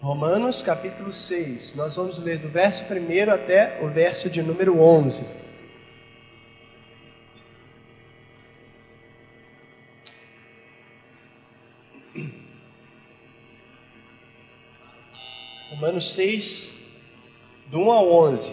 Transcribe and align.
Romanos 0.00 0.62
capítulo 0.62 1.12
6. 1.12 1.74
Nós 1.74 1.96
vamos 1.96 2.18
ler 2.18 2.38
do 2.38 2.48
verso 2.48 2.84
1 2.84 3.30
até 3.30 3.80
o 3.82 3.88
verso 3.88 4.30
de 4.30 4.40
número 4.40 4.80
11. 4.80 5.22
Romanos 15.72 16.14
6, 16.14 17.02
do 17.66 17.80
1 17.80 17.92
ao 17.92 18.10
11. 18.10 18.52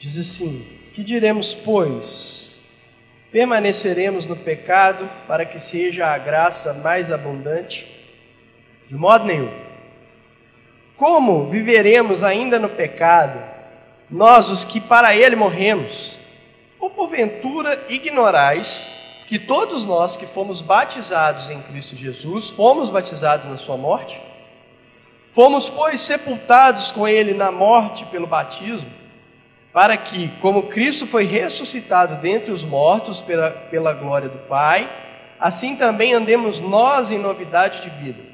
Diz 0.00 0.16
assim: 0.16 0.66
Que 0.94 1.04
diremos, 1.04 1.52
pois? 1.52 2.56
Permaneceremos 3.30 4.24
no 4.24 4.36
pecado 4.36 5.06
para 5.28 5.44
que 5.44 5.58
seja 5.58 6.06
a 6.06 6.16
graça 6.16 6.72
mais 6.72 7.10
abundante? 7.10 8.03
De 8.88 8.94
modo 8.94 9.24
nenhum. 9.24 9.50
Como 10.96 11.48
viveremos 11.48 12.22
ainda 12.22 12.58
no 12.58 12.68
pecado, 12.68 13.38
nós 14.10 14.50
os 14.50 14.64
que 14.64 14.80
para 14.80 15.16
ele 15.16 15.34
morremos? 15.34 16.12
Ou 16.78 16.88
porventura 16.90 17.84
ignorais 17.88 19.24
que 19.26 19.38
todos 19.38 19.84
nós 19.84 20.16
que 20.16 20.26
fomos 20.26 20.60
batizados 20.60 21.50
em 21.50 21.60
Cristo 21.62 21.96
Jesus, 21.96 22.50
fomos 22.50 22.90
batizados 22.90 23.48
na 23.50 23.56
sua 23.56 23.76
morte? 23.76 24.20
Fomos, 25.32 25.68
pois, 25.68 26.00
sepultados 26.00 26.92
com 26.92 27.08
ele 27.08 27.34
na 27.34 27.50
morte 27.50 28.04
pelo 28.04 28.26
batismo, 28.26 28.88
para 29.72 29.96
que, 29.96 30.28
como 30.40 30.68
Cristo 30.68 31.08
foi 31.08 31.24
ressuscitado 31.24 32.22
dentre 32.22 32.52
os 32.52 32.62
mortos 32.62 33.20
pela, 33.20 33.50
pela 33.50 33.92
glória 33.92 34.28
do 34.28 34.38
Pai, 34.46 34.88
assim 35.40 35.74
também 35.74 36.12
andemos 36.12 36.60
nós 36.60 37.10
em 37.10 37.18
novidade 37.18 37.82
de 37.82 37.90
vida. 37.90 38.33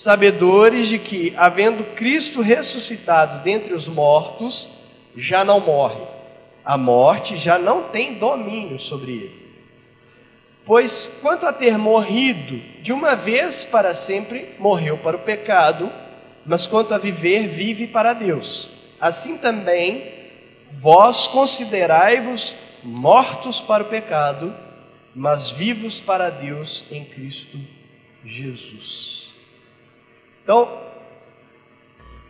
sabedores 0.00 0.88
de 0.88 0.98
que, 0.98 1.34
havendo 1.36 1.84
Cristo 1.94 2.40
ressuscitado 2.40 3.44
dentre 3.44 3.74
os 3.74 3.86
mortos, 3.86 4.66
já 5.14 5.44
não 5.44 5.60
morre, 5.60 6.00
a 6.64 6.78
morte 6.78 7.36
já 7.36 7.58
não 7.58 7.82
tem 7.82 8.14
domínio 8.14 8.78
sobre 8.78 9.12
ele. 9.12 9.40
Pois 10.64 11.18
quanto 11.20 11.44
a 11.44 11.52
ter 11.52 11.76
morrido 11.76 12.62
de 12.80 12.94
uma 12.94 13.14
vez 13.14 13.62
para 13.62 13.92
sempre, 13.92 14.54
morreu 14.58 14.96
para 14.96 15.18
o 15.18 15.20
pecado, 15.20 15.92
mas 16.46 16.66
quanto 16.66 16.94
a 16.94 16.98
viver, 16.98 17.46
vive 17.46 17.86
para 17.86 18.14
Deus. 18.14 18.68
Assim 18.98 19.36
também, 19.36 20.14
vós 20.72 21.26
considerai-vos 21.26 22.56
mortos 22.82 23.60
para 23.60 23.82
o 23.82 23.86
pecado, 23.86 24.54
mas 25.14 25.50
vivos 25.50 26.00
para 26.00 26.30
Deus 26.30 26.84
em 26.90 27.04
Cristo 27.04 27.58
Jesus. 28.24 29.19
Então, 30.42 30.90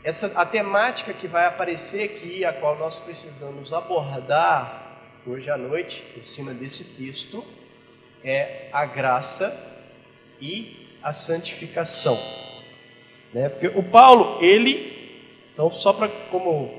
essa 0.02 0.40
a 0.40 0.46
temática 0.46 1.12
que 1.12 1.26
vai 1.26 1.46
aparecer 1.46 2.04
aqui, 2.04 2.44
a 2.44 2.52
qual 2.52 2.76
nós 2.78 2.98
precisamos 2.98 3.72
abordar 3.72 4.98
hoje 5.26 5.50
à 5.50 5.56
noite, 5.56 6.02
em 6.16 6.22
cima 6.22 6.52
desse 6.52 6.84
texto, 6.84 7.44
é 8.24 8.68
a 8.72 8.84
graça 8.86 9.54
e 10.40 10.88
a 11.02 11.12
santificação. 11.12 12.18
Né? 13.32 13.48
Porque 13.48 13.68
o 13.68 13.82
Paulo, 13.82 14.42
ele, 14.42 15.20
então 15.52 15.70
só 15.70 15.92
para 15.92 16.08
como 16.30 16.78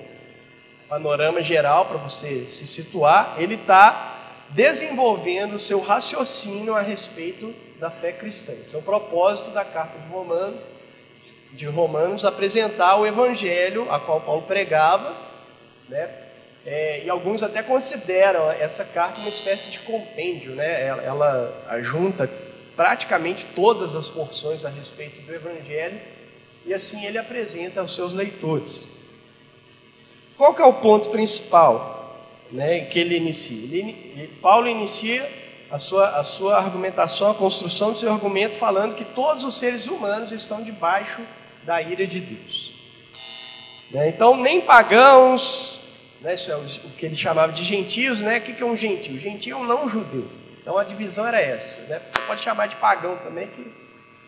panorama 0.89 1.41
geral 1.41 1.85
para 1.85 1.97
você 1.97 2.47
se 2.49 2.67
situar, 2.67 3.35
ele 3.37 3.55
está 3.55 4.11
desenvolvendo 4.49 5.55
o 5.55 5.59
seu 5.59 5.79
raciocínio 5.79 6.75
a 6.75 6.81
respeito 6.81 7.53
da 7.79 7.89
fé 7.89 8.11
cristã. 8.11 8.51
Esse 8.51 8.75
é 8.75 8.79
o 8.79 8.81
propósito 8.81 9.51
da 9.51 9.63
carta 9.63 9.97
de 9.97 10.07
Romanos, 10.11 10.59
de 11.53 11.65
Romanos 11.65 12.25
apresentar 12.25 12.95
o 12.97 13.05
evangelho 13.05 13.91
a 13.91 13.99
qual 13.99 14.21
Paulo 14.21 14.43
pregava, 14.43 15.15
né? 15.89 16.09
É, 16.65 17.03
e 17.03 17.09
alguns 17.09 17.41
até 17.41 17.63
consideram 17.63 18.51
essa 18.51 18.85
carta 18.85 19.19
uma 19.19 19.29
espécie 19.29 19.71
de 19.71 19.79
compêndio, 19.79 20.51
né? 20.51 20.85
Ela, 20.85 21.01
ela 21.03 21.81
junta 21.81 22.29
praticamente 22.75 23.45
todas 23.55 23.95
as 23.95 24.07
porções 24.07 24.63
a 24.63 24.69
respeito 24.69 25.21
do 25.25 25.33
Evangelho 25.33 25.99
e 26.65 26.73
assim 26.73 27.05
ele 27.05 27.17
apresenta 27.17 27.81
aos 27.81 27.95
seus 27.95 28.13
leitores. 28.13 28.87
Qual 30.37 30.53
que 30.53 30.61
é 30.61 30.65
o 30.65 30.73
ponto 30.73 31.09
principal 31.09 32.25
né, 32.51 32.81
que 32.85 32.99
ele 32.99 33.17
inicia? 33.17 33.77
Ele, 33.77 34.27
Paulo 34.41 34.67
inicia 34.67 35.27
a 35.69 35.79
sua, 35.79 36.19
a 36.19 36.23
sua 36.23 36.57
argumentação, 36.57 37.31
a 37.31 37.35
construção 37.35 37.91
do 37.91 37.99
seu 37.99 38.11
argumento, 38.11 38.55
falando 38.55 38.95
que 38.95 39.05
todos 39.05 39.43
os 39.43 39.55
seres 39.55 39.87
humanos 39.87 40.31
estão 40.31 40.63
debaixo 40.63 41.21
da 41.63 41.81
ira 41.81 42.05
de 42.07 42.19
Deus. 42.19 42.71
Né, 43.91 44.09
então, 44.09 44.37
nem 44.37 44.61
pagãos, 44.61 45.71
né, 46.21 46.35
isso 46.35 46.51
é 46.51 46.55
o, 46.55 46.63
que 46.97 47.05
ele 47.05 47.15
chamava 47.15 47.51
de 47.51 47.63
gentios, 47.63 48.19
né? 48.19 48.37
O 48.37 48.41
que 48.41 48.61
é 48.61 48.65
um 48.65 48.77
gentio? 48.77 49.19
Gentio 49.19 49.57
é 49.57 49.59
um 49.59 49.63
não 49.63 49.89
judeu. 49.89 50.27
Então 50.61 50.77
a 50.77 50.83
divisão 50.83 51.25
era 51.25 51.41
essa, 51.41 51.81
né? 51.81 51.99
Você 52.13 52.21
pode 52.27 52.41
chamar 52.41 52.67
de 52.67 52.75
pagão 52.75 53.17
também, 53.23 53.47
que 53.47 53.65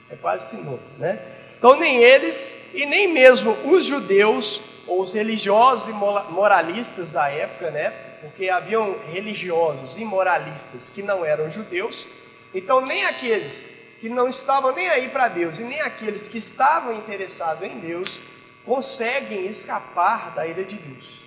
é 0.10 0.16
quase 0.16 0.50
sinônimo, 0.50 0.82
né? 0.98 1.20
Então 1.58 1.80
nem 1.80 1.98
eles 1.98 2.72
e 2.74 2.86
nem 2.88 3.08
mesmo 3.08 3.56
os 3.64 3.86
judeus 3.86 4.60
ou 4.88 5.02
os 5.04 5.14
religiosos 5.14 5.88
e 5.88 5.92
moralistas 5.92 7.12
da 7.12 7.30
época, 7.30 7.70
né? 7.70 7.94
Porque 8.22 8.50
haviam 8.50 8.96
religiosos 9.12 9.98
e 9.98 10.04
moralistas 10.04 10.90
que 10.90 11.04
não 11.04 11.24
eram 11.24 11.52
judeus. 11.52 12.08
Então 12.56 12.82
nem 12.82 13.06
aqueles 13.06 13.73
que 14.04 14.10
não 14.10 14.28
estavam 14.28 14.76
nem 14.76 14.90
aí 14.90 15.08
para 15.08 15.30
Deus 15.30 15.60
e 15.60 15.64
nem 15.64 15.80
aqueles 15.80 16.28
que 16.28 16.38
estavam 16.38 16.92
interessados 16.92 17.64
em 17.64 17.80
Deus 17.80 18.20
conseguem 18.66 19.48
escapar 19.48 20.32
da 20.32 20.46
ira 20.46 20.66
de 20.66 20.76
Deus. 20.76 21.22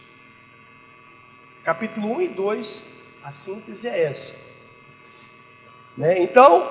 Capítulo 1.64 2.18
1 2.18 2.20
e 2.20 2.28
2, 2.28 2.82
a 3.24 3.32
síntese 3.32 3.88
é 3.88 4.02
essa. 4.02 4.34
Né? 5.96 6.18
Então, 6.18 6.70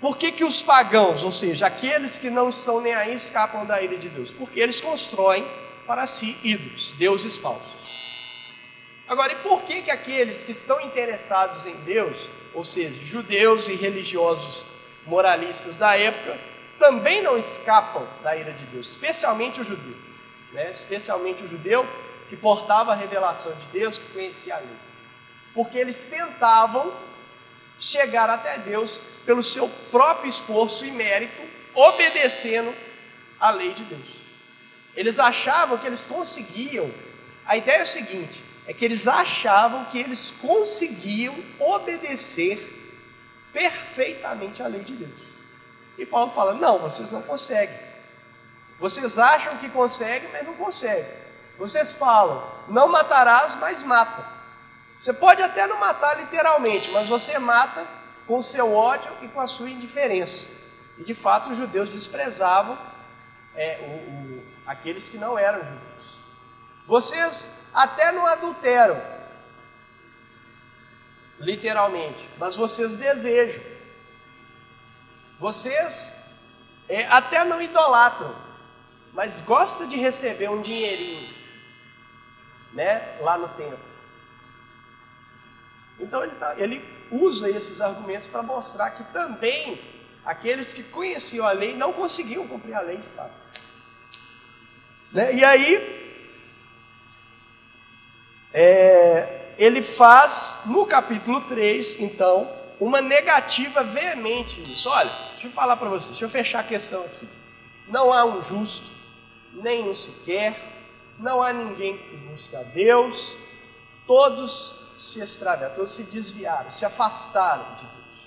por 0.00 0.16
que, 0.16 0.30
que 0.30 0.44
os 0.44 0.62
pagãos, 0.62 1.24
ou 1.24 1.32
seja, 1.32 1.66
aqueles 1.66 2.16
que 2.16 2.30
não 2.30 2.48
estão 2.48 2.80
nem 2.80 2.94
aí, 2.94 3.12
escapam 3.12 3.66
da 3.66 3.82
ira 3.82 3.96
de 3.96 4.08
Deus? 4.08 4.30
Porque 4.30 4.60
eles 4.60 4.80
constroem 4.80 5.44
para 5.84 6.06
si 6.06 6.38
ídolos, 6.44 6.92
deuses 6.96 7.38
falsos. 7.38 8.54
Agora, 9.08 9.32
e 9.32 9.36
por 9.38 9.62
que, 9.62 9.82
que 9.82 9.90
aqueles 9.90 10.44
que 10.44 10.52
estão 10.52 10.80
interessados 10.80 11.66
em 11.66 11.74
Deus, 11.78 12.16
ou 12.54 12.62
seja, 12.62 13.04
judeus 13.04 13.66
e 13.66 13.74
religiosos 13.74 14.70
moralistas 15.06 15.76
da 15.76 15.96
época, 15.96 16.38
também 16.78 17.22
não 17.22 17.38
escapam 17.38 18.06
da 18.22 18.36
ira 18.36 18.52
de 18.52 18.64
Deus, 18.66 18.88
especialmente 18.88 19.60
o 19.60 19.64
judeu, 19.64 19.96
né? 20.52 20.70
especialmente 20.70 21.42
o 21.42 21.48
judeu 21.48 21.86
que 22.28 22.36
portava 22.36 22.92
a 22.92 22.96
revelação 22.96 23.52
de 23.52 23.66
Deus, 23.66 23.98
que 23.98 24.12
conhecia 24.12 24.54
a 24.54 24.58
lei. 24.58 24.76
Porque 25.54 25.78
eles 25.78 26.04
tentavam 26.04 26.92
chegar 27.78 28.30
até 28.30 28.58
Deus 28.58 29.00
pelo 29.26 29.42
seu 29.42 29.68
próprio 29.90 30.30
esforço 30.30 30.84
e 30.86 30.90
mérito, 30.90 31.42
obedecendo 31.74 32.74
à 33.38 33.50
lei 33.50 33.72
de 33.74 33.84
Deus. 33.84 34.22
Eles 34.96 35.18
achavam 35.18 35.78
que 35.78 35.86
eles 35.86 36.06
conseguiam. 36.06 36.90
A 37.44 37.56
ideia 37.56 37.78
é 37.78 37.82
o 37.82 37.86
seguinte: 37.86 38.40
é 38.66 38.72
que 38.72 38.84
eles 38.84 39.06
achavam 39.08 39.84
que 39.86 39.98
eles 39.98 40.32
conseguiam 40.40 41.34
obedecer 41.58 42.71
perfeitamente 43.52 44.62
à 44.62 44.66
lei 44.66 44.82
de 44.82 44.94
Deus. 44.94 45.20
E 45.98 46.06
Paulo 46.06 46.32
fala: 46.32 46.54
não, 46.54 46.78
vocês 46.78 47.10
não 47.10 47.22
conseguem. 47.22 47.76
Vocês 48.78 49.18
acham 49.18 49.58
que 49.58 49.68
conseguem, 49.68 50.28
mas 50.32 50.44
não 50.44 50.54
conseguem. 50.54 51.06
Vocês 51.58 51.92
falam, 51.92 52.44
não 52.68 52.88
matarás, 52.88 53.54
mas 53.54 53.82
mata. 53.82 54.26
Você 55.00 55.12
pode 55.12 55.42
até 55.42 55.66
não 55.66 55.78
matar 55.78 56.18
literalmente, 56.18 56.90
mas 56.90 57.08
você 57.08 57.38
mata 57.38 57.84
com 58.26 58.38
o 58.38 58.42
seu 58.42 58.74
ódio 58.74 59.10
e 59.22 59.28
com 59.28 59.40
a 59.40 59.46
sua 59.46 59.70
indiferença. 59.70 60.46
E 60.98 61.04
de 61.04 61.14
fato 61.14 61.50
os 61.50 61.56
judeus 61.56 61.90
desprezavam 61.90 62.78
é, 63.54 63.78
o, 63.80 63.84
o, 63.84 64.44
aqueles 64.66 65.08
que 65.08 65.18
não 65.18 65.38
eram 65.38 65.58
judeus. 65.58 65.82
Vocês 66.86 67.50
até 67.72 68.12
não 68.12 68.26
adulteram, 68.26 69.00
literalmente, 71.42 72.28
mas 72.38 72.56
vocês 72.56 72.94
desejam. 72.94 73.60
Vocês 75.38 76.12
é, 76.88 77.04
até 77.06 77.44
não 77.44 77.60
idolatram, 77.60 78.34
mas 79.12 79.40
gosta 79.40 79.86
de 79.86 79.96
receber 79.96 80.48
um 80.48 80.62
dinheirinho, 80.62 81.34
né, 82.72 83.18
lá 83.20 83.36
no 83.36 83.48
templo. 83.48 83.92
Então 86.00 86.22
ele, 86.22 86.34
tá, 86.36 86.54
ele 86.56 86.84
usa 87.10 87.50
esses 87.50 87.80
argumentos 87.80 88.28
para 88.28 88.42
mostrar 88.42 88.90
que 88.90 89.04
também 89.12 89.80
aqueles 90.24 90.72
que 90.72 90.82
conheciam 90.84 91.46
a 91.46 91.52
lei 91.52 91.76
não 91.76 91.92
conseguiam 91.92 92.46
cumprir 92.46 92.74
a 92.74 92.80
lei 92.80 92.96
de 92.96 93.08
fato. 93.08 93.34
Né? 95.12 95.34
E 95.34 95.44
aí, 95.44 96.02
é, 98.52 99.41
ele 99.62 99.80
faz 99.80 100.58
no 100.66 100.84
capítulo 100.84 101.40
3, 101.42 102.00
então, 102.00 102.50
uma 102.80 103.00
negativa 103.00 103.84
veemente 103.84 104.58
nisso. 104.58 104.88
Olha, 104.88 105.08
deixa 105.08 105.46
eu 105.46 105.52
falar 105.52 105.76
para 105.76 105.88
vocês, 105.88 106.08
deixa 106.08 106.24
eu 106.24 106.28
fechar 106.28 106.58
a 106.58 106.64
questão 106.64 107.00
aqui. 107.04 107.28
Não 107.86 108.12
há 108.12 108.24
um 108.24 108.42
justo, 108.42 108.90
nem 109.52 109.88
um 109.88 109.94
sequer, 109.94 110.60
não 111.16 111.40
há 111.40 111.52
ninguém 111.52 111.96
que 111.96 112.16
busca 112.16 112.58
a 112.58 112.62
Deus, 112.64 113.36
todos 114.04 114.74
se 114.98 115.20
extraviaram, 115.20 115.76
todos 115.76 115.92
se 115.92 116.02
desviaram, 116.02 116.72
se 116.72 116.84
afastaram 116.84 117.62
de 117.76 117.82
Deus. 117.82 118.26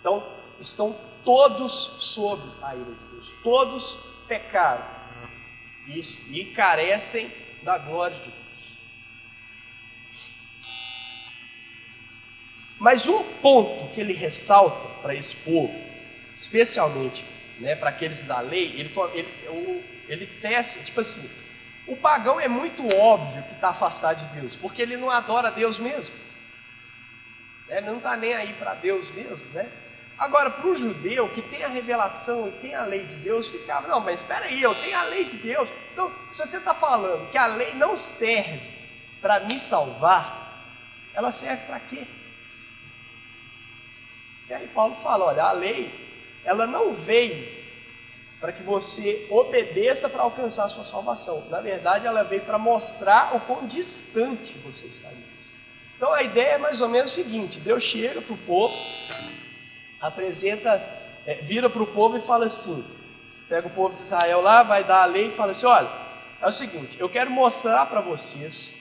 Então, 0.00 0.26
estão 0.62 0.96
todos 1.22 1.74
sob 2.00 2.42
a 2.62 2.74
ira 2.74 2.86
de 2.86 3.16
Deus, 3.16 3.34
todos 3.42 3.98
pecaram 4.26 4.86
e, 5.86 6.00
e 6.00 6.44
carecem 6.54 7.30
da 7.64 7.76
glória 7.76 8.16
de 8.16 8.30
Deus. 8.30 8.39
Mas 12.80 13.06
um 13.06 13.22
ponto 13.22 13.92
que 13.92 14.00
ele 14.00 14.14
ressalta 14.14 14.88
para 15.02 15.14
esse 15.14 15.36
povo, 15.36 15.78
especialmente 16.38 17.22
né, 17.58 17.76
para 17.76 17.90
aqueles 17.90 18.24
da 18.24 18.40
lei, 18.40 18.74
ele, 18.74 18.90
ele, 19.12 19.84
ele 20.08 20.26
testa, 20.26 20.80
tipo 20.80 20.98
assim, 20.98 21.28
o 21.86 21.94
pagão 21.94 22.40
é 22.40 22.48
muito 22.48 22.82
óbvio 22.96 23.42
que 23.42 23.52
está 23.52 23.68
afastado 23.68 24.26
de 24.26 24.40
Deus, 24.40 24.56
porque 24.56 24.80
ele 24.80 24.96
não 24.96 25.10
adora 25.10 25.50
Deus 25.50 25.78
mesmo. 25.78 26.14
Ele 27.68 27.82
não 27.82 27.98
está 27.98 28.16
nem 28.16 28.32
aí 28.32 28.54
para 28.54 28.72
Deus 28.74 29.10
mesmo, 29.14 29.44
né? 29.52 29.68
Agora, 30.18 30.50
para 30.50 30.66
o 30.66 30.74
judeu 30.74 31.28
que 31.28 31.42
tem 31.42 31.62
a 31.62 31.68
revelação 31.68 32.48
e 32.48 32.52
tem 32.52 32.74
a 32.74 32.84
lei 32.84 33.04
de 33.04 33.14
Deus, 33.16 33.48
ficava, 33.48 33.88
não, 33.88 34.00
mas 34.00 34.20
espera 34.20 34.46
aí, 34.46 34.62
eu 34.62 34.74
tenho 34.74 34.98
a 34.98 35.02
lei 35.04 35.24
de 35.24 35.36
Deus. 35.36 35.68
Então, 35.92 36.10
se 36.32 36.38
você 36.38 36.56
está 36.56 36.72
falando 36.74 37.30
que 37.30 37.36
a 37.36 37.46
lei 37.46 37.74
não 37.74 37.96
serve 37.96 38.60
para 39.20 39.40
me 39.40 39.58
salvar, 39.58 40.64
ela 41.14 41.30
serve 41.30 41.66
para 41.66 41.80
quê? 41.80 42.06
E 44.50 44.52
aí 44.52 44.66
Paulo 44.66 44.96
fala, 44.96 45.26
olha, 45.26 45.44
a 45.44 45.52
lei, 45.52 45.94
ela 46.44 46.66
não 46.66 46.92
veio 46.92 47.48
para 48.40 48.50
que 48.50 48.64
você 48.64 49.28
obedeça 49.30 50.08
para 50.08 50.22
alcançar 50.22 50.64
a 50.64 50.68
sua 50.68 50.84
salvação. 50.84 51.46
Na 51.48 51.60
verdade, 51.60 52.04
ela 52.04 52.24
veio 52.24 52.42
para 52.42 52.58
mostrar 52.58 53.36
o 53.36 53.40
quão 53.42 53.64
distante 53.68 54.58
você 54.64 54.86
está 54.86 55.08
de 55.08 55.22
Então 55.96 56.12
a 56.12 56.24
ideia 56.24 56.54
é 56.54 56.58
mais 56.58 56.80
ou 56.80 56.88
menos 56.88 57.12
o 57.12 57.14
seguinte: 57.14 57.60
Deus 57.60 57.84
chega 57.84 58.20
para 58.20 58.34
o 58.34 58.38
povo, 58.38 58.74
apresenta, 60.00 60.82
é, 61.24 61.34
vira 61.34 61.70
para 61.70 61.84
o 61.84 61.86
povo 61.86 62.18
e 62.18 62.20
fala 62.20 62.46
assim: 62.46 62.84
pega 63.48 63.68
o 63.68 63.70
povo 63.70 63.94
de 63.94 64.02
Israel 64.02 64.40
lá, 64.40 64.64
vai 64.64 64.82
dar 64.82 65.02
a 65.02 65.06
lei 65.06 65.28
e 65.28 65.36
fala 65.36 65.52
assim: 65.52 65.66
olha, 65.66 65.88
é 66.42 66.48
o 66.48 66.52
seguinte, 66.52 66.96
eu 66.98 67.08
quero 67.08 67.30
mostrar 67.30 67.86
para 67.86 68.00
vocês 68.00 68.74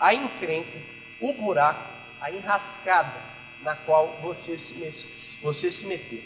a 0.00 0.12
encrenca, 0.12 0.78
o 1.20 1.32
buraco, 1.32 1.84
a 2.20 2.28
enrascada 2.28 3.30
na 3.62 3.74
qual 3.74 4.18
você 4.20 4.58
se, 4.58 5.38
você 5.40 5.70
se 5.70 5.84
meteu. 5.86 6.22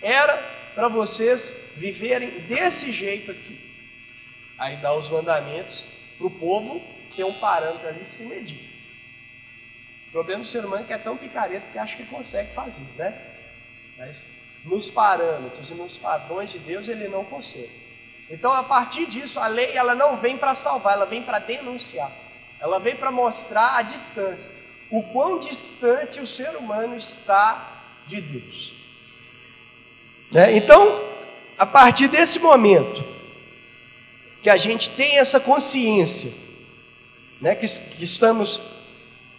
Era 0.00 0.36
para 0.74 0.88
vocês 0.88 1.52
viverem 1.76 2.30
desse 2.40 2.92
jeito 2.92 3.30
aqui. 3.30 3.58
Aí 4.58 4.76
dá 4.76 4.92
os 4.94 5.08
mandamentos 5.08 5.84
para 6.18 6.26
o 6.26 6.30
povo 6.30 6.82
ter 7.16 7.24
um 7.24 7.32
parâmetro 7.34 7.88
ali 7.88 8.04
se 8.16 8.22
medir. 8.24 8.70
O 10.08 10.12
problema 10.12 10.42
do 10.42 10.48
ser 10.48 10.64
humano 10.64 10.82
é 10.82 10.86
que 10.86 10.92
é 10.92 10.98
tão 10.98 11.16
picareta 11.16 11.66
que 11.72 11.78
acha 11.78 11.96
que 11.96 12.04
consegue 12.04 12.52
fazer, 12.52 12.82
né? 12.96 13.16
Mas 13.96 14.24
nos 14.64 14.90
parâmetros 14.90 15.70
e 15.70 15.74
nos 15.74 15.96
padrões 15.96 16.50
de 16.50 16.58
Deus 16.58 16.88
ele 16.88 17.08
não 17.08 17.24
consegue. 17.24 17.70
Então, 18.28 18.52
a 18.52 18.62
partir 18.62 19.06
disso, 19.06 19.40
a 19.40 19.46
lei 19.46 19.72
ela 19.72 19.94
não 19.94 20.16
vem 20.16 20.36
para 20.36 20.54
salvar, 20.54 20.94
ela 20.94 21.06
vem 21.06 21.22
para 21.22 21.38
denunciar. 21.38 22.10
Ela 22.60 22.78
vem 22.78 22.94
para 22.94 23.10
mostrar 23.10 23.76
a 23.76 23.82
distância, 23.82 24.50
o 24.90 25.02
quão 25.02 25.38
distante 25.38 26.20
o 26.20 26.26
ser 26.26 26.56
humano 26.56 26.96
está 26.96 27.82
de 28.06 28.20
Deus. 28.20 28.72
Né? 30.32 30.56
Então, 30.56 30.84
a 31.56 31.64
partir 31.64 32.08
desse 32.08 32.38
momento 32.38 33.04
que 34.42 34.50
a 34.50 34.56
gente 34.56 34.90
tem 34.90 35.18
essa 35.18 35.38
consciência, 35.38 36.32
né, 37.40 37.54
que, 37.54 37.66
que 37.66 38.04
estamos 38.04 38.60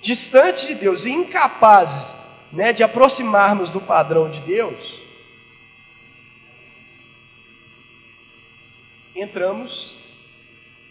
distantes 0.02 0.68
de 0.68 0.76
Deus 0.76 1.06
e 1.06 1.12
incapazes 1.12 2.16
né, 2.52 2.72
de 2.72 2.84
aproximarmos 2.84 3.70
do 3.70 3.82
padrão 3.82 4.30
de 4.30 4.40
Deus, 4.42 5.00
entramos 9.16 9.96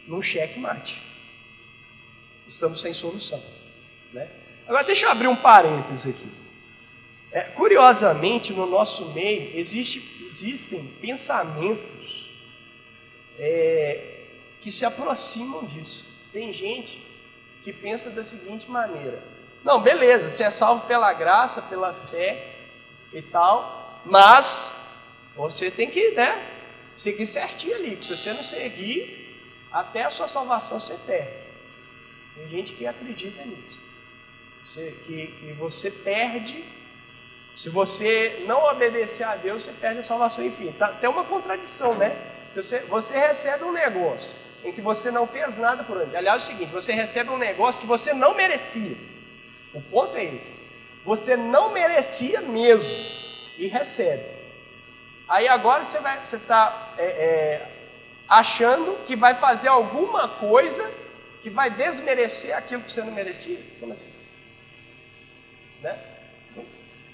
num 0.06 0.22
cheque-mate. 0.22 1.00
Estamos 2.46 2.80
sem 2.80 2.92
solução. 2.92 3.42
Né? 4.12 4.28
Agora, 4.70 4.84
deixa 4.84 5.06
eu 5.06 5.11
abrir 5.11 5.26
um 5.26 5.34
parênteses 5.34 6.14
aqui. 6.14 6.28
É, 7.32 7.40
curiosamente, 7.40 8.52
no 8.52 8.67
nosso 8.67 9.06
meio 9.06 9.58
existe, 9.58 10.25
existem 10.25 10.87
pensamentos 11.00 12.31
é, 13.37 14.20
que 14.62 14.70
se 14.70 14.84
aproximam 14.84 15.64
disso. 15.64 16.05
Tem 16.32 16.52
gente 16.52 17.05
que 17.64 17.72
pensa 17.72 18.11
da 18.11 18.22
seguinte 18.22 18.70
maneira: 18.70 19.20
não, 19.64 19.82
beleza, 19.82 20.31
você 20.31 20.44
é 20.44 20.50
salvo 20.50 20.87
pela 20.87 21.12
graça, 21.14 21.61
pela 21.62 21.93
fé 21.93 22.55
e 23.12 23.20
tal, 23.20 24.00
mas 24.05 24.70
você 25.34 25.69
tem 25.69 25.90
que 25.90 26.12
né, 26.12 26.40
seguir 26.96 27.26
certinho 27.26 27.75
ali, 27.75 27.99
se 28.00 28.16
você 28.16 28.32
não 28.32 28.44
seguir, 28.44 29.37
até 29.73 30.05
a 30.05 30.11
sua 30.11 30.28
salvação 30.28 30.78
ser 30.78 30.99
perde. 30.99 31.40
Tem 32.37 32.49
gente 32.49 32.73
que 32.75 32.87
acredita 32.87 33.44
nisso. 33.44 33.79
Você, 34.70 34.94
que, 35.05 35.26
que 35.26 35.52
você 35.52 35.90
perde 35.90 36.64
se 37.61 37.69
você 37.69 38.44
não 38.46 38.64
obedecer 38.70 39.25
a 39.25 39.37
Deus, 39.37 39.64
você 39.64 39.72
perde 39.72 40.00
a 40.00 40.05
salvação. 40.05 40.43
Enfim, 40.43 40.72
tá, 40.72 40.88
tem 40.88 41.11
uma 41.11 41.25
contradição, 41.25 41.94
né? 41.94 42.17
Você, 42.55 42.78
você 42.81 43.19
recebe 43.19 43.64
um 43.64 43.73
negócio 43.73 44.30
em 44.64 44.73
que 44.73 44.80
você 44.80 45.11
não 45.11 45.26
fez 45.26 45.59
nada 45.59 45.85
por 45.85 46.00
ele. 46.00 46.16
Aliás, 46.16 46.40
é 46.40 46.44
o 46.44 46.47
seguinte: 46.47 46.73
você 46.73 46.92
recebe 46.92 47.28
um 47.28 47.37
negócio 47.37 47.83
que 47.83 47.87
você 47.87 48.14
não 48.14 48.35
merecia. 48.35 48.97
O 49.75 49.80
ponto 49.83 50.16
é 50.16 50.25
esse. 50.25 50.59
Você 51.04 51.37
não 51.37 51.71
merecia 51.71 52.40
mesmo 52.40 53.52
e 53.59 53.66
recebe. 53.66 54.25
Aí 55.28 55.47
agora 55.47 55.85
você 55.85 55.99
vai, 55.99 56.18
você 56.25 56.37
está 56.37 56.94
é, 56.97 57.04
é, 57.04 57.66
achando 58.26 59.04
que 59.06 59.14
vai 59.14 59.35
fazer 59.35 59.68
alguma 59.68 60.28
coisa 60.28 60.90
que 61.42 61.50
vai 61.50 61.68
desmerecer 61.71 62.56
aquilo 62.56 62.83
que 62.83 62.92
você 62.92 63.02
não 63.02 63.12
merecia. 63.12 63.59
Como 63.78 63.92
assim? 63.92 64.19
Né? 65.82 65.99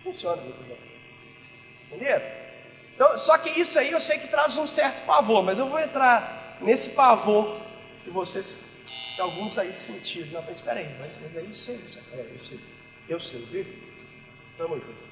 funciona 0.06 0.40
muito 0.40 0.62
bem. 0.68 0.76
Entenderam? 1.86 2.24
Então, 2.94 3.18
só 3.18 3.36
que 3.38 3.60
isso 3.60 3.78
aí 3.78 3.90
eu 3.90 4.00
sei 4.00 4.18
que 4.18 4.28
traz 4.28 4.56
um 4.56 4.66
certo 4.66 5.04
pavor, 5.04 5.42
mas 5.42 5.58
eu 5.58 5.68
vou 5.68 5.80
entrar 5.80 6.56
nesse 6.60 6.90
pavor 6.90 7.58
que 8.04 8.10
vocês, 8.10 8.60
que 8.86 9.20
alguns 9.20 9.58
aí 9.58 9.72
sentiram. 9.72 10.28
Não, 10.32 10.42
mas 10.42 10.56
espera 10.56 10.80
aí, 10.80 10.88
mas, 10.98 11.10
mas 11.20 11.36
aí 11.36 11.54
sei, 11.54 11.80
é, 12.12 12.20
eu 12.20 12.38
sei, 12.38 12.60
eu 13.08 13.20
sei, 13.20 13.40
viu? 13.50 13.66
Tamo 14.56 14.76
junto. 14.76 15.06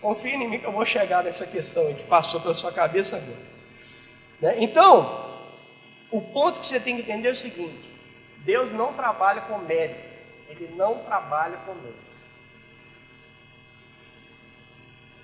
Confia 0.00 0.34
em 0.34 0.48
mim 0.48 0.58
que 0.58 0.66
eu 0.66 0.72
vou 0.72 0.84
chegar 0.84 1.24
nessa 1.24 1.46
questão 1.46 1.86
aí 1.86 1.94
que 1.94 2.04
passou 2.04 2.40
pela 2.40 2.54
sua 2.54 2.72
cabeça 2.72 3.16
agora. 3.16 3.56
Né? 4.40 4.56
Então, 4.62 5.30
o 6.10 6.20
ponto 6.20 6.60
que 6.60 6.66
você 6.66 6.78
tem 6.78 6.96
que 6.96 7.02
entender 7.02 7.28
é 7.28 7.32
o 7.32 7.36
seguinte: 7.36 7.78
Deus 8.38 8.72
não 8.72 8.92
trabalha 8.92 9.42
com 9.42 9.58
mérito, 9.58 10.15
Ele 10.48 10.74
não 10.76 10.98
trabalha 10.98 11.58
mérito. 11.66 12.06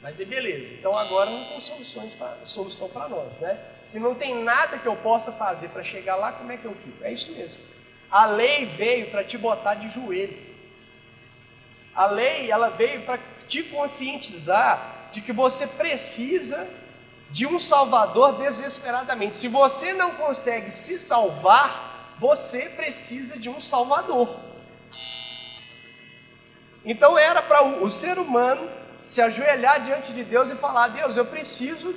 Mas 0.03 0.19
e 0.19 0.25
beleza, 0.25 0.75
então 0.75 0.97
agora 0.97 1.31
não 1.31 1.45
tem 1.45 1.61
soluções 1.61 2.15
pra, 2.15 2.37
solução 2.45 2.89
para 2.89 3.09
nós, 3.09 3.33
né? 3.41 3.57
Se 3.87 4.01
não 4.01 4.17
tem 4.17 4.43
nada 4.43 4.79
que 4.79 4.87
eu 4.87 4.97
possa 4.97 5.31
fazer 5.31 5.69
para 5.69 5.85
chegar 5.85 6.17
lá, 6.17 6.33
como 6.33 6.51
é 6.51 6.57
que 6.57 6.65
eu 6.65 6.75
fico? 6.75 7.05
É 7.05 7.13
isso 7.13 7.31
mesmo. 7.33 7.55
A 8.11 8.27
lei 8.27 8.67
veio 8.67 9.11
para 9.11 9.23
te 9.23 9.39
botar 9.39 9.75
de 9.75 9.89
joelho. 9.89 10.37
A 11.95 12.07
lei, 12.07 12.51
ela 12.51 12.69
veio 12.69 13.03
para 13.03 13.19
te 13.47 13.63
conscientizar 13.63 15.11
de 15.13 15.21
que 15.21 15.33
você 15.33 15.67
precisa 15.67 16.69
de 17.31 17.47
um 17.47 17.61
salvador 17.61 18.39
desesperadamente. 18.39 19.39
Se 19.39 19.47
você 19.47 19.93
não 19.93 20.15
consegue 20.15 20.71
se 20.71 20.99
salvar, 20.99 22.15
você 22.19 22.69
precisa 22.71 23.39
de 23.39 23.49
um 23.49 23.61
salvador. 23.61 24.52
Então 26.85 27.19
era 27.19 27.41
para 27.41 27.63
o, 27.63 27.89
ser 27.89 28.19
humano 28.19 28.69
se 29.07 29.21
ajoelhar 29.21 29.85
diante 29.85 30.13
de 30.13 30.25
Deus 30.25 30.51
e 30.51 30.55
falar: 30.55 30.89
Deus, 30.89 31.17
eu 31.17 31.25
preciso 31.25 31.95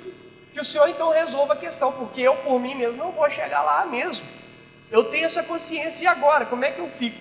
que 0.53 0.59
o 0.59 0.65
Senhor 0.65 0.87
então 0.87 1.09
resolva 1.09 1.53
a 1.53 1.57
questão, 1.57 1.91
porque 1.91 2.21
eu 2.21 2.35
por 2.37 2.59
mim 2.59 2.75
mesmo 2.75 2.97
não 2.97 3.11
vou 3.11 3.29
chegar 3.29 3.61
lá 3.61 3.85
mesmo. 3.85 4.25
Eu 4.91 5.05
tenho 5.05 5.25
essa 5.25 5.43
consciência 5.43 6.03
e 6.03 6.07
agora, 6.07 6.45
como 6.45 6.63
é 6.63 6.71
que 6.71 6.79
eu 6.79 6.89
fico? 6.89 7.17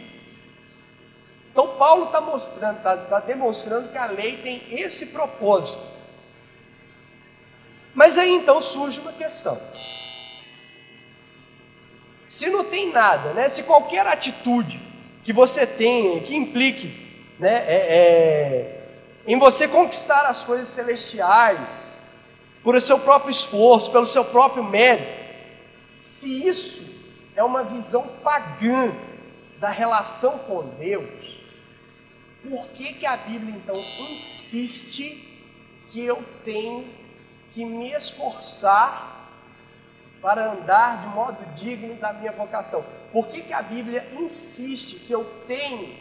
Então 1.50 1.76
Paulo 1.76 2.07
está 2.07 2.21
mostrando, 2.21 2.76
está 2.76 2.97
tá 2.97 3.21
demonstrando 3.21 3.88
que 3.88 3.97
a 3.97 4.07
lei 4.07 4.37
tem 4.38 4.62
esse 4.81 5.07
propósito. 5.07 5.81
Mas 7.95 8.19
aí 8.19 8.35
então 8.35 8.61
surge 8.61 9.00
uma 9.00 9.12
questão. 9.12 9.59
Se 12.28 12.50
não 12.50 12.64
tem 12.64 12.90
nada, 12.93 13.33
né? 13.33 13.49
Se 13.49 13.62
qualquer 13.62 14.07
atitude 14.07 14.81
que 15.25 15.33
você 15.33 15.66
tenha, 15.66 16.21
que 16.21 16.35
implique 16.35 16.95
né, 17.38 17.64
é, 17.66 17.75
é, 17.75 18.87
em 19.26 19.38
você 19.38 19.66
conquistar 19.66 20.26
as 20.26 20.45
coisas 20.45 20.69
celestiais, 20.69 21.90
por 22.62 22.81
seu 22.81 22.99
próprio 22.99 23.31
esforço, 23.31 23.90
pelo 23.90 24.07
seu 24.07 24.25
próprio 24.25 24.64
mérito, 24.64 25.25
se 26.02 26.47
isso 26.47 26.83
é 27.37 27.45
uma 27.45 27.62
visão 27.62 28.02
pagã 28.23 28.90
da 29.59 29.69
relação 29.69 30.38
com 30.38 30.62
Deus, 30.78 31.38
por 32.49 32.66
que, 32.69 32.95
que 32.95 33.07
a 33.07 33.16
Bíblia 33.16 33.54
então 33.54 33.76
insiste 33.76 35.28
que 35.93 36.00
eu 36.00 36.23
tenho 36.45 36.87
que 37.52 37.64
me 37.64 37.93
esforçar 37.93 39.13
para 40.25 40.52
andar 40.52 41.02
de 41.02 41.09
modo 41.09 41.37
digno 41.54 41.95
da 41.97 42.11
minha 42.14 42.33
vocação. 42.33 42.83
Por 43.12 43.26
que, 43.26 43.43
que 43.43 43.52
a 43.52 43.61
Bíblia 43.61 44.09
insiste 44.19 44.95
que 44.95 45.12
eu 45.12 45.23
tenho 45.47 45.95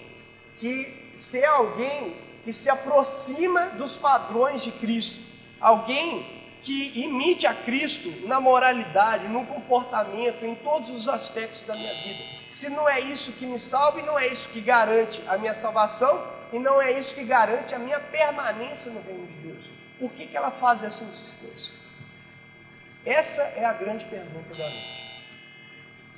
que 0.62 1.12
ser 1.18 1.44
alguém 1.44 2.16
que 2.46 2.54
se 2.54 2.70
aproxima 2.70 3.66
dos 3.72 3.98
padrões 3.98 4.64
de 4.64 4.72
Cristo? 4.72 5.20
Alguém 5.60 6.26
que 6.64 6.98
imite 7.02 7.46
a 7.46 7.54
Cristo 7.54 8.26
na 8.26 8.40
moralidade, 8.40 9.28
no 9.28 9.46
comportamento, 9.46 10.46
em 10.46 10.56
todos 10.56 10.90
os 10.90 11.10
aspectos 11.10 11.60
da 11.68 11.74
minha 11.74 11.94
vida. 11.94 12.24
Se 12.50 12.70
não 12.70 12.88
é 12.88 13.02
isso 13.02 13.34
que 13.34 13.46
me 13.46 13.60
salva 13.60 14.00
e 14.00 14.04
não 14.04 14.18
é 14.18 14.28
isso 14.28 14.48
que 14.48 14.62
garante 14.62 15.22
a 15.28 15.38
minha 15.38 15.54
salvação 15.54 16.26
e 16.54 16.60
não 16.60 16.82
é 16.82 16.98
isso 16.98 17.14
que 17.14 17.26
garante 17.26 17.76
a 17.76 17.80
minha 17.80 18.00
permanência 18.00 18.90
no 18.90 19.02
reino 19.02 19.28
de 19.28 19.50
Deus, 19.50 19.66
por 20.00 20.10
que, 20.12 20.28
que 20.28 20.38
ela 20.38 20.50
faz 20.50 20.82
essa 20.82 21.04
insistência? 21.04 21.73
Essa 23.06 23.42
é 23.58 23.66
a 23.66 23.74
grande 23.74 24.06
pergunta 24.06 24.54
da 24.56 24.64
noite. 24.64 25.24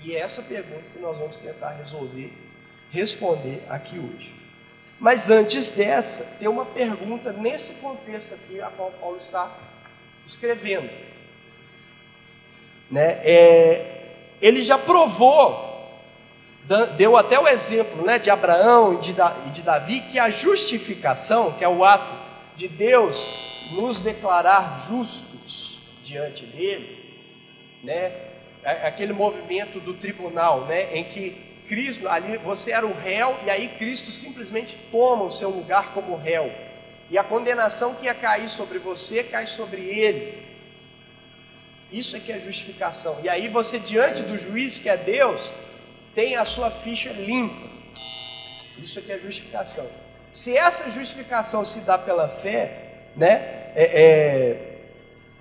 E 0.02 0.16
é 0.16 0.20
essa 0.20 0.44
pergunta 0.44 0.84
que 0.94 1.00
nós 1.00 1.18
vamos 1.18 1.38
tentar 1.38 1.72
resolver, 1.72 2.32
responder 2.92 3.64
aqui 3.70 3.98
hoje. 3.98 4.36
Mas 5.00 5.30
antes 5.30 5.70
dessa, 5.70 6.24
tem 6.38 6.48
uma 6.48 6.66
pergunta 6.66 7.34
nesse 7.34 7.74
contexto 7.74 8.34
aqui, 8.34 8.62
a 8.62 8.68
qual 8.68 8.92
Paulo 8.92 9.20
está 9.24 9.52
escrevendo. 10.26 10.90
Né? 12.90 13.20
É, 13.24 14.04
ele 14.40 14.64
já 14.64 14.78
provou, 14.78 16.00
deu 16.98 17.18
até 17.18 17.40
o 17.40 17.48
exemplo 17.48 18.06
né, 18.06 18.20
de 18.20 18.30
Abraão 18.30 19.00
e 19.46 19.50
de 19.50 19.62
Davi, 19.64 20.02
que 20.02 20.20
a 20.20 20.30
justificação, 20.30 21.52
que 21.54 21.64
é 21.64 21.70
o 21.70 21.84
ato 21.84 22.16
de 22.56 22.68
Deus 22.68 23.72
nos 23.74 24.00
declarar 24.00 24.86
justos, 24.88 25.35
diante 26.16 26.46
dele, 26.46 26.98
né? 27.84 28.12
Aquele 28.64 29.12
movimento 29.12 29.80
do 29.82 29.94
tribunal, 29.94 30.62
né? 30.62 30.96
Em 30.98 31.04
que 31.04 31.36
Cristo, 31.68 32.08
ali 32.08 32.38
você 32.38 32.72
era 32.72 32.86
o 32.86 32.94
réu 32.94 33.38
e 33.46 33.50
aí 33.50 33.68
Cristo 33.78 34.12
simplesmente 34.12 34.78
toma 34.90 35.26
o 35.26 35.32
seu 35.32 35.50
lugar 35.50 35.94
como 35.94 36.16
réu. 36.16 36.50
E 37.12 37.18
a 37.18 37.24
condenação 37.24 37.94
que 37.94 38.06
ia 38.06 38.16
cair 38.16 38.48
sobre 38.48 38.80
você 38.80 39.24
cai 39.24 39.46
sobre 39.46 39.82
ele. 39.82 40.42
Isso 41.92 42.16
é 42.16 42.20
que 42.20 42.32
é 42.32 42.40
justificação. 42.40 43.20
E 43.22 43.28
aí 43.28 43.50
você 43.50 43.78
diante 43.78 44.24
do 44.24 44.38
juiz 44.38 44.80
que 44.80 44.90
é 44.90 44.96
Deus, 44.96 45.42
tem 46.16 46.38
a 46.38 46.46
sua 46.46 46.72
ficha 46.72 47.12
limpa. 47.12 47.68
Isso 47.94 49.00
é 49.00 49.02
que 49.02 49.12
é 49.12 49.20
justificação. 49.20 49.88
Se 50.34 50.56
essa 50.58 50.90
justificação 50.90 51.66
se 51.66 51.80
dá 51.82 51.98
pela 51.98 52.28
fé, 52.30 52.72
né? 53.16 53.34
É, 53.76 53.84
é, 53.84 54.75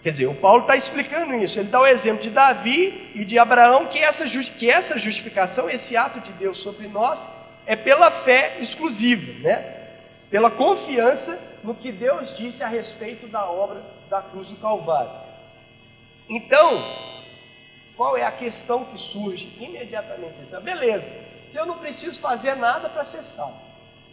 Quer 0.05 0.11
dizer, 0.11 0.27
o 0.27 0.35
Paulo 0.35 0.61
está 0.61 0.77
explicando 0.77 1.35
isso. 1.35 1.59
Ele 1.59 1.71
dá 1.71 1.81
o 1.81 1.87
exemplo 1.87 2.23
de 2.23 2.29
Davi 2.29 3.11
e 3.15 3.25
de 3.25 3.39
Abraão, 3.39 3.87
que 3.87 3.99
essa, 3.99 4.27
que 4.27 4.71
essa 4.71 4.99
justificação, 4.99 5.71
esse 5.71 5.97
ato 5.97 6.21
de 6.21 6.31
Deus 6.33 6.59
sobre 6.59 6.87
nós, 6.89 7.27
é 7.65 7.75
pela 7.75 8.11
fé 8.11 8.59
exclusiva, 8.61 9.33
né? 9.41 9.65
pela 10.31 10.51
confiança 10.51 11.41
no 11.63 11.75
que 11.75 11.91
Deus 11.91 12.37
disse 12.37 12.63
a 12.63 12.67
respeito 12.67 13.27
da 13.29 13.47
obra 13.47 13.81
da 14.11 14.21
cruz 14.21 14.49
do 14.49 14.57
Calvário. 14.57 15.11
Então, 16.29 16.71
qual 17.97 18.15
é 18.15 18.25
a 18.25 18.33
questão 18.33 18.85
que 18.85 18.99
surge 18.99 19.57
imediatamente? 19.59 20.35
Isso? 20.43 20.61
Beleza, 20.61 21.11
se 21.43 21.57
eu 21.57 21.65
não 21.65 21.79
preciso 21.79 22.21
fazer 22.21 22.57
nada 22.57 22.91
para 22.91 23.05
ser 23.05 23.23
salvo, 23.23 23.57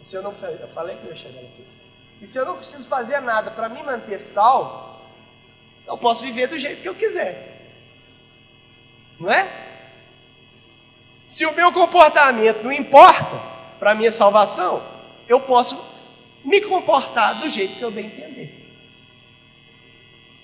se 0.08 0.16
eu 0.16 0.22
não 0.22 0.32
eu 0.42 0.68
falei 0.68 0.96
que 0.96 1.04
eu 1.04 1.10
ia 1.10 1.16
chegar 1.16 1.42
na 1.42 1.48
questão, 1.48 1.82
e 2.22 2.26
se 2.26 2.38
eu 2.38 2.46
não 2.46 2.56
preciso 2.56 2.88
fazer 2.88 3.20
nada 3.20 3.50
para 3.50 3.68
me 3.68 3.82
manter 3.82 4.18
salvo, 4.18 4.91
eu 5.92 5.98
posso 5.98 6.24
viver 6.24 6.48
do 6.48 6.58
jeito 6.58 6.80
que 6.80 6.88
eu 6.88 6.94
quiser. 6.94 7.60
Não 9.20 9.30
é? 9.30 9.46
Se 11.28 11.44
o 11.44 11.52
meu 11.52 11.70
comportamento 11.70 12.62
não 12.62 12.72
importa 12.72 13.38
para 13.78 13.90
a 13.90 13.94
minha 13.94 14.10
salvação, 14.10 14.82
eu 15.28 15.38
posso 15.38 15.78
me 16.42 16.62
comportar 16.62 17.38
do 17.40 17.48
jeito 17.50 17.76
que 17.76 17.82
eu 17.82 17.90
bem 17.90 18.06
entender. 18.06 18.70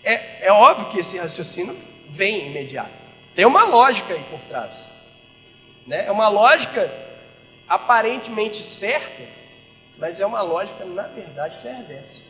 É, 0.04 0.48
é 0.48 0.52
óbvio 0.52 0.90
que 0.90 1.00
esse 1.00 1.16
raciocínio 1.16 1.74
vem 2.10 2.48
imediato. 2.48 2.90
Tem 3.34 3.46
uma 3.46 3.64
lógica 3.64 4.12
aí 4.12 4.24
por 4.24 4.40
trás. 4.40 4.92
Né? 5.86 6.06
É 6.06 6.12
uma 6.12 6.28
lógica 6.28 6.92
aparentemente 7.66 8.62
certa, 8.62 9.22
mas 9.96 10.20
é 10.20 10.26
uma 10.26 10.42
lógica, 10.42 10.84
na 10.84 11.04
verdade, 11.04 11.58
perversa. 11.62 12.27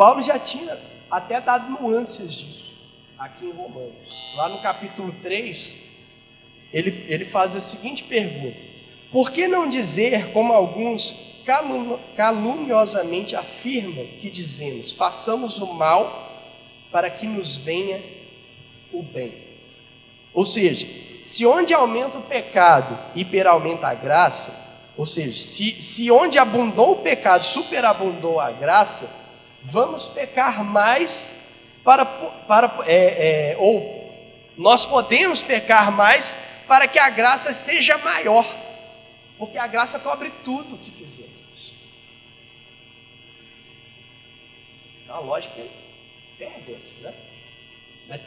Paulo 0.00 0.22
já 0.22 0.38
tinha 0.38 0.78
até 1.10 1.38
dado 1.42 1.72
nuances 1.72 2.32
disso 2.32 2.72
aqui 3.18 3.44
em 3.44 3.52
Romanos. 3.52 4.34
Lá 4.34 4.48
no 4.48 4.58
capítulo 4.60 5.14
3, 5.22 5.76
ele, 6.72 7.04
ele 7.06 7.26
faz 7.26 7.54
a 7.54 7.60
seguinte 7.60 8.04
pergunta: 8.04 8.56
Por 9.12 9.30
que 9.30 9.46
não 9.46 9.68
dizer, 9.68 10.32
como 10.32 10.54
alguns 10.54 11.14
caluniosamente 12.16 13.36
afirmam 13.36 14.06
que 14.22 14.30
dizemos, 14.30 14.90
façamos 14.90 15.58
o 15.58 15.66
mal 15.74 16.32
para 16.90 17.10
que 17.10 17.26
nos 17.26 17.58
venha 17.58 18.00
o 18.94 19.02
bem? 19.02 19.34
Ou 20.32 20.46
seja, 20.46 20.86
se 21.22 21.44
onde 21.44 21.74
aumenta 21.74 22.16
o 22.16 22.22
pecado, 22.22 22.98
hiperaumenta 23.14 23.88
a 23.88 23.94
graça, 23.94 24.50
ou 24.96 25.04
seja, 25.04 25.38
se, 25.38 25.82
se 25.82 26.10
onde 26.10 26.38
abundou 26.38 26.92
o 26.92 27.02
pecado, 27.02 27.42
superabundou 27.42 28.40
a 28.40 28.50
graça, 28.50 29.19
vamos 29.62 30.06
pecar 30.06 30.64
mais 30.64 31.34
para, 31.84 32.04
para 32.04 32.84
é, 32.86 33.52
é, 33.52 33.56
ou 33.58 34.00
nós 34.56 34.84
podemos 34.84 35.42
pecar 35.42 35.90
mais 35.90 36.36
para 36.66 36.86
que 36.86 36.98
a 36.98 37.10
graça 37.10 37.52
seja 37.52 37.98
maior, 37.98 38.46
porque 39.38 39.58
a 39.58 39.66
graça 39.66 39.98
cobre 39.98 40.30
tudo 40.44 40.74
o 40.74 40.78
que 40.78 40.90
fizemos. 40.90 41.74
A 45.08 45.18
lógica 45.18 45.60
é 45.60 45.68
perversa, 46.38 47.14
né? 48.08 48.20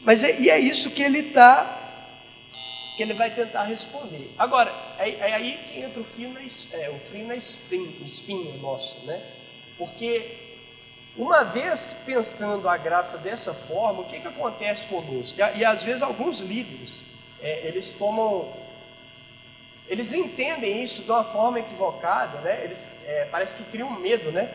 Mas 0.00 0.22
é, 0.22 0.40
e 0.40 0.50
é 0.50 0.58
isso 0.58 0.90
que 0.90 1.02
ele 1.02 1.20
está, 1.20 1.78
que 2.96 3.02
ele 3.02 3.14
vai 3.14 3.30
tentar 3.30 3.64
responder. 3.64 4.32
Agora, 4.38 4.72
é, 4.98 5.10
é 5.10 5.34
aí 5.34 5.58
que 5.58 5.80
entra 5.80 6.00
o 6.00 6.04
fio 6.04 6.30
na, 6.30 6.40
é, 6.40 6.90
o 6.90 6.98
frio 6.98 7.26
na 7.26 7.36
espinha, 7.36 8.06
espinha 8.06 8.56
nossa, 8.58 8.98
né? 9.06 9.22
Porque 9.76 10.44
uma 11.16 11.44
vez 11.44 11.94
pensando 12.04 12.68
a 12.68 12.76
graça 12.76 13.18
dessa 13.18 13.54
forma, 13.54 14.00
o 14.00 14.04
que, 14.04 14.20
que 14.20 14.26
acontece 14.26 14.86
conosco? 14.86 15.38
E, 15.38 15.58
e 15.58 15.64
às 15.64 15.84
vezes 15.84 16.02
alguns 16.02 16.40
líderes, 16.40 17.02
é, 17.40 17.66
eles 17.66 17.94
tomam, 17.94 18.52
eles 19.88 20.12
entendem 20.12 20.82
isso 20.82 21.02
de 21.02 21.10
uma 21.10 21.24
forma 21.24 21.60
equivocada, 21.60 22.40
né? 22.40 22.64
Eles 22.64 22.90
é, 23.04 23.26
parece 23.30 23.56
que 23.56 23.64
criam 23.64 23.90
medo, 23.92 24.32
né? 24.32 24.52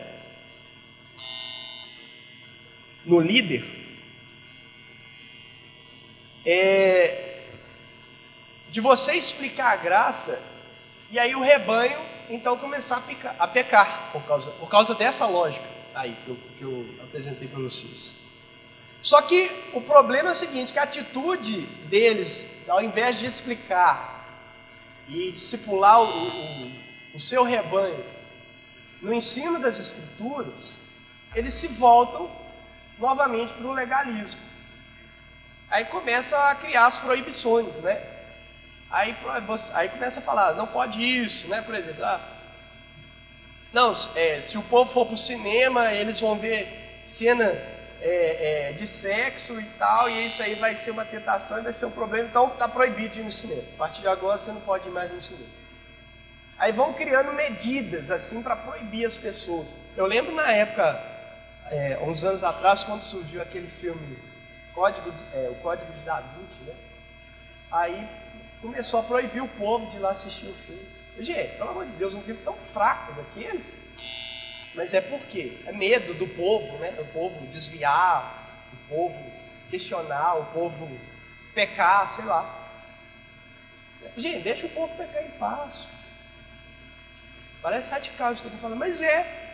No 3.05 3.19
líder, 3.19 3.63
é, 6.45 7.39
de 8.69 8.81
você 8.81 9.13
explicar 9.13 9.71
a 9.71 9.75
graça 9.77 10.41
e 11.11 11.17
aí 11.17 11.35
o 11.35 11.41
rebanho 11.41 11.99
então 12.29 12.57
começar 12.57 12.97
a, 12.97 13.01
picar, 13.01 13.35
a 13.39 13.47
pecar 13.47 14.11
por 14.11 14.23
causa, 14.23 14.51
por 14.51 14.69
causa 14.69 14.95
dessa 14.95 15.25
lógica 15.25 15.65
aí 15.93 16.15
que 16.23 16.29
eu, 16.29 16.37
que 16.57 16.61
eu 16.63 17.03
apresentei 17.03 17.47
para 17.47 17.59
vocês. 17.59 18.13
Só 19.01 19.21
que 19.21 19.51
o 19.73 19.81
problema 19.81 20.29
é 20.29 20.31
o 20.33 20.35
seguinte, 20.35 20.73
que 20.73 20.79
a 20.79 20.83
atitude 20.83 21.61
deles, 21.87 22.45
ao 22.67 22.81
invés 22.81 23.17
de 23.17 23.25
explicar 23.25 24.25
e 25.07 25.31
discipular 25.31 26.01
o, 26.01 26.05
o, 26.05 26.71
o 27.15 27.19
seu 27.19 27.43
rebanho 27.43 28.03
no 29.01 29.13
ensino 29.13 29.59
das 29.59 29.79
Escrituras, 29.79 30.73
eles 31.33 31.53
se 31.53 31.67
voltam 31.67 32.29
novamente 32.97 33.53
para 33.53 33.67
o 33.67 33.73
legalismo. 33.73 34.39
Aí 35.69 35.85
começa 35.85 36.37
a 36.49 36.55
criar 36.55 36.87
as 36.87 36.97
proibições, 36.97 37.73
né? 37.75 38.18
Aí, 38.91 39.15
aí 39.73 39.89
começa 39.89 40.19
a 40.19 40.23
falar, 40.23 40.53
não 40.55 40.65
pode 40.65 41.01
isso, 41.01 41.47
né? 41.47 41.61
Por 41.61 41.75
exemplo, 41.75 42.03
ah, 42.03 42.19
não, 43.71 43.95
é, 44.15 44.41
se 44.41 44.57
o 44.57 44.63
povo 44.63 44.91
for 44.91 45.05
para 45.05 45.13
o 45.13 45.17
cinema, 45.17 45.93
eles 45.93 46.19
vão 46.19 46.35
ver 46.35 47.03
cena 47.05 47.45
é, 48.01 48.69
é, 48.69 48.73
de 48.73 48.87
sexo 48.87 49.59
e 49.59 49.65
tal, 49.77 50.09
e 50.09 50.25
isso 50.25 50.41
aí 50.41 50.55
vai 50.55 50.75
ser 50.75 50.89
uma 50.91 51.05
tentação 51.05 51.59
e 51.59 51.61
vai 51.61 51.73
ser 51.73 51.85
um 51.85 51.91
problema, 51.91 52.27
então 52.27 52.47
está 52.47 52.67
proibido 52.67 53.13
de 53.13 53.19
ir 53.19 53.23
no 53.23 53.31
cinema. 53.31 53.61
A 53.75 53.77
partir 53.77 54.01
de 54.01 54.07
agora 54.07 54.39
você 54.39 54.51
não 54.51 54.61
pode 54.61 54.87
ir 54.87 54.91
mais 54.91 55.11
no 55.11 55.21
cinema. 55.21 55.49
Aí 56.57 56.71
vão 56.71 56.93
criando 56.93 57.31
medidas 57.33 58.09
assim 58.09 58.41
para 58.41 58.55
proibir 58.55 59.05
as 59.05 59.17
pessoas. 59.17 59.67
Eu 59.95 60.07
lembro 60.07 60.33
na 60.33 60.51
época, 60.51 61.01
é, 61.69 61.99
uns 62.01 62.23
anos 62.23 62.43
atrás, 62.43 62.83
quando 62.83 63.03
surgiu 63.03 63.41
aquele 63.41 63.67
filme 63.67 64.17
Código, 64.73 65.13
é, 65.33 65.49
o 65.51 65.55
Código 65.55 65.91
de 65.91 65.99
Da 65.99 66.21
Vinci, 66.21 66.63
né? 66.65 66.73
Aí 67.71 68.09
começou 68.61 68.99
a 68.99 69.03
proibir 69.03 69.41
o 69.41 69.47
povo 69.47 69.89
de 69.91 69.97
ir 69.97 69.99
lá 69.99 70.11
assistir 70.11 70.45
o 70.45 70.53
filme. 70.65 70.87
Gente, 71.19 71.57
pelo 71.57 71.71
amor 71.71 71.85
de 71.85 71.91
Deus, 71.93 72.13
um 72.13 72.21
filme 72.21 72.39
tão 72.43 72.53
fraco 72.53 73.13
daquele. 73.13 73.63
Mas 74.75 74.93
é 74.93 75.01
por 75.01 75.19
quê? 75.21 75.57
É 75.65 75.71
medo 75.71 76.13
do 76.13 76.27
povo, 76.27 76.77
né? 76.77 76.95
O 76.99 77.05
povo 77.05 77.45
desviar, 77.47 78.47
o 78.73 78.93
povo 78.93 79.31
questionar, 79.69 80.35
o 80.35 80.45
povo 80.45 80.89
pecar, 81.53 82.09
sei 82.09 82.25
lá. 82.25 82.57
Gente, 84.17 84.43
deixa 84.43 84.65
o 84.65 84.69
povo 84.69 84.95
pecar 84.95 85.23
em 85.23 85.31
paz. 85.31 85.79
Parece 87.61 87.89
radical 87.89 88.31
isso 88.31 88.41
que 88.41 88.47
eu 88.47 88.53
estou 88.53 88.61
falando, 88.61 88.79
mas 88.79 89.01
é. 89.01 89.47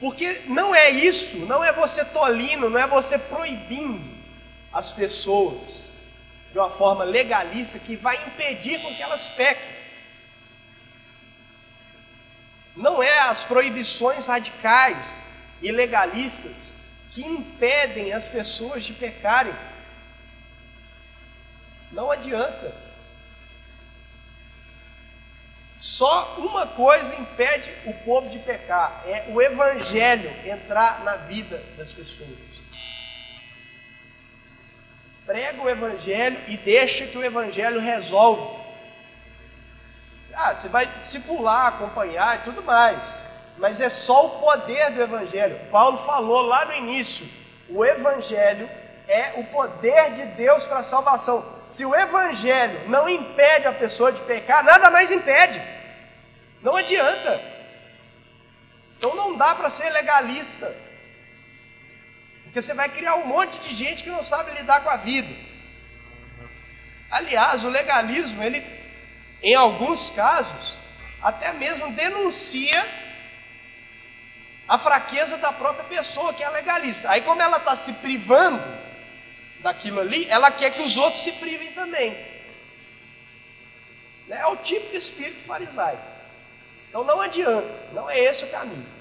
Porque 0.00 0.42
não 0.46 0.74
é 0.74 0.90
isso, 0.90 1.38
não 1.46 1.62
é 1.62 1.72
você 1.72 2.04
tolino, 2.04 2.68
não 2.68 2.78
é 2.78 2.86
você 2.86 3.16
proibindo 3.16 4.02
as 4.72 4.90
pessoas 4.90 5.93
de 6.54 6.58
uma 6.60 6.70
forma 6.70 7.02
legalista 7.02 7.80
que 7.80 7.96
vai 7.96 8.16
impedir 8.28 8.80
com 8.80 8.94
que 8.94 9.02
elas 9.02 9.26
pequem. 9.34 9.74
Não 12.76 13.02
é 13.02 13.18
as 13.22 13.42
proibições 13.42 14.24
radicais 14.26 15.16
e 15.60 15.72
legalistas 15.72 16.72
que 17.10 17.26
impedem 17.26 18.12
as 18.12 18.28
pessoas 18.28 18.84
de 18.84 18.92
pecarem. 18.92 19.52
Não 21.90 22.08
adianta. 22.08 22.72
Só 25.80 26.36
uma 26.38 26.68
coisa 26.68 27.16
impede 27.16 27.68
o 27.84 27.92
povo 28.04 28.30
de 28.30 28.38
pecar: 28.38 29.02
é 29.06 29.24
o 29.28 29.42
Evangelho 29.42 30.30
entrar 30.46 31.02
na 31.02 31.16
vida 31.16 31.60
das 31.76 31.92
pessoas. 31.92 32.53
Prega 35.26 35.62
o 35.62 35.70
Evangelho 35.70 36.38
e 36.48 36.56
deixa 36.56 37.06
que 37.06 37.16
o 37.16 37.24
Evangelho 37.24 37.80
resolve. 37.80 38.62
Ah, 40.34 40.54
você 40.54 40.68
vai 40.68 40.86
discipular, 41.02 41.68
acompanhar 41.68 42.38
e 42.38 42.42
tudo 42.42 42.62
mais, 42.62 42.98
mas 43.56 43.80
é 43.80 43.88
só 43.88 44.26
o 44.26 44.40
poder 44.40 44.90
do 44.90 45.00
Evangelho. 45.00 45.58
Paulo 45.70 45.98
falou 45.98 46.42
lá 46.42 46.66
no 46.66 46.74
início: 46.74 47.26
o 47.70 47.84
Evangelho 47.84 48.68
é 49.08 49.32
o 49.36 49.44
poder 49.44 50.12
de 50.12 50.24
Deus 50.36 50.64
para 50.64 50.80
a 50.80 50.84
salvação. 50.84 51.44
Se 51.68 51.84
o 51.84 51.94
Evangelho 51.94 52.88
não 52.88 53.08
impede 53.08 53.66
a 53.66 53.72
pessoa 53.72 54.12
de 54.12 54.20
pecar, 54.22 54.62
nada 54.62 54.90
mais 54.90 55.10
impede. 55.10 55.60
Não 56.62 56.76
adianta. 56.76 57.40
Então 58.98 59.14
não 59.14 59.36
dá 59.36 59.54
para 59.54 59.70
ser 59.70 59.88
legalista. 59.90 60.74
Porque 62.54 62.62
você 62.68 62.72
vai 62.72 62.88
criar 62.88 63.16
um 63.16 63.26
monte 63.26 63.58
de 63.58 63.74
gente 63.74 64.04
que 64.04 64.08
não 64.08 64.22
sabe 64.22 64.52
lidar 64.52 64.84
com 64.84 64.88
a 64.88 64.96
vida. 64.96 65.26
Aliás, 67.10 67.64
o 67.64 67.68
legalismo, 67.68 68.40
ele, 68.44 68.64
em 69.42 69.56
alguns 69.56 70.10
casos, 70.10 70.76
até 71.20 71.52
mesmo 71.52 71.90
denuncia 71.90 72.86
a 74.68 74.78
fraqueza 74.78 75.36
da 75.36 75.52
própria 75.52 75.82
pessoa 75.86 76.32
que 76.32 76.44
é 76.44 76.48
legalista. 76.48 77.10
Aí, 77.10 77.22
como 77.22 77.42
ela 77.42 77.56
está 77.56 77.74
se 77.74 77.94
privando 77.94 78.62
daquilo 79.58 79.98
ali, 79.98 80.24
ela 80.30 80.48
quer 80.52 80.70
que 80.70 80.82
os 80.82 80.96
outros 80.96 81.24
se 81.24 81.32
privem 81.32 81.72
também. 81.72 82.16
É 84.30 84.46
o 84.46 84.54
típico 84.58 84.94
espírito 84.94 85.40
farisaico. 85.40 86.06
Então 86.88 87.02
não 87.02 87.20
adianta, 87.20 87.68
não 87.92 88.08
é 88.08 88.16
esse 88.20 88.44
o 88.44 88.48
caminho. 88.48 88.93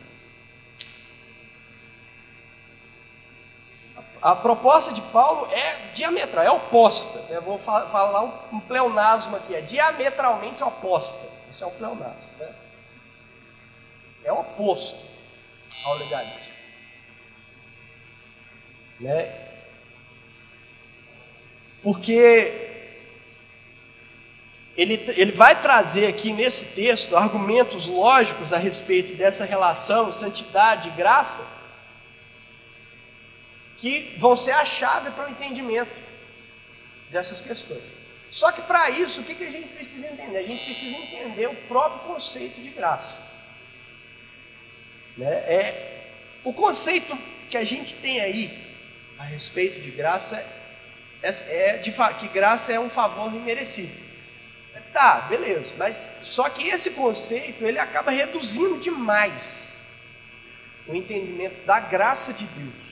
A 4.24 4.34
proposta 4.34 4.94
de 4.94 5.02
Paulo 5.02 5.52
é 5.52 5.92
diametral, 5.94 6.46
é 6.46 6.50
oposta. 6.50 7.20
Eu 7.30 7.42
vou 7.42 7.60
falar 7.60 8.24
um 8.54 8.60
pleonasmo 8.62 9.36
aqui, 9.36 9.54
é 9.54 9.60
diametralmente 9.60 10.64
oposta. 10.64 11.28
Isso 11.50 11.62
é 11.66 11.68
um 11.68 11.72
pleonasmo. 11.72 12.24
Né? 12.40 12.50
É 14.24 14.32
oposto 14.32 14.98
ao 15.86 15.98
legalismo. 15.98 16.54
Né? 19.02 19.36
Porque 21.84 22.72
ele, 24.78 25.04
ele 25.18 25.34
vai 25.34 25.62
trazer 25.62 26.08
aqui 26.08 26.32
nesse 26.32 26.68
texto 26.68 27.18
argumentos 27.18 27.88
lógicos 27.88 28.54
a 28.54 28.58
respeito 28.58 29.18
dessa 29.18 29.44
relação 29.44 30.14
santidade 30.14 30.88
e 30.88 30.92
graça, 30.92 31.46
que 33.84 34.16
vão 34.18 34.34
ser 34.38 34.52
a 34.52 34.64
chave 34.64 35.12
para 35.12 35.28
o 35.28 35.30
entendimento 35.30 35.92
dessas 37.12 37.42
questões. 37.42 37.84
Só 38.32 38.50
que 38.50 38.62
para 38.62 38.90
isso, 38.90 39.20
o 39.20 39.26
que, 39.26 39.36
que 39.36 39.44
a 39.44 39.52
gente 39.52 39.68
precisa 39.74 40.08
entender? 40.08 40.38
A 40.38 40.44
gente 40.44 40.64
precisa 40.64 41.18
entender 41.18 41.48
o 41.48 41.56
próprio 41.68 42.14
conceito 42.14 42.62
de 42.62 42.70
graça. 42.70 43.20
Né? 45.18 45.28
É, 45.28 46.06
o 46.46 46.54
conceito 46.54 47.14
que 47.50 47.58
a 47.58 47.66
gente 47.66 47.96
tem 47.96 48.22
aí 48.22 48.58
a 49.20 49.26
respeito 49.26 49.82
de 49.82 49.92
graça 49.92 50.38
é, 51.22 51.30
é 51.50 51.78
de, 51.80 51.92
que 52.22 52.28
graça 52.30 52.72
é 52.72 52.80
um 52.80 52.90
favor 52.90 53.36
imerecido. 53.36 54.02
Tá, 54.94 55.26
beleza, 55.28 55.74
mas 55.78 56.20
só 56.24 56.48
que 56.48 56.70
esse 56.70 56.92
conceito 56.92 57.66
ele 57.66 57.80
acaba 57.80 58.12
reduzindo 58.12 58.80
demais 58.80 59.74
o 60.88 60.96
entendimento 60.96 61.66
da 61.66 61.82
graça 61.82 62.32
de 62.32 62.46
Deus. 62.46 62.83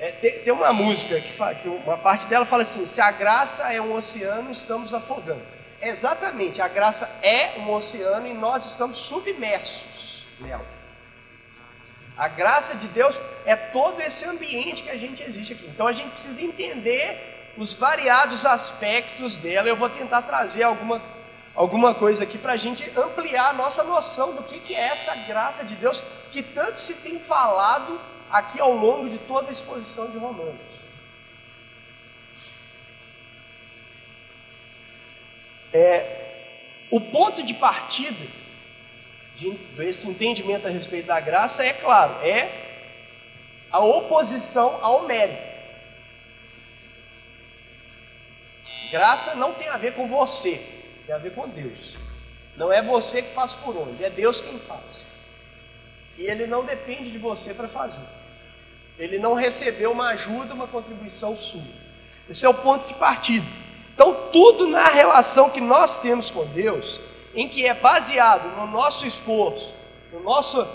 É, 0.00 0.12
tem, 0.12 0.38
tem, 0.40 0.52
uma 0.52 0.72
música 0.72 1.20
que, 1.20 1.32
fala, 1.32 1.54
que, 1.54 1.68
uma 1.68 1.98
parte 1.98 2.26
dela 2.26 2.46
fala 2.46 2.62
assim: 2.62 2.86
se 2.86 3.00
a 3.00 3.10
graça 3.10 3.72
é 3.72 3.80
um 3.80 3.94
oceano, 3.94 4.50
estamos 4.52 4.94
afogando. 4.94 5.42
Exatamente, 5.80 6.60
a 6.60 6.68
graça 6.68 7.08
é 7.22 7.58
um 7.58 7.72
oceano 7.72 8.26
e 8.26 8.34
nós 8.34 8.66
estamos 8.66 8.98
submersos 8.98 10.24
nela. 10.40 10.64
A 12.16 12.26
graça 12.26 12.74
de 12.74 12.88
Deus 12.88 13.16
é 13.44 13.54
todo 13.54 14.00
esse 14.00 14.24
ambiente 14.24 14.82
que 14.82 14.90
a 14.90 14.96
gente 14.96 15.22
existe 15.22 15.52
aqui. 15.52 15.66
Então 15.66 15.86
a 15.86 15.92
gente 15.92 16.10
precisa 16.10 16.42
entender 16.42 17.52
os 17.56 17.72
variados 17.72 18.44
aspectos 18.44 19.36
dela. 19.36 19.68
Eu 19.68 19.76
vou 19.76 19.88
tentar 19.88 20.22
trazer 20.22 20.64
alguma, 20.64 21.00
alguma 21.54 21.94
coisa 21.94 22.24
aqui 22.24 22.36
para 22.36 22.54
a 22.54 22.56
gente 22.56 22.88
ampliar 22.98 23.50
a 23.50 23.52
nossa 23.52 23.84
noção 23.84 24.34
do 24.34 24.42
que, 24.42 24.58
que 24.58 24.74
é 24.74 24.80
essa 24.80 25.14
graça 25.32 25.64
de 25.64 25.76
Deus 25.76 26.02
que 26.32 26.42
tanto 26.42 26.80
se 26.80 26.94
tem 26.94 27.20
falado 27.20 28.00
aqui 28.30 28.60
ao 28.60 28.72
longo 28.74 29.08
de 29.08 29.18
toda 29.18 29.48
a 29.48 29.52
exposição 29.52 30.10
de 30.10 30.18
Romanos. 30.18 30.56
É, 35.72 36.18
o 36.90 37.00
ponto 37.00 37.42
de 37.42 37.54
partida 37.54 38.26
de, 39.36 39.50
desse 39.50 40.08
entendimento 40.08 40.66
a 40.66 40.70
respeito 40.70 41.06
da 41.06 41.20
graça 41.20 41.64
é 41.64 41.72
claro, 41.72 42.14
é 42.24 42.50
a 43.70 43.80
oposição 43.80 44.78
ao 44.82 45.06
mérito. 45.06 45.48
Graça 48.90 49.34
não 49.34 49.52
tem 49.52 49.68
a 49.68 49.76
ver 49.76 49.94
com 49.94 50.08
você, 50.08 50.60
tem 51.06 51.14
a 51.14 51.18
ver 51.18 51.34
com 51.34 51.48
Deus. 51.48 51.96
Não 52.56 52.72
é 52.72 52.82
você 52.82 53.22
que 53.22 53.32
faz 53.34 53.54
por 53.54 53.76
onde, 53.76 54.02
é 54.02 54.10
Deus 54.10 54.40
quem 54.40 54.58
faz. 54.58 55.06
E 56.16 56.26
Ele 56.26 56.46
não 56.46 56.64
depende 56.64 57.10
de 57.10 57.18
você 57.18 57.54
para 57.54 57.68
fazer. 57.68 58.17
Ele 58.98 59.18
não 59.18 59.34
recebeu 59.34 59.92
uma 59.92 60.08
ajuda, 60.08 60.54
uma 60.54 60.66
contribuição 60.66 61.36
sua. 61.36 61.62
Esse 62.28 62.44
é 62.44 62.48
o 62.48 62.54
ponto 62.54 62.86
de 62.88 62.94
partida. 62.94 63.46
Então, 63.94 64.28
tudo 64.32 64.66
na 64.66 64.88
relação 64.88 65.50
que 65.50 65.60
nós 65.60 65.98
temos 65.98 66.30
com 66.30 66.44
Deus, 66.46 67.00
em 67.34 67.48
que 67.48 67.66
é 67.66 67.74
baseado 67.74 68.48
no 68.56 68.66
nosso 68.66 69.06
esforço, 69.06 69.72
no 70.12 70.20
nosso, 70.20 70.66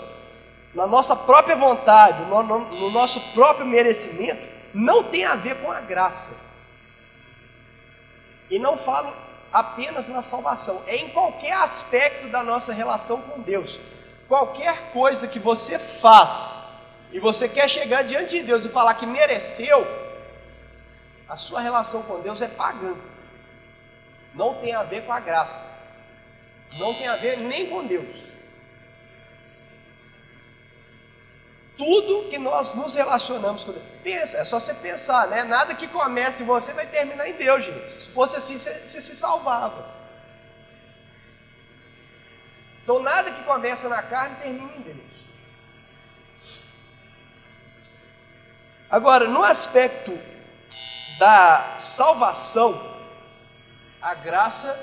na 0.74 0.86
nossa 0.86 1.14
própria 1.14 1.56
vontade, 1.56 2.22
no, 2.24 2.42
no, 2.42 2.58
no 2.60 2.90
nosso 2.90 3.32
próprio 3.34 3.66
merecimento, 3.66 4.42
não 4.72 5.04
tem 5.04 5.24
a 5.24 5.34
ver 5.36 5.56
com 5.56 5.70
a 5.70 5.80
graça. 5.80 6.32
E 8.50 8.58
não 8.58 8.76
falo 8.76 9.12
apenas 9.52 10.08
na 10.08 10.20
salvação, 10.20 10.82
é 10.86 10.96
em 10.96 11.08
qualquer 11.10 11.52
aspecto 11.52 12.28
da 12.28 12.42
nossa 12.42 12.72
relação 12.72 13.20
com 13.20 13.40
Deus. 13.40 13.78
qualquer 14.26 14.90
coisa 14.92 15.28
que 15.28 15.38
você 15.38 15.78
faz 15.78 16.63
e 17.14 17.20
você 17.20 17.48
quer 17.48 17.70
chegar 17.70 18.02
diante 18.02 18.40
de 18.40 18.42
Deus 18.42 18.64
e 18.64 18.68
falar 18.68 18.94
que 18.94 19.06
mereceu, 19.06 19.86
a 21.28 21.36
sua 21.36 21.60
relação 21.60 22.02
com 22.02 22.18
Deus 22.18 22.42
é 22.42 22.48
pagã. 22.48 22.92
Não 24.34 24.54
tem 24.54 24.74
a 24.74 24.82
ver 24.82 25.04
com 25.06 25.12
a 25.12 25.20
graça. 25.20 25.62
Não 26.76 26.92
tem 26.92 27.06
a 27.06 27.14
ver 27.14 27.38
nem 27.38 27.70
com 27.70 27.86
Deus. 27.86 28.04
Tudo 31.78 32.28
que 32.28 32.36
nós 32.36 32.74
nos 32.74 32.96
relacionamos 32.96 33.62
com 33.62 33.70
Deus. 33.70 33.84
Pensa, 34.02 34.38
é 34.38 34.44
só 34.44 34.58
você 34.58 34.74
pensar, 34.74 35.28
né? 35.28 35.44
Nada 35.44 35.72
que 35.72 35.86
comece 35.86 36.42
em 36.42 36.46
você 36.46 36.72
vai 36.72 36.86
terminar 36.88 37.28
em 37.28 37.34
Deus, 37.34 37.64
gente. 37.64 38.06
Se 38.06 38.10
fosse 38.10 38.34
assim, 38.34 38.58
você, 38.58 38.72
você 38.88 39.00
se 39.00 39.14
salvava. 39.14 39.88
Então 42.82 42.98
nada 42.98 43.30
que 43.30 43.44
começa 43.44 43.88
na 43.88 44.02
carne 44.02 44.34
termina 44.42 44.72
em 44.76 44.80
Deus. 44.80 45.03
Agora, 48.94 49.26
no 49.26 49.42
aspecto 49.42 50.16
da 51.18 51.78
salvação, 51.80 52.80
a 54.00 54.14
graça 54.14 54.78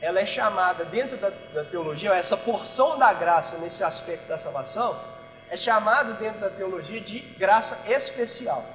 ela 0.00 0.18
é 0.18 0.26
chamada 0.26 0.84
dentro 0.84 1.16
da, 1.18 1.30
da 1.54 1.64
teologia, 1.64 2.14
essa 2.14 2.36
porção 2.36 2.98
da 2.98 3.12
graça 3.12 3.56
nesse 3.58 3.84
aspecto 3.84 4.26
da 4.26 4.38
salvação, 4.38 5.00
é 5.48 5.56
chamado 5.56 6.14
dentro 6.14 6.40
da 6.40 6.50
teologia 6.50 7.00
de 7.00 7.20
graça 7.20 7.78
especial. 7.86 8.66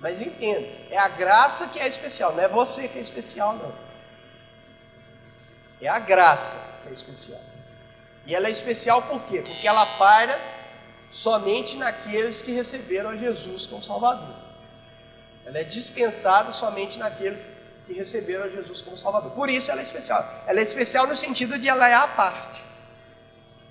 Mas 0.00 0.22
entenda, 0.22 0.66
é 0.88 0.96
a 0.96 1.08
graça 1.08 1.66
que 1.66 1.78
é 1.78 1.86
especial, 1.86 2.32
não 2.32 2.42
é 2.42 2.48
você 2.48 2.88
que 2.88 2.96
é 2.96 3.02
especial, 3.02 3.52
não. 3.52 3.74
É 5.78 5.88
a 5.88 5.98
graça 5.98 6.56
que 6.82 6.88
é 6.88 6.92
especial. 6.92 7.42
E 8.24 8.34
ela 8.34 8.46
é 8.46 8.50
especial 8.50 9.02
por 9.02 9.20
quê? 9.24 9.42
Porque 9.42 9.68
ela 9.68 9.84
paira 9.98 10.40
somente 11.10 11.76
naqueles 11.76 12.42
que 12.42 12.52
receberam 12.52 13.10
a 13.10 13.16
Jesus 13.16 13.66
como 13.66 13.82
Salvador. 13.82 14.34
Ela 15.44 15.58
é 15.58 15.64
dispensada 15.64 16.52
somente 16.52 16.98
naqueles 16.98 17.42
que 17.86 17.94
receberam 17.94 18.44
a 18.44 18.48
Jesus 18.48 18.82
como 18.82 18.98
Salvador. 18.98 19.30
Por 19.32 19.48
isso 19.48 19.70
ela 19.70 19.80
é 19.80 19.82
especial. 19.82 20.22
Ela 20.46 20.60
é 20.60 20.62
especial 20.62 21.06
no 21.06 21.16
sentido 21.16 21.58
de 21.58 21.68
ela 21.68 21.88
é 21.88 21.94
a 21.94 22.06
parte. 22.06 22.62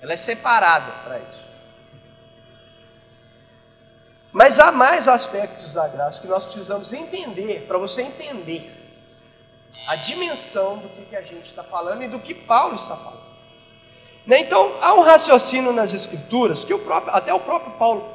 Ela 0.01 0.13
é 0.13 0.15
separada 0.15 0.91
para 1.03 1.19
isso. 1.19 1.47
Mas 4.31 4.59
há 4.59 4.71
mais 4.71 5.07
aspectos 5.07 5.73
da 5.73 5.87
graça 5.87 6.21
que 6.21 6.27
nós 6.27 6.45
precisamos 6.45 6.91
entender, 6.93 7.65
para 7.67 7.77
você 7.77 8.01
entender 8.01 8.71
a 9.87 9.95
dimensão 9.95 10.77
do 10.77 10.89
que, 10.89 11.05
que 11.05 11.15
a 11.15 11.21
gente 11.21 11.49
está 11.49 11.63
falando 11.63 12.03
e 12.03 12.07
do 12.07 12.19
que 12.19 12.33
Paulo 12.33 12.75
está 12.75 12.95
falando. 12.95 13.26
Né? 14.27 14.41
Então, 14.41 14.75
há 14.81 14.93
um 14.93 15.01
raciocínio 15.01 15.71
nas 15.71 15.93
Escrituras 15.93 16.65
que 16.65 16.73
o 16.73 16.79
próprio, 16.79 17.15
até 17.15 17.33
o 17.33 17.39
próprio 17.39 17.71
Paulo 17.73 18.05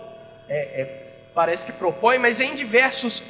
é, 0.46 0.58
é, 0.58 1.06
parece 1.34 1.64
que 1.64 1.72
propõe, 1.72 2.18
mas 2.18 2.38
em 2.38 2.54
diversos 2.54 3.22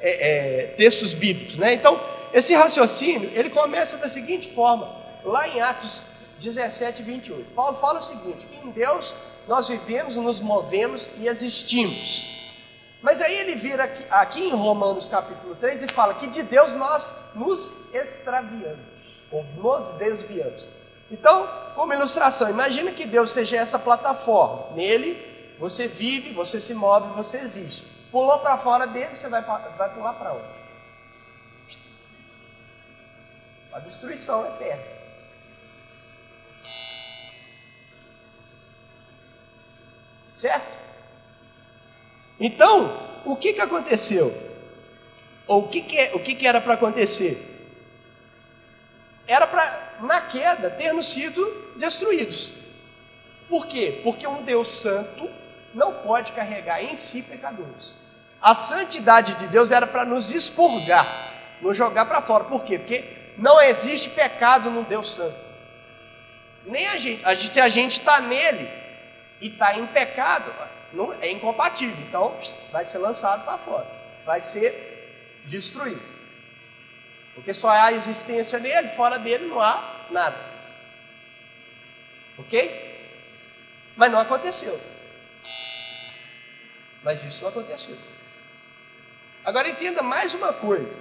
é, 0.00 0.62
é 0.62 0.66
textos 0.76 1.12
bíblicos. 1.12 1.56
Né? 1.56 1.74
Então, 1.74 2.00
esse 2.32 2.54
raciocínio 2.54 3.28
ele 3.34 3.50
começa 3.50 3.96
da 3.96 4.08
seguinte 4.08 4.52
forma, 4.54 4.88
lá 5.24 5.48
em 5.48 5.60
Atos 5.60 6.02
17, 6.40 7.02
28. 7.02 7.50
Paulo 7.50 7.76
fala 7.78 7.98
o 7.98 8.02
seguinte: 8.02 8.46
que 8.46 8.68
em 8.68 8.70
Deus 8.70 9.12
nós 9.48 9.68
vivemos, 9.68 10.14
nos 10.14 10.40
movemos 10.40 11.08
e 11.16 11.26
existimos. 11.26 12.54
Mas 13.02 13.20
aí 13.20 13.34
ele 13.34 13.54
vira 13.56 13.84
aqui, 13.84 14.04
aqui 14.10 14.40
em 14.44 14.50
Romanos 14.50 15.08
capítulo 15.08 15.56
3 15.56 15.84
e 15.84 15.88
fala 15.88 16.14
que 16.14 16.28
de 16.28 16.42
Deus 16.42 16.72
nós 16.72 17.12
nos 17.34 17.74
extraviamos, 17.92 18.78
ou 19.30 19.44
nos 19.56 19.86
desviamos. 19.98 20.77
Então, 21.10 21.48
como 21.74 21.92
ilustração, 21.92 22.50
imagina 22.50 22.92
que 22.92 23.06
Deus 23.06 23.30
seja 23.30 23.56
essa 23.56 23.78
plataforma. 23.78 24.74
Nele 24.74 25.26
você 25.58 25.88
vive, 25.88 26.32
você 26.32 26.60
se 26.60 26.72
move, 26.72 27.12
você 27.14 27.38
existe. 27.38 27.82
Pulou 28.12 28.38
para 28.38 28.58
fora 28.58 28.86
dele, 28.86 29.14
você 29.14 29.28
vai, 29.28 29.42
vai 29.42 29.92
pular 29.92 30.12
para 30.14 30.32
onde? 30.32 30.58
A 33.72 33.80
destruição 33.80 34.46
eterna. 34.46 34.82
Certo? 40.38 40.66
Então, 42.38 42.96
o 43.24 43.34
que, 43.34 43.52
que 43.52 43.60
aconteceu? 43.60 44.32
Ou 45.46 45.64
o 45.64 45.68
que, 45.68 45.82
que, 45.82 45.98
é, 45.98 46.14
o 46.14 46.20
que, 46.20 46.34
que 46.36 46.46
era 46.46 46.60
para 46.60 46.74
acontecer? 46.74 47.57
Era 49.28 49.46
para, 49.46 49.80
na 50.00 50.20
queda, 50.22 50.70
termos 50.70 51.12
sido 51.12 51.46
destruídos. 51.76 52.48
Por 53.48 53.66
quê? 53.66 54.00
Porque 54.02 54.26
um 54.26 54.42
Deus 54.42 54.68
santo 54.68 55.30
não 55.72 55.92
pode 55.92 56.32
carregar 56.32 56.82
em 56.82 56.96
si 56.96 57.22
pecadores. 57.22 57.94
A 58.42 58.54
santidade 58.54 59.34
de 59.34 59.46
Deus 59.46 59.70
era 59.70 59.86
para 59.86 60.04
nos 60.04 60.32
expurgar, 60.32 61.06
nos 61.60 61.76
jogar 61.76 62.06
para 62.06 62.22
fora. 62.22 62.44
Por 62.44 62.64
quê? 62.64 62.78
Porque 62.78 63.04
não 63.36 63.60
existe 63.60 64.10
pecado 64.10 64.70
no 64.70 64.82
Deus 64.82 65.14
santo. 65.14 65.36
Nem 66.64 66.88
a 66.88 66.96
gente. 66.96 67.22
Se 67.36 67.60
a 67.60 67.68
gente 67.68 68.00
está 68.00 68.20
nele, 68.20 68.68
e 69.40 69.48
está 69.48 69.78
em 69.78 69.86
pecado, 69.86 70.52
não, 70.92 71.12
é 71.20 71.30
incompatível. 71.30 71.96
Então, 72.08 72.34
vai 72.72 72.84
ser 72.84 72.98
lançado 72.98 73.44
para 73.44 73.58
fora, 73.58 73.86
vai 74.24 74.40
ser 74.40 75.42
destruído. 75.44 76.17
Porque 77.38 77.54
só 77.54 77.68
há 77.68 77.92
existência 77.92 78.58
nele, 78.58 78.88
fora 78.88 79.16
dele 79.16 79.46
não 79.46 79.60
há 79.60 80.06
nada. 80.10 80.36
Ok? 82.36 82.98
Mas 83.96 84.10
não 84.10 84.18
aconteceu. 84.18 84.78
Mas 87.00 87.22
isso 87.22 87.42
não 87.42 87.50
aconteceu. 87.50 87.96
Agora 89.44 89.68
entenda 89.68 90.02
mais 90.02 90.34
uma 90.34 90.52
coisa. 90.52 90.92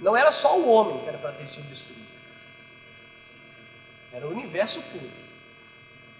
Não 0.00 0.16
era 0.16 0.32
só 0.32 0.58
o 0.58 0.68
homem 0.68 0.98
que 0.98 1.08
era 1.08 1.18
para 1.18 1.30
ter 1.30 1.46
sido 1.46 1.68
destruído. 1.68 2.02
Era 4.12 4.26
o 4.26 4.32
universo 4.32 4.82
puro. 4.82 5.12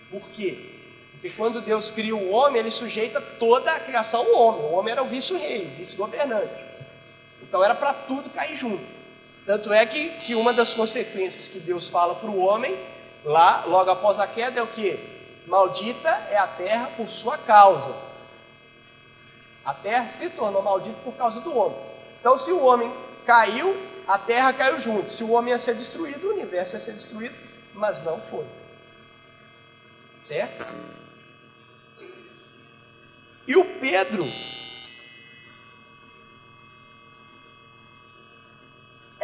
Por 0.09 0.23
quê? 0.31 0.71
Porque 1.11 1.31
quando 1.31 1.61
Deus 1.61 1.91
cria 1.91 2.15
o 2.15 2.31
homem, 2.31 2.61
ele 2.61 2.71
sujeita 2.71 3.21
toda 3.21 3.73
a 3.73 3.81
criação 3.81 4.21
ao 4.21 4.35
homem. 4.35 4.67
O 4.67 4.73
homem 4.75 4.93
era 4.93 5.03
o 5.03 5.09
vice-rei, 5.09 5.65
vice-governante. 5.77 6.74
Então 7.55 7.63
era 7.63 7.77
para 7.77 7.95
tudo 7.95 8.29
cair 8.31 8.57
junto. 8.57 8.85
Tanto 9.47 9.73
é 9.73 9.87
que, 9.87 10.09
que 10.09 10.35
uma 10.35 10.53
das 10.53 10.75
consequências 10.75 11.47
que 11.47 11.61
Deus 11.61 11.89
fala 11.89 12.17
para 12.17 12.29
o 12.29 12.41
homem, 12.41 12.77
lá, 13.25 13.63
logo 13.69 13.89
após 13.93 14.19
a 14.19 14.27
queda, 14.27 14.59
é 14.59 14.63
o 14.65 14.67
que? 14.67 14.99
Maldita 15.47 16.09
é 16.33 16.37
a 16.37 16.49
terra 16.49 16.91
por 16.97 17.09
sua 17.09 17.39
causa. 17.39 17.95
A 19.65 19.73
terra 19.73 20.09
se 20.09 20.31
tornou 20.31 20.65
maldita 20.65 20.97
por 21.05 21.15
causa 21.15 21.41
do 21.41 21.57
homem. 21.57 21.79
Então, 22.19 22.37
se 22.37 22.51
o 22.51 22.65
homem 22.65 22.93
caiu, 23.25 23.81
a 24.09 24.19
terra 24.19 24.53
caiu 24.53 24.81
junto. 24.81 25.13
Se 25.13 25.23
o 25.23 25.31
homem 25.31 25.53
ia 25.53 25.59
ser 25.61 25.77
destruído, 25.77 26.27
o 26.27 26.33
universo 26.33 26.75
ia 26.75 26.81
ser 26.81 26.95
destruído, 26.95 27.37
mas 27.73 28.03
não 28.03 28.21
foi. 28.21 28.45
Certo? 30.27 30.67
E 33.47 33.57
o 33.57 33.65
Pedro 33.79 34.25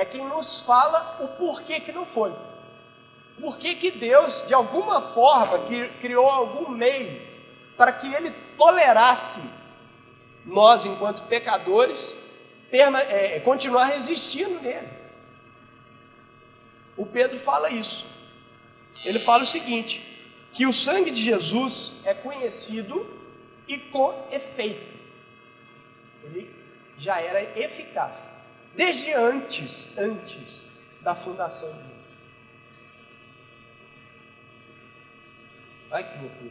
é 0.00 0.04
quem 0.06 0.24
nos 0.24 0.62
fala 0.62 1.18
o 1.20 1.28
porquê 1.28 1.78
que 1.78 1.92
não 1.92 2.06
foi. 2.06 2.32
Por 3.38 3.58
que, 3.58 3.74
que 3.74 3.90
Deus, 3.90 4.42
de 4.46 4.54
alguma 4.54 5.02
forma, 5.02 5.58
criou 6.00 6.26
algum 6.26 6.70
meio 6.70 7.20
para 7.76 7.92
que 7.92 8.10
Ele 8.10 8.30
tolerasse 8.56 9.42
nós, 10.46 10.86
enquanto 10.86 11.28
pecadores, 11.28 12.16
é, 12.72 13.40
continuar 13.40 13.84
resistindo 13.84 14.58
nele? 14.62 14.88
O 16.96 17.04
Pedro 17.04 17.38
fala 17.38 17.68
isso. 17.68 18.06
Ele 19.04 19.18
fala 19.18 19.42
o 19.42 19.46
seguinte: 19.46 20.00
que 20.54 20.66
o 20.66 20.72
sangue 20.72 21.10
de 21.10 21.22
Jesus 21.22 21.92
é 22.06 22.14
conhecido 22.14 23.06
e 23.68 23.76
com 23.76 24.14
efeito. 24.32 24.98
Ele 26.24 26.50
já 26.98 27.20
era 27.20 27.42
eficaz 27.58 28.39
desde 28.74 29.12
antes, 29.12 29.96
antes 29.98 30.68
da 31.00 31.14
fundação 31.14 31.68
do 31.68 31.74
mundo. 31.74 32.00
Ai 35.90 36.04
que 36.04 36.18
loucura. 36.18 36.50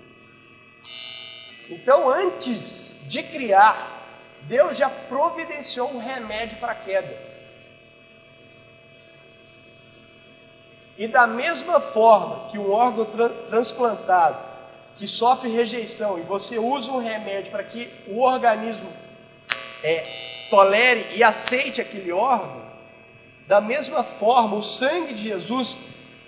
Então, 1.69 2.10
antes 2.10 2.95
de 3.03 3.23
criar, 3.23 3.99
Deus 4.41 4.75
já 4.75 4.89
providenciou 4.89 5.93
um 5.93 5.99
remédio 5.99 6.58
para 6.58 6.71
a 6.71 6.75
queda. 6.75 7.29
E 10.97 11.08
da 11.08 11.25
mesma 11.25 11.79
forma 11.79 12.49
que 12.49 12.58
um 12.58 12.71
órgão 12.71 13.05
tra 13.05 13.29
transplantado 13.29 14.49
que 14.97 15.08
sofre 15.08 15.49
rejeição 15.49 16.19
e 16.19 16.21
você 16.23 16.60
usa 16.60 16.91
um 16.91 16.99
remédio 16.99 17.51
para 17.51 17.63
que 17.63 17.89
o 18.08 18.19
organismo 18.19 18.91
é, 19.84 20.04
tolere 20.50 21.06
e 21.15 21.24
aceite 21.24 21.82
aquele 21.82 22.12
órgão, 22.12 22.62
da 23.48 23.60
mesma 23.60 24.04
forma 24.04 24.56
o 24.56 24.62
sangue 24.62 25.13
de 25.13 25.24
Jesus 25.24 25.78